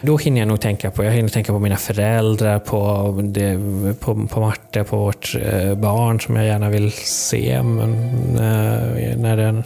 Då 0.00 0.16
hinner 0.16 0.40
jag 0.40 0.48
nog 0.48 0.60
tänka 0.60 0.90
på, 0.90 1.04
jag 1.04 1.12
hinner 1.12 1.28
tänka 1.28 1.52
på 1.52 1.58
mina 1.58 1.76
föräldrar, 1.76 2.58
på, 2.58 3.14
det, 3.22 3.60
på, 4.00 4.26
på 4.26 4.40
Marta, 4.40 4.84
på 4.84 4.96
vårt 4.96 5.36
eh, 5.42 5.74
barn 5.74 6.20
som 6.20 6.36
jag 6.36 6.46
gärna 6.46 6.70
vill 6.70 6.92
se 6.92 7.62
men, 7.62 7.94
eh, 8.34 9.16
när, 9.16 9.36
den, 9.36 9.64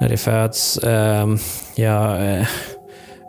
när 0.00 0.08
det 0.08 0.16
föds. 0.16 0.78
Ehm, 0.78 1.38
jag, 1.74 2.34
eh, 2.34 2.46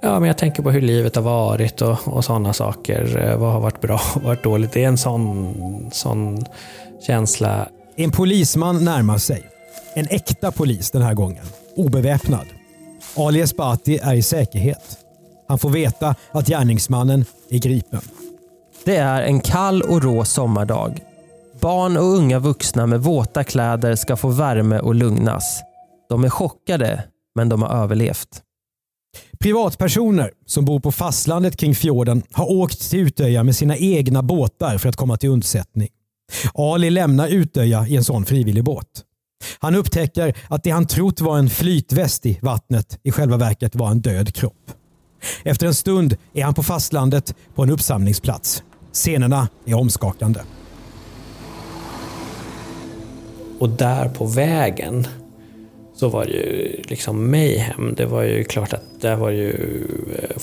ja, 0.02 0.20
men 0.20 0.28
jag 0.28 0.38
tänker 0.38 0.64
på 0.64 0.72
hur 0.72 0.82
livet 0.82 1.16
har 1.16 1.24
varit 1.24 1.82
och, 1.82 1.98
och 2.08 2.26
sådana 2.26 2.54
saker. 2.54 3.36
Vad 3.38 3.54
har 3.54 3.60
varit 3.60 3.82
bra 3.82 4.02
och 4.16 4.22
varit 4.22 4.44
dåligt? 4.44 4.72
Det 4.72 4.84
är 4.84 4.88
en 4.88 4.98
sån, 4.98 5.90
sån 5.92 6.46
känsla. 7.08 7.68
En 7.96 8.12
polisman 8.12 8.86
närmar 8.86 9.18
sig. 9.18 9.44
En 9.94 10.08
äkta 10.10 10.52
polis 10.52 10.92
den 10.92 11.02
här 11.02 11.14
gången. 11.14 11.46
Obeväpnad. 11.76 12.59
Ali 13.17 13.41
Esbati 13.41 13.98
är 13.98 14.13
i 14.13 14.22
säkerhet. 14.22 14.98
Han 15.48 15.60
får 15.60 15.69
veta 15.69 16.15
att 16.32 16.48
gärningsmannen 16.48 17.26
är 17.50 17.58
gripen. 17.58 18.02
Det 18.86 18.95
är 18.95 19.22
en 19.22 19.39
kall 19.41 19.82
och 19.82 20.04
rå 20.04 20.26
sommardag. 20.26 21.00
Barn 21.62 21.98
och 21.98 22.04
unga 22.04 22.39
vuxna 22.39 22.86
med 22.86 23.04
våta 23.04 23.43
kläder 23.43 23.95
ska 23.95 24.17
få 24.17 24.28
värme 24.28 24.80
och 24.80 24.95
lugnas. 24.95 25.62
De 26.10 26.24
är 26.24 26.30
chockade, 26.30 27.04
men 27.36 27.50
de 27.50 27.62
har 27.62 27.84
överlevt. 27.84 28.41
Privatpersoner 29.39 30.32
som 30.45 30.65
bor 30.65 30.80
på 30.80 30.91
fastlandet 30.91 31.58
kring 31.58 31.76
fjorden 31.76 32.24
har 32.32 32.52
åkt 32.52 32.89
till 32.89 33.00
Utöja 33.00 33.43
med 33.43 33.56
sina 33.56 33.78
egna 33.78 34.24
båtar 34.24 34.78
för 34.78 34.89
att 34.89 34.95
komma 34.95 35.17
till 35.17 35.30
undsättning. 35.30 35.89
Ali 36.54 36.89
lämnar 36.89 37.28
Utöja 37.28 37.88
i 37.88 37.95
en 37.95 38.04
sån 38.04 38.26
frivillig 38.26 38.63
båt. 38.63 39.04
Han 39.60 39.75
upptäcker 39.75 40.38
att 40.47 40.63
det 40.63 40.69
han 40.69 40.88
trott 40.88 41.21
var 41.21 41.38
en 41.38 41.49
flytväst 41.49 42.25
i 42.25 42.39
vattnet 42.41 42.99
i 43.04 43.12
själva 43.12 43.38
verket 43.38 43.75
var 43.75 43.91
en 43.91 44.02
död 44.02 44.34
kropp. 44.34 44.71
Efter 45.43 45.67
en 45.67 45.73
stund 45.73 46.17
är 46.34 46.43
han 46.43 46.54
på 46.54 46.63
fastlandet 46.63 47.36
på 47.56 47.63
en 47.63 47.69
uppsamlingsplats. 47.69 48.63
Scenerna 48.93 49.47
är 49.65 49.73
omskakande. 49.73 50.39
Och 53.60 53.69
där 53.69 54.10
på 54.10 54.25
vägen 54.25 55.08
så 55.95 56.10
var 56.10 56.25
det 56.25 56.32
ju 56.32 56.82
liksom 56.84 57.32
mayhem. 57.32 57.93
Det 57.97 58.06
var 58.06 58.23
ju 58.23 58.43
klart 58.43 58.73
att 58.73 59.02
där 59.02 59.15
var 59.15 59.30
ju 59.30 59.52
eh, 60.15 60.38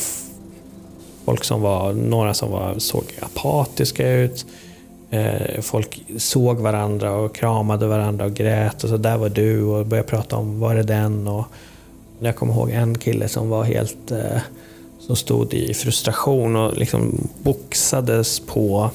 folk 1.24 1.44
som 1.44 1.61
var, 1.61 1.92
några 1.92 2.35
som 2.35 2.50
var, 2.50 2.78
såg 2.78 3.04
apatiska 3.20 4.11
ut. 4.11 4.46
Eh, 5.11 5.61
folk 5.61 6.03
såg 6.16 6.59
varandra 6.59 7.12
och 7.12 7.35
kramade 7.35 7.87
varandra 7.87 8.25
och 8.25 8.35
grät 8.35 8.85
och 8.85 8.90
så 8.90 8.97
där 8.97 9.16
var 9.16 9.29
du 9.29 9.62
och 9.62 9.87
började 9.87 10.09
prata 10.09 10.37
om 10.37 10.61
var 10.61 10.75
är 10.75 10.83
den 10.83 11.29
och 11.29 11.45
jag 12.21 12.37
kommer 12.37 12.55
ihåg 12.55 12.71
en 12.71 12.99
kille 12.99 13.29
som 13.29 13.49
var 13.49 13.64
helt 13.64 14.11
eh, 14.11 14.40
som 14.99 15.16
stod 15.16 15.55
i 15.55 15.75
frustration 15.75 16.57
och 16.57 16.77
liksom 16.77 17.29
boxades 17.42 18.40
på 18.40 18.90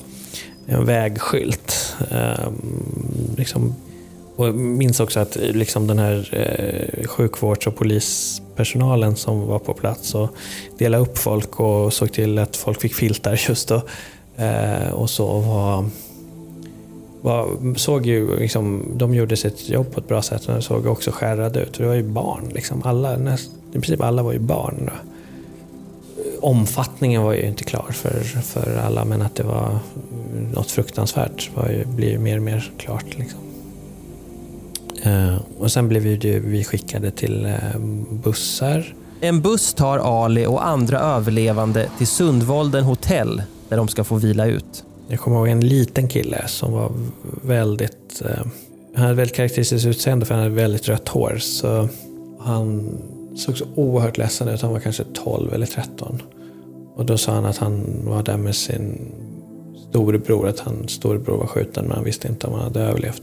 en 0.65 0.85
vägskylt. 0.85 1.95
Ehm, 2.11 3.35
liksom, 3.37 3.75
och 4.35 4.47
jag 4.47 4.55
minns 4.55 4.99
också 4.99 5.19
att 5.19 5.35
eh, 5.35 5.43
liksom 5.43 5.87
den 5.87 5.99
här 5.99 6.29
eh, 6.31 7.07
sjukvårds 7.07 7.67
och 7.67 7.75
polispersonalen 7.75 9.15
som 9.15 9.47
var 9.47 9.59
på 9.59 9.73
plats 9.73 10.15
och 10.15 10.29
delade 10.77 11.03
upp 11.03 11.17
folk 11.17 11.59
och 11.59 11.93
såg 11.93 12.13
till 12.13 12.39
att 12.39 12.57
folk 12.57 12.81
fick 12.81 12.95
filtar 12.95 13.41
just 13.49 13.67
då. 13.67 13.81
Eh, 14.37 14.93
och 14.93 15.09
så 15.09 15.39
var, 15.39 15.85
var, 17.21 17.75
såg 17.75 18.05
ju, 18.05 18.39
liksom, 18.39 18.85
de 18.95 19.13
gjorde 19.13 19.37
sitt 19.37 19.69
jobb 19.69 19.93
på 19.93 19.99
ett 19.99 20.07
bra 20.07 20.21
sätt, 20.21 20.47
men 20.47 20.55
de 20.55 20.61
såg 20.61 20.85
också 20.85 21.11
skärrade 21.11 21.59
ut. 21.59 21.73
Det 21.73 21.85
var 21.85 21.93
ju 21.93 22.03
barn, 22.03 22.51
liksom. 22.53 22.81
alla, 22.85 23.17
näst, 23.17 23.51
i 23.69 23.73
princip 23.73 24.01
alla 24.01 24.23
var 24.23 24.33
ju 24.33 24.39
barn. 24.39 24.77
Då. 24.85 24.93
Omfattningen 26.39 27.23
var 27.23 27.33
ju 27.33 27.47
inte 27.47 27.63
klar 27.63 27.87
för, 27.91 28.19
för 28.41 28.77
alla, 28.85 29.05
men 29.05 29.21
att 29.21 29.35
det 29.35 29.43
var 29.43 29.79
något 30.53 30.71
fruktansvärt 30.71 31.51
var 31.55 31.69
ju, 31.69 31.85
blir 31.85 32.09
ju 32.09 32.19
mer 32.19 32.37
och 32.37 32.43
mer 32.43 32.71
klart. 32.77 33.17
Liksom. 33.17 33.39
Eh, 35.03 35.37
och 35.57 35.71
sen 35.71 35.87
blev 35.87 36.07
ju 36.07 36.39
vi 36.39 36.63
skickade 36.63 37.11
till 37.11 37.45
eh, 37.45 37.79
bussar. 38.09 38.93
En 39.21 39.41
buss 39.41 39.73
tar 39.73 39.97
Ali 39.97 40.45
och 40.45 40.67
andra 40.67 40.99
överlevande 40.99 41.89
till 41.97 42.07
Sundvolden 42.07 42.83
hotell 42.83 43.41
där 43.71 43.77
de 43.77 43.87
ska 43.87 44.03
få 44.03 44.15
vila 44.15 44.45
ut. 44.45 44.83
Jag 45.07 45.19
kommer 45.19 45.37
ihåg 45.37 45.47
en 45.47 45.59
liten 45.59 46.07
kille 46.07 46.47
som 46.47 46.71
var 46.73 46.91
väldigt... 47.41 48.21
Eh, 48.25 48.45
han 48.93 49.03
hade 49.03 49.13
väldigt 49.13 49.35
karaktäristiskt 49.35 49.87
utseende 49.87 50.25
för 50.25 50.35
han 50.35 50.43
hade 50.43 50.55
väldigt 50.55 50.89
rött 50.89 51.07
hår. 51.07 51.37
Så 51.39 51.89
han 52.39 52.97
såg 53.35 53.57
så 53.57 53.65
oerhört 53.75 54.17
ledsen 54.17 54.47
ut. 54.47 54.61
Han 54.61 54.71
var 54.71 54.79
kanske 54.79 55.03
12 55.13 55.53
eller 55.53 55.65
13. 55.65 56.21
Och 56.95 57.05
då 57.05 57.17
sa 57.17 57.31
han 57.31 57.45
att 57.45 57.57
han 57.57 58.01
var 58.05 58.23
där 58.23 58.37
med 58.37 58.55
sin 58.55 59.11
storebror. 59.89 60.47
Att 60.47 60.59
hans 60.59 60.91
storebror 60.91 61.37
var 61.37 61.47
skjuten 61.47 61.85
men 61.85 61.95
han 61.95 62.03
visste 62.03 62.27
inte 62.27 62.47
om 62.47 62.53
han 62.53 62.63
hade 62.63 62.81
överlevt. 62.81 63.21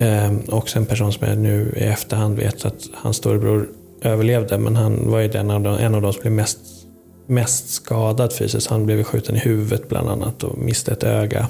Eh, 0.00 0.32
också 0.48 0.78
en 0.78 0.86
person 0.86 1.12
som 1.12 1.28
jag 1.28 1.38
nu 1.38 1.74
i 1.76 1.84
efterhand 1.84 2.36
vet 2.36 2.64
att 2.64 2.88
hans 2.92 3.16
storebror 3.16 3.68
överlevde. 4.02 4.58
Men 4.58 4.76
han 4.76 5.10
var 5.10 5.20
ju 5.20 5.28
den 5.28 5.50
av 5.50 5.60
de, 5.60 5.78
en 5.78 5.94
av 5.94 6.02
de 6.02 6.12
som 6.12 6.20
blev 6.20 6.32
mest 6.32 6.83
mest 7.26 7.68
skadad 7.68 8.32
fysiskt. 8.32 8.66
Han 8.66 8.86
blev 8.86 9.02
skjuten 9.02 9.36
i 9.36 9.38
huvudet 9.38 9.88
bland 9.88 10.08
annat 10.08 10.44
och 10.44 10.58
miste 10.58 10.92
ett 10.92 11.04
öga. 11.04 11.48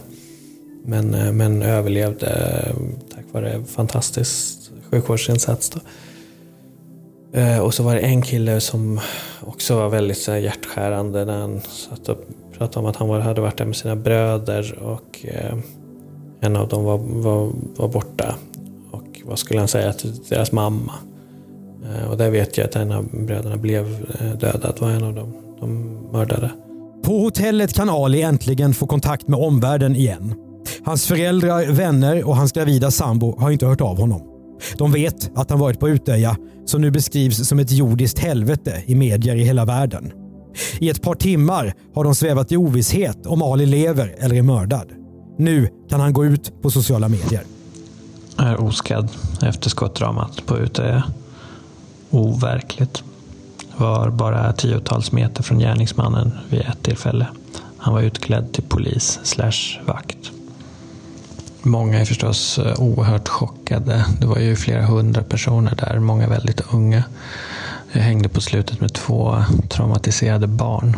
Men, 0.85 1.15
eh, 1.15 1.33
men 1.33 1.63
överlevde 1.63 2.27
eh, 2.67 2.75
tack 3.15 3.25
vare 3.33 3.65
fantastisk 3.65 4.59
sjukvårdsinsats. 4.91 5.71
Då. 5.71 5.81
Eh, 7.35 7.59
och 7.59 7.75
så 7.75 7.83
var 7.83 7.95
det 7.95 8.01
en 8.01 8.23
kille 8.23 8.61
som 8.61 9.01
också 9.41 9.77
var 9.77 9.89
väldigt 9.89 10.19
så 10.19 10.33
här, 10.33 10.39
hjärtskärande 10.39 11.25
när 11.25 11.41
han 11.41 11.61
satt 11.61 12.09
och 12.09 12.19
pratade 12.59 12.81
om 12.81 12.87
att 12.87 12.97
han 12.97 13.09
var, 13.09 13.21
hade 13.21 13.41
varit 13.41 13.59
där 13.59 13.65
med 13.65 13.77
sina 13.77 13.97
bröder 13.97 14.79
och 14.83 15.25
eh, 15.25 15.55
en 16.41 16.57
av 16.57 16.69
dem 16.69 16.85
var, 16.85 16.99
var, 16.99 17.53
var 17.77 17.89
borta. 17.89 18.35
Och 18.91 19.23
vad 19.25 19.39
skulle 19.39 19.61
han 19.61 19.69
säga 19.69 19.93
till 19.93 20.13
deras 20.29 20.53
mamma? 20.53 20.93
Eh, 21.85 22.11
och 22.11 22.17
där 22.17 22.31
vet 22.31 22.59
jag 22.59 22.65
att 22.65 22.77
en 22.77 22.93
av 22.93 23.25
bröderna 23.27 23.57
blev 23.57 24.07
dödad, 24.41 24.77
var 24.81 24.91
en 24.91 25.05
av 25.05 25.15
dem 25.15 25.44
de 25.61 25.99
mördade. 26.13 26.51
På 27.05 27.19
hotellet 27.19 27.73
kan 27.73 27.91
Ali 27.91 28.23
äntligen 28.23 28.75
få 28.75 28.87
kontakt 28.87 29.29
med 29.29 29.41
omvärlden 29.41 29.97
igen. 29.97 30.35
Hans 30.85 31.07
föräldrar, 31.07 31.73
vänner 31.73 32.25
och 32.25 32.37
hans 32.37 32.53
gravida 32.53 32.91
sambo 32.91 33.41
har 33.41 33.51
inte 33.51 33.67
hört 33.67 33.81
av 33.81 34.01
honom. 34.01 34.23
De 34.79 34.93
vet 34.93 35.31
att 35.35 35.51
han 35.51 35.59
varit 35.59 35.81
på 35.81 35.89
Utöja, 35.89 36.37
som 36.67 36.81
nu 36.81 36.91
beskrivs 36.91 37.49
som 37.49 37.59
ett 37.59 37.71
jordiskt 37.71 38.19
helvete 38.19 38.83
i 38.87 38.95
medier 38.95 39.37
i 39.37 39.45
hela 39.45 39.65
världen. 39.65 40.13
I 40.79 40.91
ett 40.91 41.03
par 41.03 41.15
timmar 41.15 41.75
har 41.95 42.05
de 42.05 42.15
svävat 42.15 42.53
i 42.53 42.57
ovisshet 42.57 43.27
om 43.27 43.43
Ali 43.43 43.67
lever 43.67 44.15
eller 44.19 44.37
är 44.37 44.43
mördad. 44.43 44.87
Nu 45.39 45.69
kan 45.91 46.01
han 46.01 46.13
gå 46.13 46.25
ut 46.25 46.63
på 46.63 46.71
sociala 46.71 47.09
medier. 47.09 47.43
Är 48.37 48.61
oskadd 48.61 49.09
efter 49.43 49.71
skottdramat 49.71 50.47
på 50.47 50.59
Utöja. 50.59 51.05
Overkligt. 52.11 53.05
Var 53.77 54.11
bara 54.11 54.53
tiotals 54.53 55.13
meter 55.13 55.43
från 55.43 55.59
gärningsmannen 55.59 56.33
vid 56.51 56.61
ett 56.61 56.83
tillfälle. 56.83 57.27
Han 57.79 57.95
var 57.95 58.01
utklädd 58.01 58.53
till 58.53 58.65
polis 58.65 59.21
slash 59.23 59.81
vakt. 59.87 60.31
Många 61.63 62.01
är 62.01 62.05
förstås 62.05 62.59
eh, 62.59 62.81
oerhört 62.81 63.29
chockade. 63.29 64.05
Det 64.21 64.27
var 64.27 64.39
ju 64.39 64.57
flera 64.57 64.87
hundra 64.87 65.23
personer 65.23 65.75
där, 65.75 65.99
många 65.99 66.29
väldigt 66.29 66.61
unga. 66.75 67.05
Jag 67.93 68.01
hängde 68.03 68.29
på 68.29 68.41
slutet 68.41 68.81
med 68.81 68.93
två 68.93 69.43
traumatiserade 69.69 70.47
barn. 70.47 70.97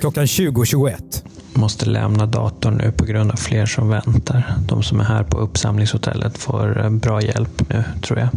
Klockan 0.00 0.24
20.21. 0.24 1.22
Måste 1.54 1.86
lämna 1.86 2.26
datorn 2.26 2.74
nu 2.74 2.92
på 2.92 3.04
grund 3.04 3.30
av 3.30 3.36
fler 3.36 3.66
som 3.66 3.88
väntar. 3.88 4.54
De 4.68 4.82
som 4.82 5.00
är 5.00 5.04
här 5.04 5.24
på 5.24 5.38
uppsamlingshotellet 5.38 6.38
får 6.38 6.84
eh, 6.84 6.90
bra 6.90 7.22
hjälp 7.22 7.68
nu, 7.68 7.84
tror 8.02 8.18
jag. 8.18 8.28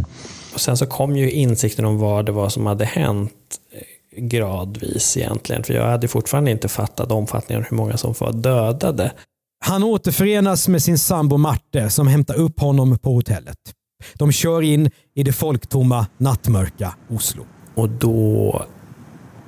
Och 0.54 0.62
sen 0.62 0.78
så 0.78 0.86
kom 0.86 1.16
ju 1.18 1.32
insikten 1.32 1.86
om 1.86 1.98
vad 1.98 2.26
det 2.26 2.32
var 2.32 2.50
som 2.50 2.66
hade 2.66 2.86
hänt 2.86 3.34
eh, 3.72 4.24
gradvis 4.24 5.18
egentligen. 5.18 5.64
För 5.64 5.74
jag 5.74 5.86
hade 5.86 6.08
fortfarande 6.08 6.52
inte 6.52 6.68
fattat 6.68 7.12
omfattningen 7.12 7.66
hur 7.70 7.78
många 7.78 7.98
som 7.98 8.14
var 8.20 8.34
dödade. 8.34 9.12
Han 9.66 9.84
återförenas 9.84 10.68
med 10.68 10.84
sin 10.84 10.98
sambo 10.98 11.38
Marte 11.38 11.90
som 11.90 12.08
hämtar 12.08 12.36
upp 12.36 12.60
honom 12.60 12.98
på 12.98 13.14
hotellet. 13.14 13.58
De 14.14 14.32
kör 14.32 14.62
in 14.62 14.92
i 15.14 15.24
det 15.24 15.34
folktomma, 15.34 16.08
nattmörka 16.18 16.96
Oslo. 17.10 17.46
Och 17.76 17.90
då 17.90 18.66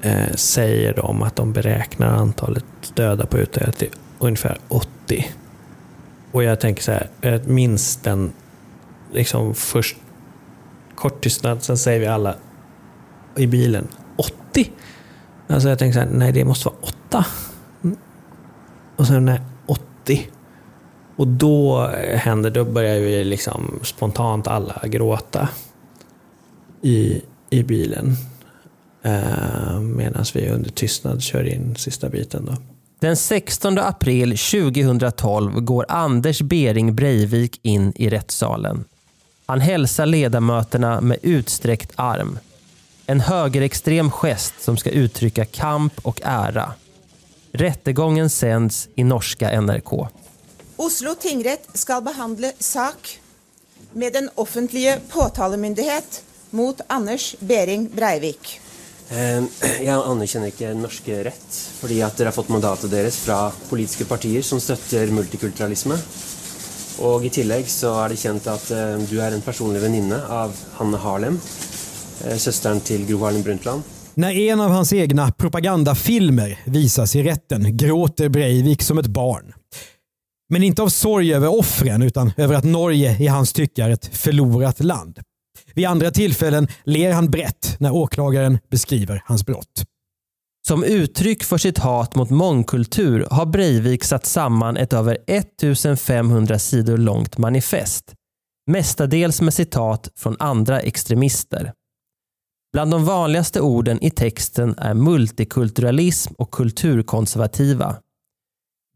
eh, 0.02 0.34
säger 0.36 0.94
de 0.94 1.24
att 1.24 1.36
de 1.36 1.54
beräknar 1.54 2.08
antalet 2.08 2.66
döda 2.96 3.26
på 3.26 3.38
Utöya 3.38 3.72
till 3.72 3.90
ungefär 4.20 4.58
80. 4.68 5.26
Och 6.32 6.44
jag 6.44 6.60
tänker 6.60 6.84
så 6.84 6.92
här, 6.92 7.42
minns 7.46 7.96
den 7.96 8.34
liksom 9.14 9.56
först 9.56 9.98
kort 10.96 11.24
tystnad, 11.24 11.64
sen 11.64 11.78
säger 11.78 12.00
vi 12.00 12.08
alla 12.08 12.36
i 13.36 13.48
bilen 13.48 13.88
80. 14.52 14.72
Alltså 15.48 15.70
jag 15.70 15.80
tänker 15.80 15.94
så 15.94 16.00
här, 16.00 16.12
nej 16.14 16.32
det 16.32 16.46
måste 16.46 16.70
vara 16.70 16.78
8. 17.10 17.26
Mm. 17.84 17.98
Och 18.96 19.08
sen 19.08 19.26
nej, 19.26 19.42
80. 19.66 20.28
Och 21.16 21.28
då 21.28 21.88
eh, 21.88 22.18
händer, 22.18 22.52
då 22.52 22.66
börjar 22.66 23.00
vi 23.00 23.24
liksom 23.24 23.80
spontant 23.84 24.48
alla 24.48 24.82
gråta 24.84 25.50
i, 26.82 27.22
i 27.50 27.64
bilen. 27.64 28.16
Eh, 29.02 29.80
Medan 29.80 30.26
vi 30.34 30.50
under 30.50 30.70
tystnad 30.70 31.22
kör 31.22 31.44
in 31.44 31.76
sista 31.76 32.10
biten. 32.10 32.46
Då. 32.46 32.54
Den 33.00 33.16
16 33.16 33.78
april 33.78 34.38
2012 34.38 35.62
går 35.62 35.86
Anders 35.90 36.42
Bering 36.42 36.96
Breivik 36.96 37.60
in 37.64 37.94
i 37.96 38.10
rättssalen. 38.10 38.86
Han 39.46 39.62
hälsar 39.62 40.06
ledamöterna 40.06 41.02
med 41.02 41.18
utsträckt 41.22 41.92
arm. 41.96 42.40
En 43.06 43.20
högerextrem 43.20 44.12
gest 44.12 44.54
som 44.60 44.78
ska 44.78 44.90
uttrycka 44.90 45.46
kamp 45.46 45.94
och 46.02 46.22
ära. 46.24 46.74
Rättegången 47.52 48.30
sänds 48.30 48.88
i 48.96 49.04
norska 49.04 49.62
NRK. 49.62 50.08
Oslo 50.76 51.16
tingrett 51.16 51.70
skal 51.74 52.02
behandle 52.02 52.52
sak 52.60 53.20
med 53.94 54.14
den 54.14 54.30
offentlige 54.36 55.00
påtalemyndighet 55.10 56.24
mot 56.50 56.82
Anders 56.88 57.36
Behring 57.40 57.90
Breivik. 57.96 58.60
Eh, 59.10 59.44
Jeg 59.84 59.94
anerkjenner 59.94 60.50
ikke 60.50 60.72
norsk 60.74 61.08
rett, 61.28 61.58
fordi 61.82 62.00
at 62.02 62.18
dere 62.18 62.32
har 62.32 62.38
fått 62.38 62.50
mandatet 62.50 62.92
deres 62.92 63.20
fra 63.22 63.52
politiske 63.70 64.06
partier 64.10 64.42
som 64.42 64.62
støtter 64.64 65.12
multikulturalisme. 65.14 65.98
Og 67.02 67.26
i 67.26 67.30
tillegg 67.34 67.68
så 67.70 67.94
er 68.04 68.14
det 68.14 68.20
kjent 68.22 68.48
at 68.52 68.70
eh, 68.72 69.02
du 69.10 69.18
er 69.22 69.34
en 69.34 69.42
personlig 69.42 69.82
venninne 69.82 70.20
av 70.30 70.54
Hanne 70.78 71.00
Harlem, 71.02 71.40
eh, 72.26 72.38
søsteren 72.38 72.80
till 72.80 73.06
Gro 73.06 73.24
Harlem 73.26 73.42
Brundtland. 73.42 73.84
När 74.16 74.32
en 74.32 74.60
av 74.60 74.72
hans 74.72 74.94
egna 74.94 75.32
propagandafilmer 75.32 76.60
visas 76.66 77.16
i 77.16 77.24
rätten 77.24 77.78
gråter 77.78 78.30
Breivik 78.30 78.82
som 78.82 78.98
ett 78.98 79.08
barn. 79.08 79.54
Men 80.50 80.64
inte 80.64 80.82
av 80.82 80.90
sorg 80.90 81.34
över 81.34 81.60
offren 81.60 82.02
utan 82.02 82.32
över 82.38 82.56
att 82.56 82.64
Norge 82.64 83.18
i 83.20 83.28
hans 83.28 83.54
tycke 83.54 83.84
är 83.84 83.90
ett 83.90 84.06
förlorat 84.06 84.80
land. 84.80 85.20
Vid 85.76 85.86
andra 85.86 86.12
tillfällen 86.12 86.68
ler 86.84 87.12
han 87.12 87.32
brett 87.32 87.76
när 87.80 87.92
åklagaren 87.92 88.60
beskriver 88.72 89.24
hans 89.26 89.46
brott. 89.46 89.84
Som 90.68 90.84
uttryck 90.84 91.44
för 91.44 91.58
sitt 91.58 91.78
hat 91.78 92.16
mot 92.16 92.30
mångkultur 92.30 93.28
har 93.32 93.46
Breivik 93.46 94.04
satt 94.04 94.26
samman 94.26 94.78
ett 94.78 94.94
över 94.94 95.18
1500 95.28 96.60
sidor 96.60 96.98
långt 96.98 97.38
manifest. 97.38 98.14
Mestadels 98.72 99.42
med 99.42 99.54
citat 99.54 100.10
från 100.16 100.36
andra 100.40 100.80
extremister. 100.80 101.74
Bland 102.74 102.92
de 102.92 103.06
vanligaste 103.06 103.62
orden 103.62 104.04
i 104.04 104.10
texten 104.10 104.76
är 104.78 104.94
multikulturalism 104.94 106.34
och 106.38 106.52
kulturkonservativa. 106.52 107.96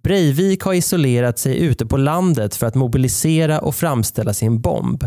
Breivik 0.03 0.63
har 0.63 0.73
isolerat 0.73 1.39
sig 1.39 1.59
ute 1.59 1.85
på 1.85 1.97
landet 1.97 2.55
för 2.55 2.67
att 2.67 2.75
mobilisera 2.75 3.59
och 3.59 3.75
framställa 3.75 4.33
sin 4.33 4.61
bomb. 4.61 5.05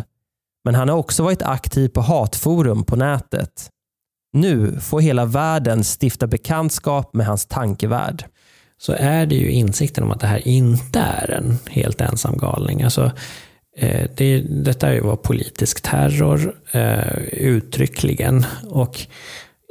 Men 0.65 0.75
han 0.75 0.89
har 0.89 0.97
också 0.97 1.23
varit 1.23 1.43
aktiv 1.43 1.89
på 1.89 2.01
hatforum 2.01 2.85
på 2.85 2.97
nätet. 2.97 3.71
Nu 4.33 4.81
får 4.81 5.01
hela 5.01 5.25
världen 5.25 5.85
stifta 5.85 6.27
bekantskap 6.27 7.15
med 7.15 7.27
hans 7.27 7.47
tankevärld. 7.47 8.25
Så 8.79 8.93
är 8.93 9.27
det 9.27 9.35
ju 9.35 9.51
insikten 9.51 10.05
om 10.05 10.11
att 10.11 10.21
det 10.21 10.27
här 10.27 10.49
inte 10.49 10.99
är 10.99 11.31
en 11.31 11.59
helt 11.67 12.01
ensam 12.01 12.37
galning. 12.37 12.83
Alltså, 12.83 13.13
eh, 13.77 14.11
det, 14.17 14.41
detta 14.41 14.89
är 14.89 14.93
ju 14.93 15.01
var 15.01 15.17
politisk 15.17 15.83
terror 15.83 16.55
eh, 16.73 17.19
uttryckligen. 17.33 18.47
Och 18.67 19.07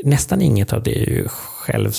nästan 0.03 0.41
inget 0.41 0.73
av 0.73 0.83
det 0.83 1.01
är 1.01 1.09
ju 1.09 1.27
själv 1.27 1.93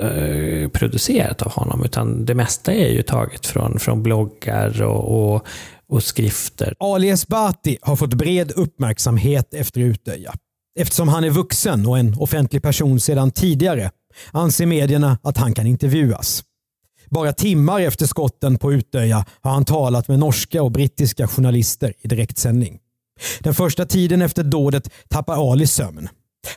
eh, 0.00 0.68
producerat 0.68 1.42
av 1.42 1.52
honom. 1.52 1.84
Utan 1.84 2.24
det 2.24 2.34
mesta 2.34 2.72
är 2.72 2.88
ju 2.88 3.02
taget 3.02 3.46
från, 3.46 3.78
från 3.78 4.02
bloggar 4.02 4.82
och, 4.82 5.34
och, 5.34 5.46
och 5.88 6.02
skrifter. 6.02 6.74
Ali 6.78 7.08
Esbati 7.08 7.78
har 7.82 7.96
fått 7.96 8.14
bred 8.14 8.52
uppmärksamhet 8.56 9.54
efter 9.54 9.80
Utöja. 9.80 10.34
Eftersom 10.80 11.08
han 11.08 11.24
är 11.24 11.30
vuxen 11.30 11.86
och 11.86 11.98
en 11.98 12.14
offentlig 12.18 12.62
person 12.62 13.00
sedan 13.00 13.30
tidigare 13.30 13.90
anser 14.30 14.66
medierna 14.66 15.18
att 15.22 15.36
han 15.36 15.54
kan 15.54 15.66
intervjuas. 15.66 16.42
Bara 17.10 17.32
timmar 17.32 17.80
efter 17.80 18.06
skotten 18.06 18.58
på 18.58 18.72
Utöja 18.72 19.24
har 19.40 19.50
han 19.50 19.64
talat 19.64 20.08
med 20.08 20.18
norska 20.18 20.62
och 20.62 20.72
brittiska 20.72 21.28
journalister 21.28 21.92
i 22.00 22.08
direktsändning. 22.08 22.78
Den 23.40 23.54
första 23.54 23.86
tiden 23.86 24.22
efter 24.22 24.42
dådet 24.42 24.90
tappar 25.08 25.52
Ali 25.52 25.66
sömn. 25.66 26.08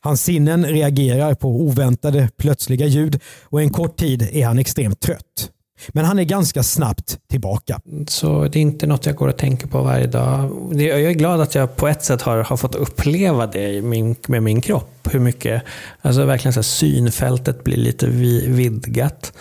Hans 0.02 0.24
sinnen 0.24 0.66
reagerar 0.66 1.36
på 1.36 1.62
oväntade 1.62 2.30
plötsliga 2.38 2.86
ljud 2.86 3.20
och 3.44 3.62
en 3.62 3.70
kort 3.70 3.98
tid 3.98 4.30
är 4.32 4.46
han 4.46 4.60
extremt 4.60 5.00
trött. 5.00 5.52
Men 5.88 6.06
han 6.06 6.20
är 6.20 6.24
ganska 6.24 6.64
snabbt 6.64 7.18
tillbaka. 7.30 7.80
Så 8.08 8.48
det 8.48 8.60
är 8.60 8.62
inte 8.62 8.88
något 8.88 9.06
jag 9.06 9.16
går 9.16 9.28
och 9.28 9.38
tänker 9.38 9.68
på 9.68 9.82
varje 9.82 10.08
dag. 10.08 10.52
Jag 10.72 11.02
är 11.02 11.12
glad 11.12 11.42
att 11.42 11.56
jag 11.56 11.76
på 11.76 11.88
ett 11.88 12.04
sätt 12.04 12.22
har, 12.22 12.38
har 12.38 12.58
fått 12.58 12.76
uppleva 12.76 13.48
det 13.48 13.82
min, 13.82 14.16
med 14.28 14.44
min 14.44 14.62
kropp. 14.62 15.10
Hur 15.12 15.20
mycket, 15.20 15.64
alltså 16.02 16.26
verkligen 16.26 16.54
så 16.54 16.58
här, 16.58 16.64
synfältet 16.64 17.64
blir 17.64 17.78
lite 17.78 18.08
vidgat. 18.08 19.34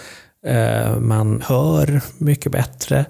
Uh, 0.47 0.99
man 0.99 1.43
hör 1.47 2.01
mycket 2.19 2.53
bättre. 2.53 3.05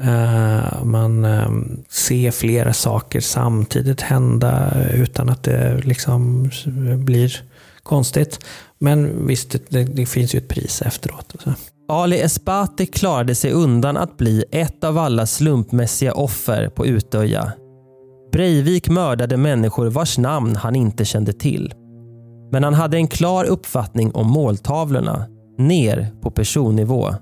Uh, 0.00 0.84
man 0.84 1.24
um, 1.24 1.84
ser 1.88 2.30
flera 2.30 2.72
saker 2.72 3.20
samtidigt 3.20 4.00
hända 4.00 4.74
utan 4.94 5.28
att 5.28 5.42
det 5.42 5.80
liksom 5.84 6.50
blir 6.96 7.42
konstigt. 7.82 8.38
Men 8.78 9.26
visst, 9.26 9.50
det, 9.50 9.62
det, 9.68 9.84
det 9.84 10.06
finns 10.06 10.34
ju 10.34 10.38
ett 10.38 10.48
pris 10.48 10.82
efteråt. 10.82 11.34
Så. 11.44 11.52
Ali 11.88 12.20
Esbati 12.20 12.86
klarade 12.86 13.34
sig 13.34 13.52
undan 13.52 13.96
att 13.96 14.16
bli 14.16 14.44
ett 14.50 14.84
av 14.84 14.98
alla 14.98 15.26
slumpmässiga 15.26 16.14
offer 16.14 16.68
på 16.68 16.86
Utöja. 16.86 17.52
Breivik 18.32 18.88
mördade 18.88 19.36
människor 19.36 19.86
vars 19.86 20.18
namn 20.18 20.56
han 20.56 20.76
inte 20.76 21.04
kände 21.04 21.32
till. 21.32 21.74
Men 22.52 22.64
han 22.64 22.74
hade 22.74 22.96
en 22.96 23.08
klar 23.08 23.44
uppfattning 23.44 24.12
om 24.12 24.26
måltavlorna, 24.30 25.26
ner 25.58 26.08
på 26.22 26.30
personnivå. 26.30 27.14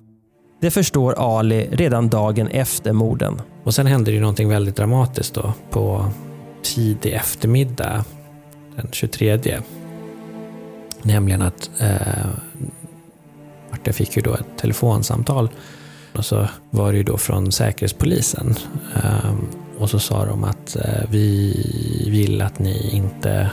Det 0.61 0.71
förstår 0.71 1.15
Ali 1.19 1.69
redan 1.73 2.09
dagen 2.09 2.49
efter 2.49 2.93
morden. 2.93 3.41
Och 3.65 3.75
sen 3.75 3.87
hände 3.87 4.11
det 4.11 4.15
ju 4.15 4.21
någonting 4.21 4.49
väldigt 4.49 4.77
dramatiskt 4.77 5.35
då 5.35 5.53
på 5.71 6.07
tidig 6.63 7.13
eftermiddag 7.13 8.05
den 8.77 8.89
23. 8.93 9.39
Nämligen 11.03 11.43
att 11.43 11.71
eh, 11.79 12.27
Marta 13.81 13.93
fick 13.93 14.17
ju 14.17 14.23
då 14.23 14.35
ett 14.35 14.59
telefonsamtal 14.59 15.49
och 16.13 16.25
så 16.25 16.49
var 16.71 16.93
det 16.93 16.99
ju 16.99 17.05
då 17.05 17.19
från 17.19 17.53
Säkerhetspolisen. 17.53 18.55
Ehm, 18.95 19.49
och 19.79 19.91
så 19.91 19.99
sa 19.99 20.25
de 20.25 20.45
att 20.45 20.77
eh, 20.77 21.11
vi 21.11 21.55
vill 22.11 22.43
att 22.43 22.59
ni 22.59 22.91
inte 22.91 23.51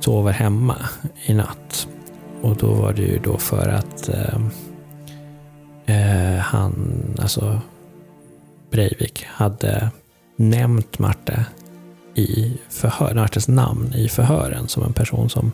sover 0.00 0.32
hemma 0.32 0.76
i 1.26 1.34
natt. 1.34 1.88
Och 2.42 2.56
då 2.56 2.66
var 2.66 2.92
det 2.92 3.02
ju 3.02 3.18
då 3.18 3.38
för 3.38 3.68
att 3.68 4.08
ehm, 4.08 4.50
eh, 5.86 6.38
han, 6.38 7.02
alltså 7.18 7.60
Breivik, 8.70 9.24
hade 9.28 9.90
nämnt 10.36 10.98
Marte 10.98 11.46
i 12.14 12.58
förhör, 12.68 13.14
Martes 13.14 13.48
namn 13.48 13.94
i 13.94 14.08
förhören 14.08 14.68
som 14.68 14.82
en 14.82 14.92
person 14.92 15.28
som, 15.28 15.52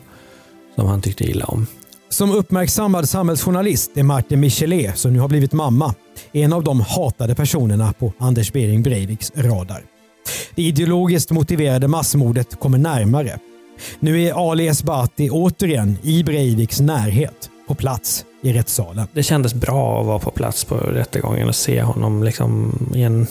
som 0.75 0.87
han 0.87 1.01
tyckte 1.01 1.23
illa 1.23 1.45
om. 1.45 1.67
Som 2.09 2.31
uppmärksammad 2.31 3.09
samhällsjournalist 3.09 3.97
är 3.97 4.03
Martin 4.03 4.39
Michelet, 4.39 4.97
som 4.97 5.13
nu 5.13 5.19
har 5.19 5.27
blivit 5.27 5.53
mamma, 5.53 5.95
en 6.31 6.53
av 6.53 6.63
de 6.63 6.81
hatade 6.81 7.35
personerna 7.35 7.93
på 7.93 8.13
Anders 8.17 8.53
Behring 8.53 8.83
Breiviks 8.83 9.31
radar. 9.35 9.83
Det 10.55 10.63
ideologiskt 10.63 11.31
motiverade 11.31 11.87
massmordet 11.87 12.59
kommer 12.59 12.77
närmare. 12.77 13.39
Nu 13.99 14.21
är 14.23 14.51
Ali 14.51 14.67
Esbati 14.67 15.29
återigen 15.29 15.97
i 16.01 16.23
Breiviks 16.23 16.79
närhet, 16.79 17.49
på 17.67 17.75
plats 17.75 18.25
i 18.41 18.53
rättssalen. 18.53 19.07
Det 19.13 19.23
kändes 19.23 19.53
bra 19.53 19.99
att 19.99 20.07
vara 20.07 20.19
på 20.19 20.31
plats 20.31 20.65
på 20.65 20.75
rättegången 20.75 21.47
och 21.47 21.55
se 21.55 21.81
honom 21.81 22.23
liksom 22.23 22.73
i 22.95 23.01
en 23.01 23.27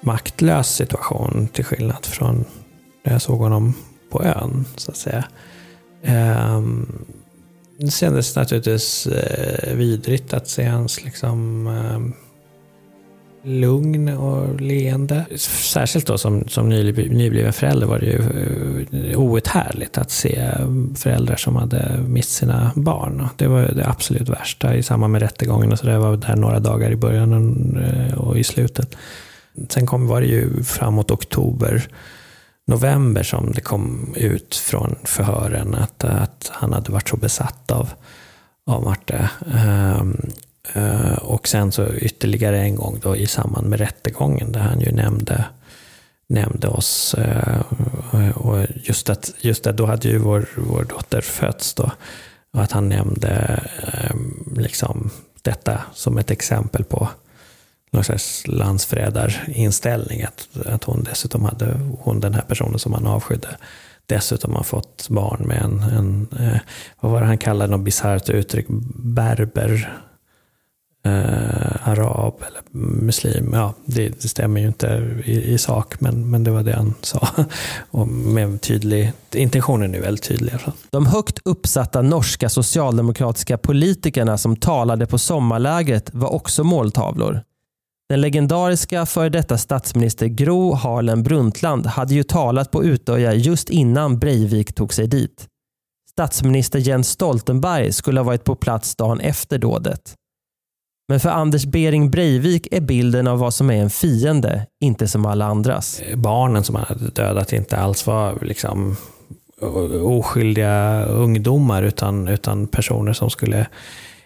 maktlös 0.00 0.74
situation 0.74 1.48
till 1.52 1.64
skillnad 1.64 2.06
från 2.06 2.44
när 3.04 3.12
jag 3.12 3.22
såg 3.22 3.38
honom 3.38 3.74
på 4.10 4.22
ön, 4.22 4.64
så 4.76 4.90
att 4.90 4.96
säga. 4.96 5.24
Um, 6.56 7.04
det 7.80 7.90
kändes 7.90 8.36
naturligtvis 8.36 9.06
eh, 9.06 9.74
vidrigt 9.74 10.34
att 10.34 10.48
se 10.48 10.64
hans 10.64 11.04
liksom, 11.04 11.66
eh, 11.66 12.00
lugn 13.50 14.08
och 14.08 14.60
leende. 14.60 15.26
Särskilt 15.36 16.06
då 16.06 16.18
som, 16.18 16.48
som 16.48 16.68
nybliven 16.68 17.52
förälder 17.52 17.86
var 17.86 17.98
det 17.98 18.06
ju 18.06 18.20
eh, 19.10 19.20
outhärdligt 19.20 19.98
att 19.98 20.10
se 20.10 20.50
föräldrar 20.96 21.36
som 21.36 21.56
hade 21.56 22.04
mist 22.08 22.30
sina 22.30 22.72
barn. 22.74 23.28
Det 23.36 23.46
var 23.46 23.62
det 23.62 23.88
absolut 23.88 24.28
värsta 24.28 24.76
i 24.76 24.82
samband 24.82 25.12
med 25.12 25.22
rättegången. 25.22 25.72
Och 25.72 25.78
så 25.78 25.86
det 25.86 25.98
var 25.98 26.16
där 26.16 26.36
några 26.36 26.60
dagar 26.60 26.90
i 26.90 26.96
början 26.96 27.32
eh, 27.76 28.18
och 28.18 28.38
i 28.38 28.44
slutet. 28.44 28.96
Sen 29.68 29.86
kom, 29.86 30.06
var 30.06 30.20
det 30.20 30.26
ju 30.26 30.62
framåt 30.62 31.10
oktober 31.10 31.88
november 32.68 33.22
som 33.22 33.52
det 33.52 33.60
kom 33.60 34.14
ut 34.16 34.54
från 34.54 34.96
förhören 35.04 35.74
att, 35.74 36.04
att 36.04 36.50
han 36.54 36.72
hade 36.72 36.92
varit 36.92 37.08
så 37.08 37.16
besatt 37.16 37.70
av, 37.70 37.90
av 38.66 38.84
Marte. 38.84 39.30
Um, 40.00 40.30
uh, 40.76 41.12
och 41.12 41.48
sen 41.48 41.72
så 41.72 41.94
ytterligare 41.94 42.60
en 42.60 42.76
gång 42.76 42.98
då 43.02 43.16
i 43.16 43.26
samband 43.26 43.66
med 43.68 43.78
rättegången 43.78 44.52
där 44.52 44.60
han 44.60 44.80
ju 44.80 44.92
nämnde, 44.92 45.44
nämnde 46.28 46.68
oss. 46.68 47.14
Uh, 47.18 48.30
och 48.30 48.66
just 48.74 49.10
att, 49.10 49.32
just 49.40 49.66
att 49.66 49.76
då 49.76 49.86
hade 49.86 50.08
ju 50.08 50.18
vår, 50.18 50.48
vår 50.56 50.84
dotter 50.84 51.20
fötts 51.20 51.74
då. 51.74 51.90
Och 52.52 52.62
att 52.62 52.72
han 52.72 52.88
nämnde 52.88 53.62
um, 54.10 54.54
liksom 54.56 55.10
detta 55.42 55.82
som 55.94 56.18
ett 56.18 56.30
exempel 56.30 56.84
på 56.84 57.08
någon 57.90 58.04
slags 58.04 58.46
landsförrädarinställning. 58.46 60.22
Att, 60.22 60.66
att 60.66 60.84
hon 60.84 61.04
dessutom 61.04 61.44
hade, 61.44 61.80
hon 61.98 62.20
den 62.20 62.34
här 62.34 62.42
personen 62.42 62.78
som 62.78 62.92
han 62.92 63.06
avskydde, 63.06 63.56
dessutom 64.06 64.54
har 64.54 64.62
fått 64.62 65.08
barn 65.08 65.42
med 65.46 65.62
en, 65.62 65.80
en 65.80 66.28
eh, 66.40 66.60
vad 67.00 67.12
var 67.12 67.20
det 67.20 67.26
han 67.26 67.38
kallade 67.38 67.70
något 67.70 67.84
bisarrt 67.84 68.30
uttryck, 68.30 68.66
berber, 68.94 70.00
eh, 71.04 71.88
arab 71.88 72.34
eller 72.46 72.60
muslim. 73.02 73.50
Ja, 73.52 73.74
det, 73.84 74.08
det 74.08 74.28
stämmer 74.28 74.60
ju 74.60 74.66
inte 74.66 75.20
i, 75.24 75.52
i, 75.52 75.58
sak, 75.58 76.00
men, 76.00 76.30
men 76.30 76.44
det 76.44 76.50
var 76.50 76.62
det 76.62 76.76
han 76.76 76.94
sa. 77.00 77.28
Och 77.90 78.08
med 78.08 78.60
tydlig, 78.60 79.12
intentionen 79.32 79.94
är 79.94 80.00
väldigt 80.00 80.24
tydlig. 80.24 80.54
De 80.90 81.06
högt 81.06 81.38
uppsatta 81.44 82.02
norska 82.02 82.48
socialdemokratiska 82.48 83.58
politikerna 83.58 84.38
som 84.38 84.56
talade 84.56 85.06
på 85.06 85.18
sommarlägret 85.18 86.10
var 86.14 86.34
också 86.34 86.64
måltavlor. 86.64 87.42
Den 88.08 88.20
legendariska 88.20 89.06
före 89.06 89.28
detta 89.28 89.58
statsminister 89.58 90.26
Gro 90.26 90.74
Harlem 90.74 91.22
Brundtland 91.22 91.86
hade 91.86 92.14
ju 92.14 92.22
talat 92.22 92.70
på 92.70 92.84
Utöja 92.84 93.34
just 93.34 93.70
innan 93.70 94.18
Breivik 94.18 94.74
tog 94.74 94.94
sig 94.94 95.06
dit. 95.06 95.46
Statsminister 96.10 96.78
Jens 96.78 97.08
Stoltenberg 97.08 97.92
skulle 97.92 98.20
ha 98.20 98.24
varit 98.24 98.44
på 98.44 98.54
plats 98.54 98.96
dagen 98.96 99.20
efter 99.20 99.58
dådet. 99.58 100.14
Men 101.08 101.20
för 101.20 101.28
Anders 101.28 101.64
Bering 101.64 102.10
Breivik 102.10 102.68
är 102.70 102.80
bilden 102.80 103.26
av 103.26 103.38
vad 103.38 103.54
som 103.54 103.70
är 103.70 103.82
en 103.82 103.90
fiende 103.90 104.66
inte 104.84 105.08
som 105.08 105.26
alla 105.26 105.44
andras. 105.44 106.00
Barnen 106.14 106.64
som 106.64 106.74
han 106.74 106.84
hade 106.88 107.10
dödat 107.10 107.52
inte 107.52 107.76
alls 107.76 108.06
var 108.06 108.38
liksom 108.42 108.96
oskyldiga 110.02 111.04
ungdomar 111.04 111.82
utan, 111.82 112.28
utan 112.28 112.66
personer 112.66 113.12
som 113.12 113.30
skulle 113.30 113.66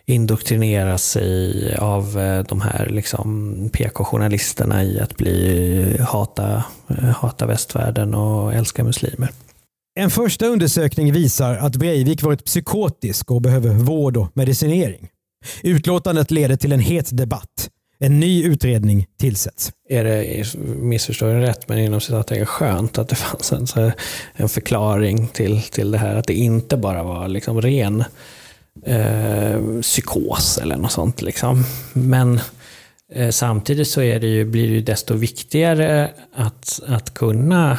indoktrineras 0.07 1.17
i, 1.17 1.75
av 1.79 2.19
eh, 2.19 2.45
de 2.45 2.61
här 2.61 2.87
liksom 2.91 3.71
PK-journalisterna 3.73 4.85
i 4.85 5.01
att 5.01 5.17
bli 5.17 5.97
hata, 6.01 6.65
eh, 6.89 7.05
hata 7.05 7.47
västvärlden 7.47 8.15
och 8.15 8.55
älska 8.55 8.85
muslimer. 8.85 9.29
En 9.95 10.11
första 10.11 10.47
undersökning 10.47 11.13
visar 11.13 11.57
att 11.57 11.77
Breivik 11.77 12.23
varit 12.23 12.45
psykotisk 12.45 13.31
och 13.31 13.43
behöver 13.43 13.71
vård 13.71 14.17
och 14.17 14.31
medicinering. 14.35 15.09
Utlåtandet 15.63 16.31
leder 16.31 16.57
till 16.57 16.73
en 16.73 16.81
het 16.81 17.17
debatt. 17.17 17.71
En 17.99 18.21
ny 18.21 18.45
utredning 18.45 19.07
tillsätts. 19.19 19.73
Är 19.89 20.05
det, 20.05 20.45
missförstår 20.65 21.29
jag 21.29 21.43
rätt, 21.43 21.69
men 21.69 21.79
inom 21.79 22.01
citattecken 22.01 22.47
skönt 22.47 22.99
att 22.99 23.09
det 23.09 23.15
fanns 23.17 23.77
en, 23.77 23.93
en 24.35 24.49
förklaring 24.49 25.29
till, 25.29 25.63
till 25.63 25.91
det 25.91 25.99
här. 25.99 26.15
Att 26.17 26.27
det 26.27 26.35
inte 26.35 26.77
bara 26.77 27.03
var 27.03 27.29
liksom 27.29 27.61
ren 27.61 28.05
eh, 28.87 29.81
psykos 29.81 30.59
eller 30.59 30.77
något 30.77 30.93
sånt. 30.93 31.23
Liksom. 31.23 31.65
Men 31.93 32.41
eh, 33.13 33.31
samtidigt 33.31 33.89
så 33.89 34.03
är 34.03 34.21
det 34.21 34.27
ju, 34.27 34.45
blir 34.45 34.69
det 34.69 34.75
ju 34.75 34.81
desto 34.81 35.15
viktigare 35.15 36.11
att, 36.35 36.81
att 36.87 37.15
kunna 37.15 37.79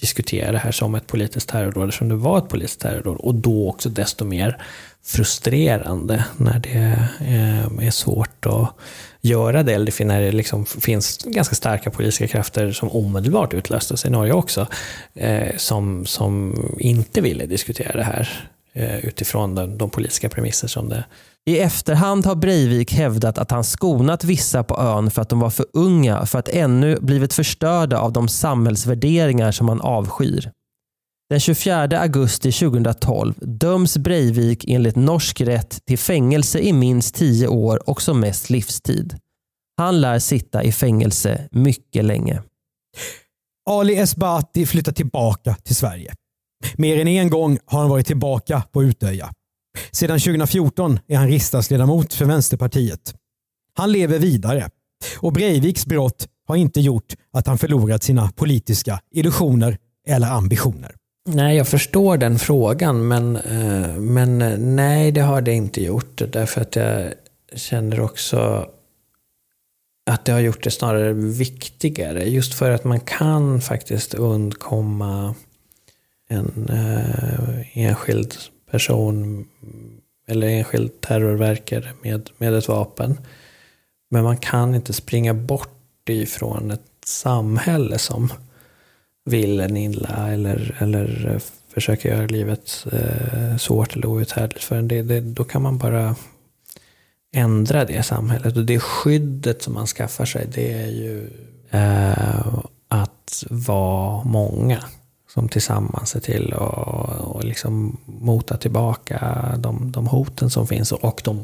diskutera 0.00 0.52
det 0.52 0.58
här 0.58 0.72
som 0.72 0.94
ett 0.94 1.06
politiskt 1.06 1.48
terrordåd, 1.48 1.88
eftersom 1.88 2.08
det 2.08 2.14
var 2.14 2.38
ett 2.38 2.48
politiskt 2.48 2.80
terrordåd. 2.80 3.16
Och 3.16 3.34
då 3.34 3.68
också 3.68 3.88
desto 3.88 4.24
mer 4.24 4.62
frustrerande 5.04 6.24
när 6.36 6.58
det 6.58 6.98
eh, 7.20 7.86
är 7.86 7.90
svårt 7.90 8.46
att 8.46 8.74
göra 9.20 9.62
det, 9.62 9.74
eller 9.74 10.04
när 10.04 10.20
det 10.20 10.32
liksom 10.32 10.66
finns 10.66 11.18
ganska 11.24 11.54
starka 11.54 11.90
politiska 11.90 12.26
krafter 12.26 12.72
som 12.72 12.90
omedelbart 12.90 13.54
utlöstes 13.54 14.04
i 14.04 14.10
Norge 14.10 14.32
också, 14.32 14.66
eh, 15.14 15.56
som, 15.56 16.06
som 16.06 16.64
inte 16.78 17.20
ville 17.20 17.46
diskutera 17.46 17.96
det 17.96 18.04
här. 18.04 18.50
Eh, 18.72 19.04
utifrån 19.06 19.54
de, 19.54 19.78
de 19.78 19.90
politiska 19.90 20.28
premisser 20.28 20.68
som 20.68 20.88
det 20.88 21.04
i 21.46 21.58
efterhand 21.58 22.26
har 22.26 22.34
Breivik 22.34 22.92
hävdat 22.92 23.38
att 23.38 23.50
han 23.50 23.64
skonat 23.64 24.24
vissa 24.24 24.64
på 24.64 24.78
ön 24.80 25.10
för 25.10 25.22
att 25.22 25.28
de 25.28 25.40
var 25.40 25.50
för 25.50 25.66
unga 25.72 26.26
för 26.26 26.38
att 26.38 26.48
ännu 26.48 26.98
blivit 27.00 27.32
förstörda 27.32 27.98
av 27.98 28.12
de 28.12 28.28
samhällsvärderingar 28.28 29.52
som 29.52 29.68
han 29.68 29.80
avskyr. 29.80 30.50
Den 31.30 31.40
24 31.40 32.00
augusti 32.00 32.52
2012 32.52 33.34
döms 33.36 33.96
Breivik 33.96 34.64
enligt 34.68 34.96
norsk 34.96 35.40
rätt 35.40 35.86
till 35.86 35.98
fängelse 35.98 36.58
i 36.58 36.72
minst 36.72 37.14
10 37.14 37.48
år 37.48 37.90
och 37.90 38.02
som 38.02 38.20
mest 38.20 38.50
livstid. 38.50 39.18
Han 39.76 40.00
lär 40.00 40.18
sitta 40.18 40.62
i 40.62 40.72
fängelse 40.72 41.48
mycket 41.52 42.04
länge. 42.04 42.42
Ali 43.70 43.96
Esbati 43.96 44.66
flyttar 44.66 44.92
tillbaka 44.92 45.54
till 45.54 45.76
Sverige. 45.76 46.14
Mer 46.76 47.00
än 47.00 47.08
en 47.08 47.30
gång 47.30 47.58
har 47.66 47.80
han 47.80 47.90
varit 47.90 48.06
tillbaka 48.06 48.62
på 48.72 48.82
Utöja. 48.82 49.30
Sedan 49.90 50.18
2014 50.20 50.98
är 51.08 51.16
han 51.16 51.28
riksdagsledamot 51.28 52.14
för 52.14 52.24
Vänsterpartiet. 52.24 53.14
Han 53.74 53.92
lever 53.92 54.18
vidare 54.18 54.68
och 55.18 55.32
Breiviks 55.32 55.86
brott 55.86 56.28
har 56.46 56.56
inte 56.56 56.80
gjort 56.80 57.14
att 57.32 57.46
han 57.46 57.58
förlorat 57.58 58.02
sina 58.02 58.32
politiska 58.36 59.00
illusioner 59.14 59.78
eller 60.08 60.28
ambitioner. 60.28 60.94
Nej, 61.28 61.56
jag 61.56 61.68
förstår 61.68 62.16
den 62.16 62.38
frågan, 62.38 63.08
men, 63.08 63.36
eh, 63.36 63.96
men 63.98 64.42
eh, 64.42 64.58
nej, 64.58 65.12
det 65.12 65.20
har 65.20 65.40
det 65.40 65.52
inte 65.52 65.82
gjort. 65.82 66.22
Därför 66.32 66.60
att 66.60 66.76
jag 66.76 67.12
känner 67.56 68.00
också 68.00 68.66
att 70.10 70.24
det 70.24 70.32
har 70.32 70.40
gjort 70.40 70.64
det 70.64 70.70
snarare 70.70 71.12
viktigare. 71.12 72.24
Just 72.24 72.54
för 72.54 72.70
att 72.70 72.84
man 72.84 73.00
kan 73.00 73.60
faktiskt 73.60 74.14
undkomma 74.14 75.34
en 76.30 76.68
eh, 76.70 77.78
enskild 77.78 78.34
person 78.70 79.48
eller 80.26 80.46
enskild 80.46 81.00
terrorverkare 81.00 81.88
med, 82.02 82.30
med 82.38 82.54
ett 82.54 82.68
vapen. 82.68 83.18
Men 84.10 84.24
man 84.24 84.36
kan 84.36 84.74
inte 84.74 84.92
springa 84.92 85.34
bort 85.34 86.08
ifrån 86.08 86.70
ett 86.70 86.80
samhälle 87.04 87.98
som 87.98 88.32
vill 89.24 89.60
en 89.60 89.76
illa 89.76 90.28
eller, 90.32 90.76
eller 90.78 91.32
eh, 91.34 91.40
försöker 91.74 92.08
göra 92.08 92.26
livet 92.26 92.86
eh, 92.92 93.56
svårt 93.56 93.96
eller 93.96 94.06
outhärdligt 94.06 94.64
för 94.64 94.76
en. 94.76 94.88
Det, 94.88 95.02
det, 95.02 95.20
då 95.20 95.44
kan 95.44 95.62
man 95.62 95.78
bara 95.78 96.16
ändra 97.32 97.84
det 97.84 98.02
samhället. 98.02 98.56
Och 98.56 98.64
det 98.64 98.80
skyddet 98.80 99.62
som 99.62 99.74
man 99.74 99.86
skaffar 99.86 100.24
sig, 100.24 100.46
det 100.54 100.72
är 100.72 100.88
ju 100.88 101.30
eh, 101.70 102.58
att 102.88 103.44
vara 103.50 104.24
många 104.24 104.84
som 105.34 105.48
tillsammans 105.48 106.10
ser 106.10 106.20
till 106.20 106.52
att 106.52 107.20
och 107.20 107.44
liksom 107.44 107.96
mota 108.06 108.56
tillbaka 108.56 109.44
de, 109.58 109.92
de 109.92 110.06
hoten 110.06 110.50
som 110.50 110.66
finns 110.66 110.92
och 110.92 111.20
de 111.24 111.38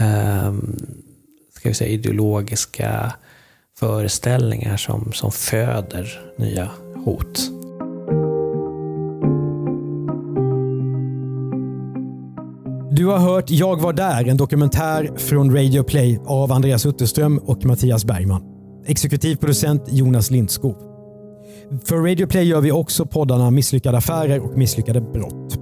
eh, 0.00 0.54
ska 1.52 1.68
vi 1.68 1.74
säga, 1.74 1.90
ideologiska 1.90 3.14
föreställningar 3.78 4.76
som, 4.76 5.12
som 5.12 5.32
föder 5.32 6.20
nya 6.36 6.70
hot. 7.04 7.50
Du 12.90 13.06
har 13.06 13.18
hört 13.18 13.50
Jag 13.50 13.80
var 13.80 13.92
där, 13.92 14.28
en 14.28 14.36
dokumentär 14.36 15.10
från 15.16 15.56
Radio 15.56 15.82
Play 15.82 16.20
av 16.26 16.52
Andreas 16.52 16.86
Utterström 16.86 17.38
och 17.38 17.64
Mattias 17.64 18.04
Bergman. 18.04 18.42
Exekutiv 18.86 19.36
producent 19.36 19.82
Jonas 19.88 20.30
Lindskog. 20.30 20.93
För 21.84 21.96
Radio 21.96 22.26
Play 22.26 22.44
gör 22.44 22.60
vi 22.60 22.72
också 22.72 23.06
poddarna 23.06 23.50
Misslyckade 23.50 23.98
affärer 23.98 24.40
och 24.40 24.58
Misslyckade 24.58 25.00
brott. 25.00 25.58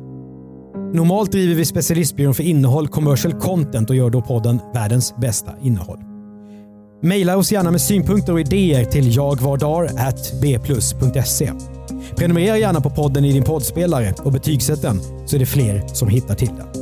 Normalt 0.94 1.32
driver 1.32 1.54
vi 1.54 1.64
specialistbyrån 1.64 2.34
för 2.34 2.42
innehåll, 2.42 2.88
commercial 2.88 3.32
content 3.32 3.90
och 3.90 3.96
gör 3.96 4.10
då 4.10 4.22
podden 4.22 4.58
Världens 4.74 5.14
bästa 5.16 5.52
innehåll. 5.62 5.98
Maila 7.02 7.36
oss 7.36 7.52
gärna 7.52 7.70
med 7.70 7.80
synpunkter 7.80 8.32
och 8.32 8.40
idéer 8.40 8.84
till 8.84 9.16
jagvardar.bplus.se. 9.16 11.52
Prenumerera 12.16 12.58
gärna 12.58 12.80
på 12.80 12.90
podden 12.90 13.24
i 13.24 13.32
din 13.32 13.44
poddspelare 13.44 14.14
och 14.24 14.32
betygsätt 14.32 14.82
den 14.82 15.00
så 15.26 15.36
är 15.36 15.40
det 15.40 15.46
fler 15.46 15.86
som 15.86 16.08
hittar 16.08 16.34
till 16.34 16.50
den. 16.56 16.81